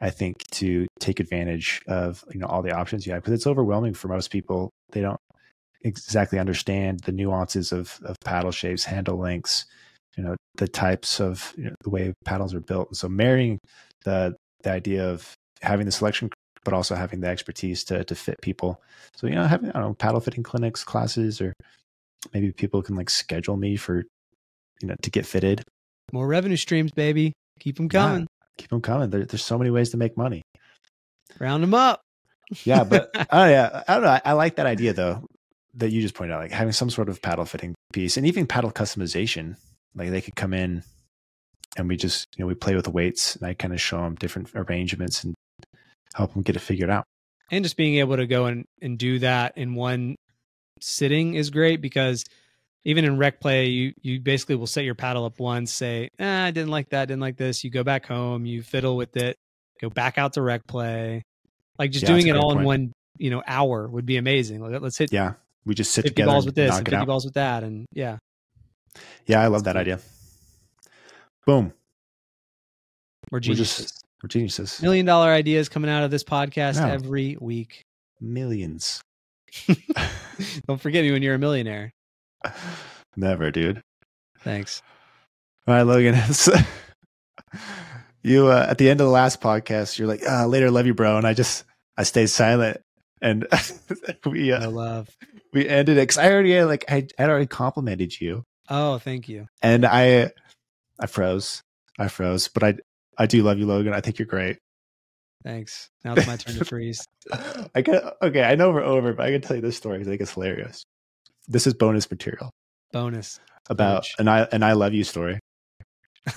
I 0.00 0.10
think 0.10 0.42
to 0.52 0.86
take 0.98 1.20
advantage 1.20 1.82
of 1.86 2.24
you 2.32 2.40
know 2.40 2.46
all 2.46 2.62
the 2.62 2.72
options 2.72 3.06
you 3.06 3.12
have 3.12 3.22
because 3.22 3.34
it's 3.34 3.46
overwhelming 3.46 3.94
for 3.94 4.08
most 4.08 4.30
people. 4.30 4.70
They 4.92 5.02
don't 5.02 5.20
exactly 5.82 6.38
understand 6.38 7.00
the 7.00 7.12
nuances 7.12 7.72
of 7.72 8.00
of 8.04 8.16
paddle 8.24 8.50
shapes, 8.50 8.84
handle 8.84 9.18
lengths, 9.18 9.66
you 10.16 10.24
know 10.24 10.36
the 10.56 10.68
types 10.68 11.20
of 11.20 11.52
you 11.56 11.64
know, 11.64 11.74
the 11.84 11.90
way 11.90 12.14
paddles 12.24 12.54
are 12.54 12.60
built. 12.60 12.88
And 12.88 12.96
so 12.96 13.08
marrying 13.08 13.58
the 14.04 14.36
the 14.62 14.70
idea 14.70 15.06
of 15.06 15.34
having 15.60 15.84
the 15.84 15.92
selection, 15.92 16.30
but 16.64 16.72
also 16.72 16.94
having 16.94 17.20
the 17.20 17.28
expertise 17.28 17.84
to 17.84 18.02
to 18.04 18.14
fit 18.14 18.40
people. 18.40 18.80
So 19.16 19.26
you 19.26 19.34
know 19.34 19.44
having 19.44 19.68
I 19.70 19.80
don't 19.80 19.82
know 19.82 19.94
paddle 19.94 20.20
fitting 20.20 20.42
clinics, 20.42 20.82
classes, 20.82 21.42
or 21.42 21.52
maybe 22.32 22.52
people 22.52 22.82
can 22.82 22.96
like 22.96 23.10
schedule 23.10 23.58
me 23.58 23.76
for 23.76 24.04
you 24.80 24.88
know 24.88 24.96
to 25.02 25.10
get 25.10 25.26
fitted. 25.26 25.62
more 26.10 26.26
revenue 26.26 26.56
streams 26.56 26.90
baby 26.92 27.34
keep 27.60 27.76
them 27.76 27.86
Yeah. 27.92 28.00
coming 28.00 28.26
Keep 28.58 28.70
them 28.70 28.80
coming. 28.82 29.08
There, 29.10 29.24
there's 29.24 29.44
so 29.44 29.56
many 29.56 29.70
ways 29.70 29.90
to 29.90 29.96
make 29.96 30.16
money. 30.16 30.42
round 31.38 31.62
them 31.62 31.72
up 31.74 32.02
Yeah, 32.64 32.84
but 32.84 33.10
oh 33.30 33.46
yeah, 33.46 33.84
I 33.86 33.94
don't 33.94 34.02
know. 34.02 34.10
I, 34.10 34.20
I 34.24 34.32
like 34.32 34.56
that 34.56 34.66
idea 34.66 34.92
though. 34.92 35.24
that 35.74 35.90
you 35.92 36.02
just 36.02 36.14
pointed 36.14 36.34
out, 36.34 36.40
like 36.40 36.50
having 36.50 36.72
some 36.72 36.90
sort 36.90 37.08
of 37.08 37.22
paddle 37.22 37.44
fitting 37.44 37.74
piece 37.92 38.16
and 38.16 38.26
even 38.26 38.46
paddle 38.46 38.70
customization. 38.72 39.56
Like 39.94 40.10
they 40.10 40.20
could 40.20 40.36
come 40.36 40.52
in 40.52 40.82
and 41.76 41.88
we 41.88 41.96
just, 41.96 42.26
you 42.36 42.42
know, 42.42 42.48
we 42.48 42.54
play 42.54 42.74
with 42.74 42.84
the 42.84 42.90
weights 42.90 43.36
and 43.36 43.46
I 43.46 43.54
kind 43.54 43.72
of 43.72 43.80
show 43.80 43.98
them 44.02 44.16
different 44.16 44.50
arrangements 44.54 45.22
and 45.24 45.34
help 46.14 46.32
them 46.34 46.42
get 46.42 46.56
it 46.56 46.60
figured 46.60 46.90
out. 46.90 47.04
And 47.52 47.64
just 47.64 47.76
being 47.76 47.96
able 47.96 48.16
to 48.16 48.26
go 48.26 48.46
and, 48.46 48.64
and 48.82 48.98
do 48.98 49.18
that 49.20 49.56
in 49.56 49.74
one 49.74 50.16
sitting 50.80 51.34
is 51.34 51.50
great 51.50 51.80
because 51.80 52.24
even 52.84 53.04
in 53.04 53.18
rec 53.18 53.40
play, 53.40 53.66
you 53.66 53.92
you 54.02 54.20
basically 54.20 54.54
will 54.56 54.66
set 54.66 54.84
your 54.84 54.94
paddle 54.94 55.24
up 55.24 55.38
once, 55.38 55.72
say, 55.72 56.08
eh, 56.18 56.44
I 56.46 56.50
didn't 56.50 56.70
like 56.70 56.88
that, 56.90 57.06
didn't 57.08 57.20
like 57.20 57.36
this. 57.36 57.62
You 57.64 57.70
go 57.70 57.84
back 57.84 58.06
home, 58.06 58.46
you 58.46 58.62
fiddle 58.62 58.96
with 58.96 59.16
it, 59.16 59.36
go 59.80 59.90
back 59.90 60.16
out 60.18 60.32
to 60.34 60.42
rec 60.42 60.66
play. 60.66 61.22
Like 61.78 61.90
just 61.90 62.02
Yeah, 62.04 62.08
doing 62.14 62.26
it 62.28 62.36
all 62.36 62.58
in 62.58 62.64
one, 62.64 62.92
you 63.18 63.30
know, 63.30 63.42
hour 63.46 63.88
would 63.88 64.06
be 64.06 64.16
amazing. 64.16 64.60
Like, 64.60 64.80
let's 64.80 64.98
hit 64.98 65.12
Yeah. 65.12 65.34
We 65.66 65.74
just 65.74 65.92
sit 65.92 66.02
50 66.02 66.14
together 66.14 66.30
balls 66.32 66.46
with 66.46 66.54
this 66.54 66.70
and 66.76 66.86
it 66.88 66.90
50 66.90 66.96
out. 66.96 67.06
balls 67.06 67.24
with 67.24 67.34
that. 67.34 67.62
And 67.62 67.86
yeah, 67.92 68.16
Yeah, 69.26 69.40
I 69.42 69.46
love 69.48 69.64
that 69.64 69.76
idea. 69.76 70.00
Boom. 71.46 71.72
we're 73.30 73.36
We're 73.36 73.40
geniuses. 73.40 73.76
just 73.90 74.04
we're 74.22 74.28
geniuses. 74.28 74.80
Million 74.82 75.06
dollar 75.06 75.30
ideas 75.30 75.68
coming 75.68 75.90
out 75.90 76.02
of 76.02 76.10
this 76.10 76.24
podcast 76.24 76.76
Yeah. 76.76 76.92
every 76.92 77.36
week. 77.40 77.82
Millions. 78.20 79.00
Don't 80.66 80.80
forget 80.80 81.04
me 81.04 81.12
when 81.12 81.22
you're 81.22 81.34
a 81.34 81.38
millionaire. 81.38 81.92
Never, 83.16 83.50
dude. 83.50 83.82
Thanks. 84.40 84.82
All 85.66 85.74
right, 85.74 85.82
Logan. 85.82 86.14
So- 86.32 86.54
you 88.22 88.48
uh, 88.48 88.66
at 88.68 88.78
the 88.78 88.88
end 88.90 89.00
of 89.00 89.06
the 89.06 89.12
last 89.12 89.40
podcast, 89.40 89.98
you're 89.98 90.06
like, 90.08 90.22
uh, 90.28 90.46
later, 90.46 90.70
love 90.70 90.86
you, 90.86 90.94
bro. 90.94 91.16
And 91.16 91.26
I 91.26 91.34
just 91.34 91.64
I 91.96 92.02
stayed 92.04 92.26
silent, 92.28 92.80
and 93.22 93.46
we 94.26 94.52
uh, 94.52 94.60
No 94.60 94.70
love. 94.70 95.08
we 95.52 95.68
ended 95.68 95.96
it 95.96 96.02
because 96.02 96.18
I 96.18 96.30
already 96.30 96.52
had, 96.52 96.66
like 96.66 96.84
I 96.90 97.06
had 97.18 97.30
already 97.30 97.46
complimented 97.46 98.20
you, 98.20 98.44
Oh, 98.68 98.98
thank 98.98 99.28
you. 99.28 99.46
and 99.62 99.84
I 99.86 100.30
I 101.00 101.06
froze, 101.06 101.62
I 101.98 102.08
froze, 102.08 102.48
but 102.48 102.62
I 102.62 102.74
I 103.18 103.26
do 103.26 103.42
love 103.42 103.58
you, 103.58 103.66
Logan. 103.66 103.94
I 103.94 104.00
think 104.00 104.18
you're 104.18 104.26
great. 104.26 104.58
Thanks. 105.42 105.88
Now 106.04 106.12
it's 106.14 106.26
my 106.26 106.36
turn 106.36 106.56
to 106.56 106.64
freeze. 106.66 107.04
I 107.74 107.80
got 107.82 108.16
okay. 108.22 108.42
I 108.44 108.54
know 108.54 108.70
we're 108.70 108.82
over, 108.84 109.14
but 109.14 109.26
I 109.26 109.30
can 109.32 109.40
tell 109.40 109.56
you 109.56 109.62
this 109.62 109.76
story 109.78 109.96
because 109.98 110.08
I 110.08 110.10
think 110.12 110.20
it's 110.22 110.34
hilarious. 110.34 110.84
This 111.48 111.66
is 111.66 111.74
bonus 111.74 112.10
material 112.10 112.50
Bonus. 112.92 113.40
about 113.68 114.06
an 114.18 114.28
I 114.28 114.44
an 114.52 114.62
I 114.62 114.72
love 114.72 114.94
you 114.94 115.04
story. 115.04 115.38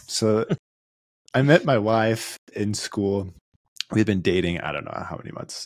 So 0.08 0.46
I 1.34 1.42
met 1.42 1.66
my 1.66 1.78
wife 1.78 2.38
in 2.54 2.74
school. 2.74 3.34
We've 3.92 4.06
been 4.06 4.22
dating, 4.22 4.62
I 4.62 4.72
don't 4.72 4.86
know 4.86 5.06
how 5.08 5.18
many 5.18 5.32
months. 5.32 5.66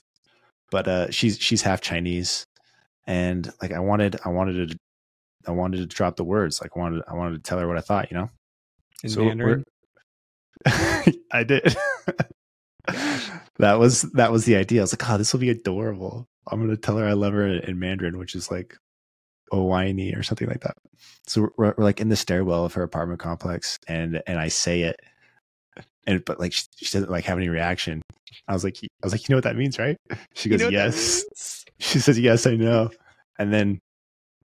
But 0.71 0.87
uh 0.87 1.11
she's 1.11 1.39
she's 1.39 1.61
half 1.61 1.81
Chinese 1.81 2.45
and 3.05 3.51
like 3.61 3.71
I 3.71 3.79
wanted 3.79 4.19
I 4.25 4.29
wanted 4.29 4.71
to 4.71 4.77
I 5.47 5.51
wanted 5.51 5.77
to 5.77 5.85
drop 5.85 6.17
the 6.17 6.23
words. 6.25 6.61
Like 6.61 6.71
I 6.75 6.79
wanted 6.79 7.03
I 7.07 7.13
wanted 7.13 7.43
to 7.43 7.49
tell 7.49 7.59
her 7.59 7.67
what 7.67 7.77
I 7.77 7.81
thought, 7.81 8.11
you 8.11 8.17
know? 8.17 8.29
In 9.03 9.09
So 9.09 9.23
Mandarin. 9.25 9.63
I 10.65 11.43
did. 11.45 11.75
that 13.59 13.79
was 13.79 14.01
that 14.13 14.31
was 14.31 14.45
the 14.45 14.55
idea. 14.55 14.81
I 14.81 14.83
was 14.83 14.93
like, 14.93 15.09
oh, 15.09 15.17
this 15.17 15.31
will 15.31 15.39
be 15.39 15.49
adorable. 15.49 16.25
I'm 16.47 16.59
gonna 16.59 16.77
tell 16.77 16.97
her 16.97 17.05
I 17.05 17.13
love 17.13 17.33
her 17.33 17.47
in, 17.47 17.59
in 17.69 17.79
Mandarin, 17.79 18.17
which 18.17 18.35
is 18.35 18.51
like 18.51 18.75
Owaini 19.51 20.17
or 20.17 20.23
something 20.23 20.47
like 20.47 20.61
that. 20.61 20.75
So 21.25 21.49
we're, 21.57 21.73
we're 21.77 21.83
like 21.83 21.99
in 21.99 22.09
the 22.09 22.15
stairwell 22.15 22.65
of 22.65 22.73
her 22.73 22.83
apartment 22.83 23.19
complex, 23.19 23.77
and 23.87 24.21
and 24.27 24.39
I 24.39 24.47
say 24.47 24.81
it, 24.81 24.99
and 26.05 26.23
but 26.25 26.39
like 26.39 26.53
she, 26.53 26.65
she 26.77 26.85
doesn't 26.85 27.11
like 27.11 27.25
have 27.25 27.37
any 27.37 27.49
reaction. 27.49 28.01
I 28.47 28.53
was 28.53 28.63
like, 28.63 28.77
I 28.83 28.87
was 29.05 29.13
like, 29.13 29.27
you 29.27 29.33
know 29.33 29.37
what 29.37 29.43
that 29.43 29.55
means, 29.55 29.77
right? 29.79 29.97
She 30.33 30.49
You 30.49 30.57
goes, 30.57 30.65
know 30.65 30.69
yes. 30.69 31.23
She 31.79 31.99
says, 31.99 32.19
yes, 32.19 32.47
I 32.47 32.55
know. 32.55 32.89
And 33.37 33.53
then 33.53 33.79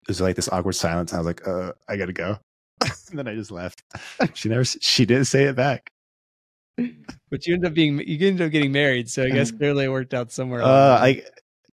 there's 0.06 0.20
like 0.20 0.36
this 0.36 0.50
awkward 0.50 0.74
silence. 0.74 1.14
I 1.14 1.18
was 1.18 1.26
like, 1.28 1.48
uh, 1.48 1.72
I 1.88 1.96
gotta 1.96 2.12
go. 2.12 2.38
and 2.82 3.18
then 3.18 3.28
I 3.28 3.36
just 3.36 3.52
left. 3.52 3.82
She 4.34 4.50
never, 4.50 4.66
she 4.66 5.06
didn't 5.06 5.26
say 5.26 5.46
it 5.46 5.56
back. 5.56 5.90
But 7.30 7.48
you 7.48 7.54
end 7.54 7.66
up 7.66 7.74
being 7.74 8.00
you 8.00 8.28
ended 8.28 8.46
up 8.46 8.52
getting 8.52 8.72
married, 8.72 9.10
so 9.10 9.24
I 9.24 9.30
guess 9.30 9.52
clearly 9.52 9.86
it 9.86 9.90
worked 9.92 10.14
out 10.14 10.32
somewhere. 10.32 10.62
Uh, 10.62 10.66
along 10.66 11.00
the 11.00 11.04
way. 11.04 11.24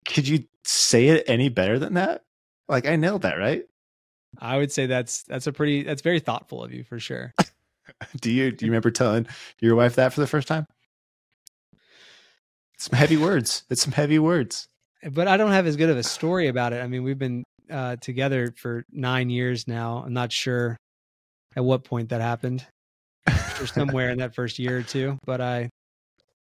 I 0.06 0.10
could 0.10 0.28
you 0.28 0.44
say 0.64 1.08
it 1.08 1.24
any 1.26 1.48
better 1.48 1.78
than 1.78 1.94
that? 1.94 2.22
Like 2.68 2.86
I 2.86 2.96
nailed 2.96 3.22
that, 3.22 3.38
right? 3.38 3.64
I 4.38 4.58
would 4.58 4.70
say 4.70 4.86
that's 4.86 5.22
that's 5.22 5.46
a 5.46 5.52
pretty 5.52 5.82
that's 5.82 6.02
very 6.02 6.20
thoughtful 6.20 6.62
of 6.62 6.72
you 6.72 6.84
for 6.84 6.98
sure. 6.98 7.32
Do 8.20 8.30
you 8.30 8.52
do 8.52 8.66
you 8.66 8.70
remember 8.70 8.90
telling 8.90 9.26
your 9.60 9.74
wife 9.74 9.96
that 9.96 10.12
for 10.12 10.20
the 10.20 10.26
first 10.26 10.46
time? 10.46 10.66
Some 12.76 12.96
heavy 12.96 13.16
words. 13.16 13.64
It's 13.70 13.82
some 13.82 13.92
heavy 13.92 14.18
words. 14.18 14.68
But 15.10 15.26
I 15.26 15.36
don't 15.36 15.52
have 15.52 15.66
as 15.66 15.76
good 15.76 15.90
of 15.90 15.96
a 15.96 16.02
story 16.02 16.48
about 16.48 16.72
it. 16.72 16.82
I 16.82 16.86
mean, 16.86 17.02
we've 17.02 17.18
been 17.18 17.44
uh, 17.70 17.96
together 17.96 18.52
for 18.56 18.84
nine 18.92 19.30
years 19.30 19.66
now. 19.66 20.02
I'm 20.04 20.12
not 20.12 20.32
sure 20.32 20.76
at 21.56 21.64
what 21.64 21.84
point 21.84 22.10
that 22.10 22.20
happened, 22.20 22.64
or 23.26 23.66
somewhere 23.66 24.10
in 24.10 24.18
that 24.18 24.34
first 24.34 24.58
year 24.58 24.78
or 24.78 24.82
two. 24.82 25.18
But 25.24 25.40
I, 25.40 25.70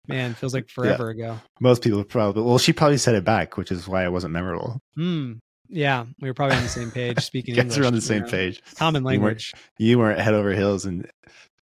man, 0.07 0.33
feels 0.33 0.53
like 0.53 0.69
forever 0.69 1.09
ago. 1.09 1.39
Most 1.59 1.81
people 1.81 2.03
probably. 2.03 2.43
Well, 2.43 2.57
she 2.59 2.73
probably 2.73 2.97
said 2.97 3.15
it 3.15 3.23
back, 3.23 3.57
which 3.57 3.71
is 3.71 3.87
why 3.87 4.03
it 4.03 4.11
wasn't 4.11 4.33
memorable. 4.33 4.79
Hmm. 4.95 5.33
Yeah, 5.69 6.05
we 6.21 6.29
were 6.29 6.33
probably 6.33 6.57
on 6.57 6.63
the 6.63 6.69
same 6.69 6.91
page, 7.01 7.19
speaking 7.23 7.55
You 7.55 7.61
English. 7.61 7.77
guys 7.77 7.83
are 7.83 7.87
on 7.87 7.93
the 7.93 8.01
same 8.01 8.23
know, 8.23 8.29
page. 8.29 8.61
Common 8.75 9.01
You 9.01 9.05
weren't- 9.05 9.23
language. 9.23 9.51
You 9.77 9.99
weren't 9.99 10.19
head 10.19 10.33
over 10.33 10.53
heels, 10.53 10.85
and 10.85 11.09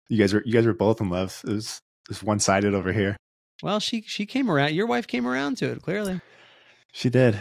you 0.10 0.18
guys 0.18 0.34
were 0.34 0.44
you 0.46 0.54
guys 0.54 0.66
were 0.66 0.74
both 0.74 1.02
in 1.02 1.10
love. 1.10 1.42
It 1.48 1.52
was 1.52 1.82
it 2.04 2.10
was 2.10 2.24
one 2.24 2.40
sided 2.40 2.74
over 2.74 2.92
here. 2.94 3.18
Well, 3.64 3.80
she 3.80 4.02
she 4.02 4.26
came 4.26 4.50
around. 4.52 4.74
Your 4.74 4.86
wife 4.88 5.08
came 5.08 5.26
around 5.26 5.58
to 5.58 5.72
it. 5.72 5.82
Clearly, 5.82 6.22
She 6.92 7.10
did. 7.10 7.40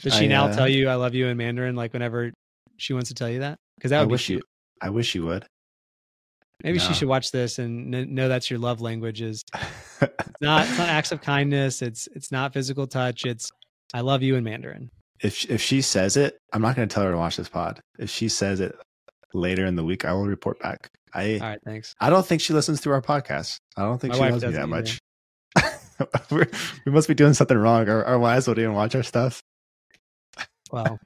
does 0.00 0.14
she 0.14 0.24
I, 0.26 0.28
now 0.28 0.46
uh, 0.46 0.54
tell 0.54 0.68
you 0.68 0.88
"I 0.88 0.94
love 0.94 1.14
you" 1.14 1.26
in 1.26 1.36
Mandarin, 1.36 1.74
like 1.76 1.92
whenever 1.92 2.30
she 2.76 2.92
wants 2.92 3.08
to 3.08 3.14
tell 3.14 3.28
you 3.28 3.40
that? 3.40 3.58
Because 3.76 3.90
that 3.90 3.98
I 3.98 4.02
would 4.02 4.08
be 4.08 4.12
wish 4.12 4.26
cute. 4.26 4.38
you. 4.38 4.44
I 4.86 4.90
wish 4.90 5.14
you 5.14 5.24
would. 5.26 5.44
Maybe 6.62 6.78
she 6.78 6.92
should 6.92 7.08
watch 7.08 7.30
this 7.32 7.58
and 7.58 7.90
kn- 7.90 8.14
know 8.14 8.28
that's 8.28 8.50
your 8.50 8.58
love 8.58 8.82
language. 8.82 9.22
Is 9.22 9.42
it's 10.02 10.10
not 10.42 10.66
it's 10.68 10.78
not 10.78 10.88
acts 10.90 11.10
of 11.10 11.22
kindness. 11.22 11.80
It's 11.82 12.06
it's 12.14 12.30
not 12.30 12.52
physical 12.52 12.86
touch. 12.86 13.24
It's 13.24 13.50
I 13.94 14.02
love 14.02 14.22
you 14.22 14.36
in 14.36 14.44
Mandarin. 14.44 14.90
If 15.22 15.48
if 15.50 15.60
she 15.60 15.82
says 15.82 16.16
it, 16.16 16.38
I'm 16.52 16.62
not 16.62 16.76
going 16.76 16.88
to 16.88 16.92
tell 16.92 17.04
her 17.04 17.10
to 17.10 17.16
watch 17.18 17.36
this 17.36 17.48
pod. 17.48 17.80
If 17.98 18.10
she 18.10 18.28
says 18.28 18.60
it 18.60 18.76
later 19.32 19.66
in 19.66 19.76
the 19.76 19.84
week, 19.84 20.04
I 20.04 20.12
will 20.12 20.26
report 20.26 20.58
back. 20.60 20.90
I 21.12 21.34
All 21.34 21.40
right, 21.40 21.60
thanks. 21.64 21.94
I 22.00 22.10
don't 22.10 22.24
think 22.24 22.40
she 22.40 22.52
listens 22.52 22.80
to 22.82 22.90
our 22.90 23.02
podcast. 23.02 23.58
I 23.76 23.82
don't 23.82 24.00
think 24.00 24.12
My 24.12 24.18
she 24.18 24.32
loves 24.32 24.44
me 24.44 24.52
that 24.52 24.56
doesn't 24.56 24.70
much. 24.70 25.00
We 26.86 26.92
must 26.92 27.08
be 27.08 27.14
doing 27.14 27.34
something 27.34 27.58
wrong. 27.58 27.88
Our, 27.88 28.04
our 28.04 28.18
wives 28.18 28.46
won't 28.46 28.58
even 28.58 28.72
watch 28.72 28.94
our 28.94 29.02
stuff. 29.02 29.42
Well, 30.72 30.98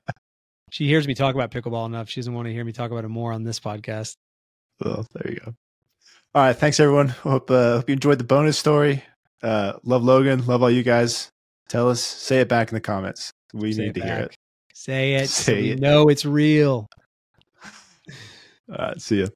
she 0.71 0.87
hears 0.87 1.09
me 1.09 1.15
talk 1.15 1.35
about 1.35 1.51
pickleball 1.51 1.87
enough. 1.87 2.09
She 2.09 2.21
doesn't 2.21 2.35
want 2.35 2.47
to 2.47 2.53
hear 2.53 2.65
me 2.65 2.73
talk 2.73 2.91
about 2.91 3.05
it 3.05 3.09
more 3.09 3.33
on 3.33 3.43
this 3.43 3.59
podcast. 3.59 4.17
Well, 4.81 5.07
there 5.15 5.33
you 5.33 5.41
go. 5.41 5.55
All 6.35 6.43
right, 6.43 6.57
thanks 6.57 6.79
everyone. 6.79 7.09
Hope 7.09 7.51
uh, 7.51 7.77
hope 7.77 7.89
you 7.89 7.95
enjoyed 7.95 8.19
the 8.19 8.25
bonus 8.25 8.59
story. 8.59 9.03
Uh, 9.43 9.75
love 9.85 10.03
Logan. 10.03 10.47
Love 10.47 10.63
all 10.63 10.71
you 10.71 10.83
guys. 10.83 11.31
Tell 11.69 11.89
us. 11.89 12.01
Say 12.01 12.41
it 12.41 12.49
back 12.49 12.71
in 12.71 12.75
the 12.75 12.81
comments. 12.81 13.33
We 13.55 13.73
Say 13.73 13.87
need 13.87 13.95
to 13.95 14.03
hear 14.03 14.15
it. 14.17 14.37
Say 14.75 15.15
it. 15.15 15.29
so 15.29 15.53
Say 15.53 15.63
we 15.63 15.71
it. 15.71 15.81
know 15.81 16.09
it's 16.09 16.25
real. 16.25 16.89
All 18.69 18.77
right, 18.77 19.01
see 19.01 19.21
ya. 19.21 19.27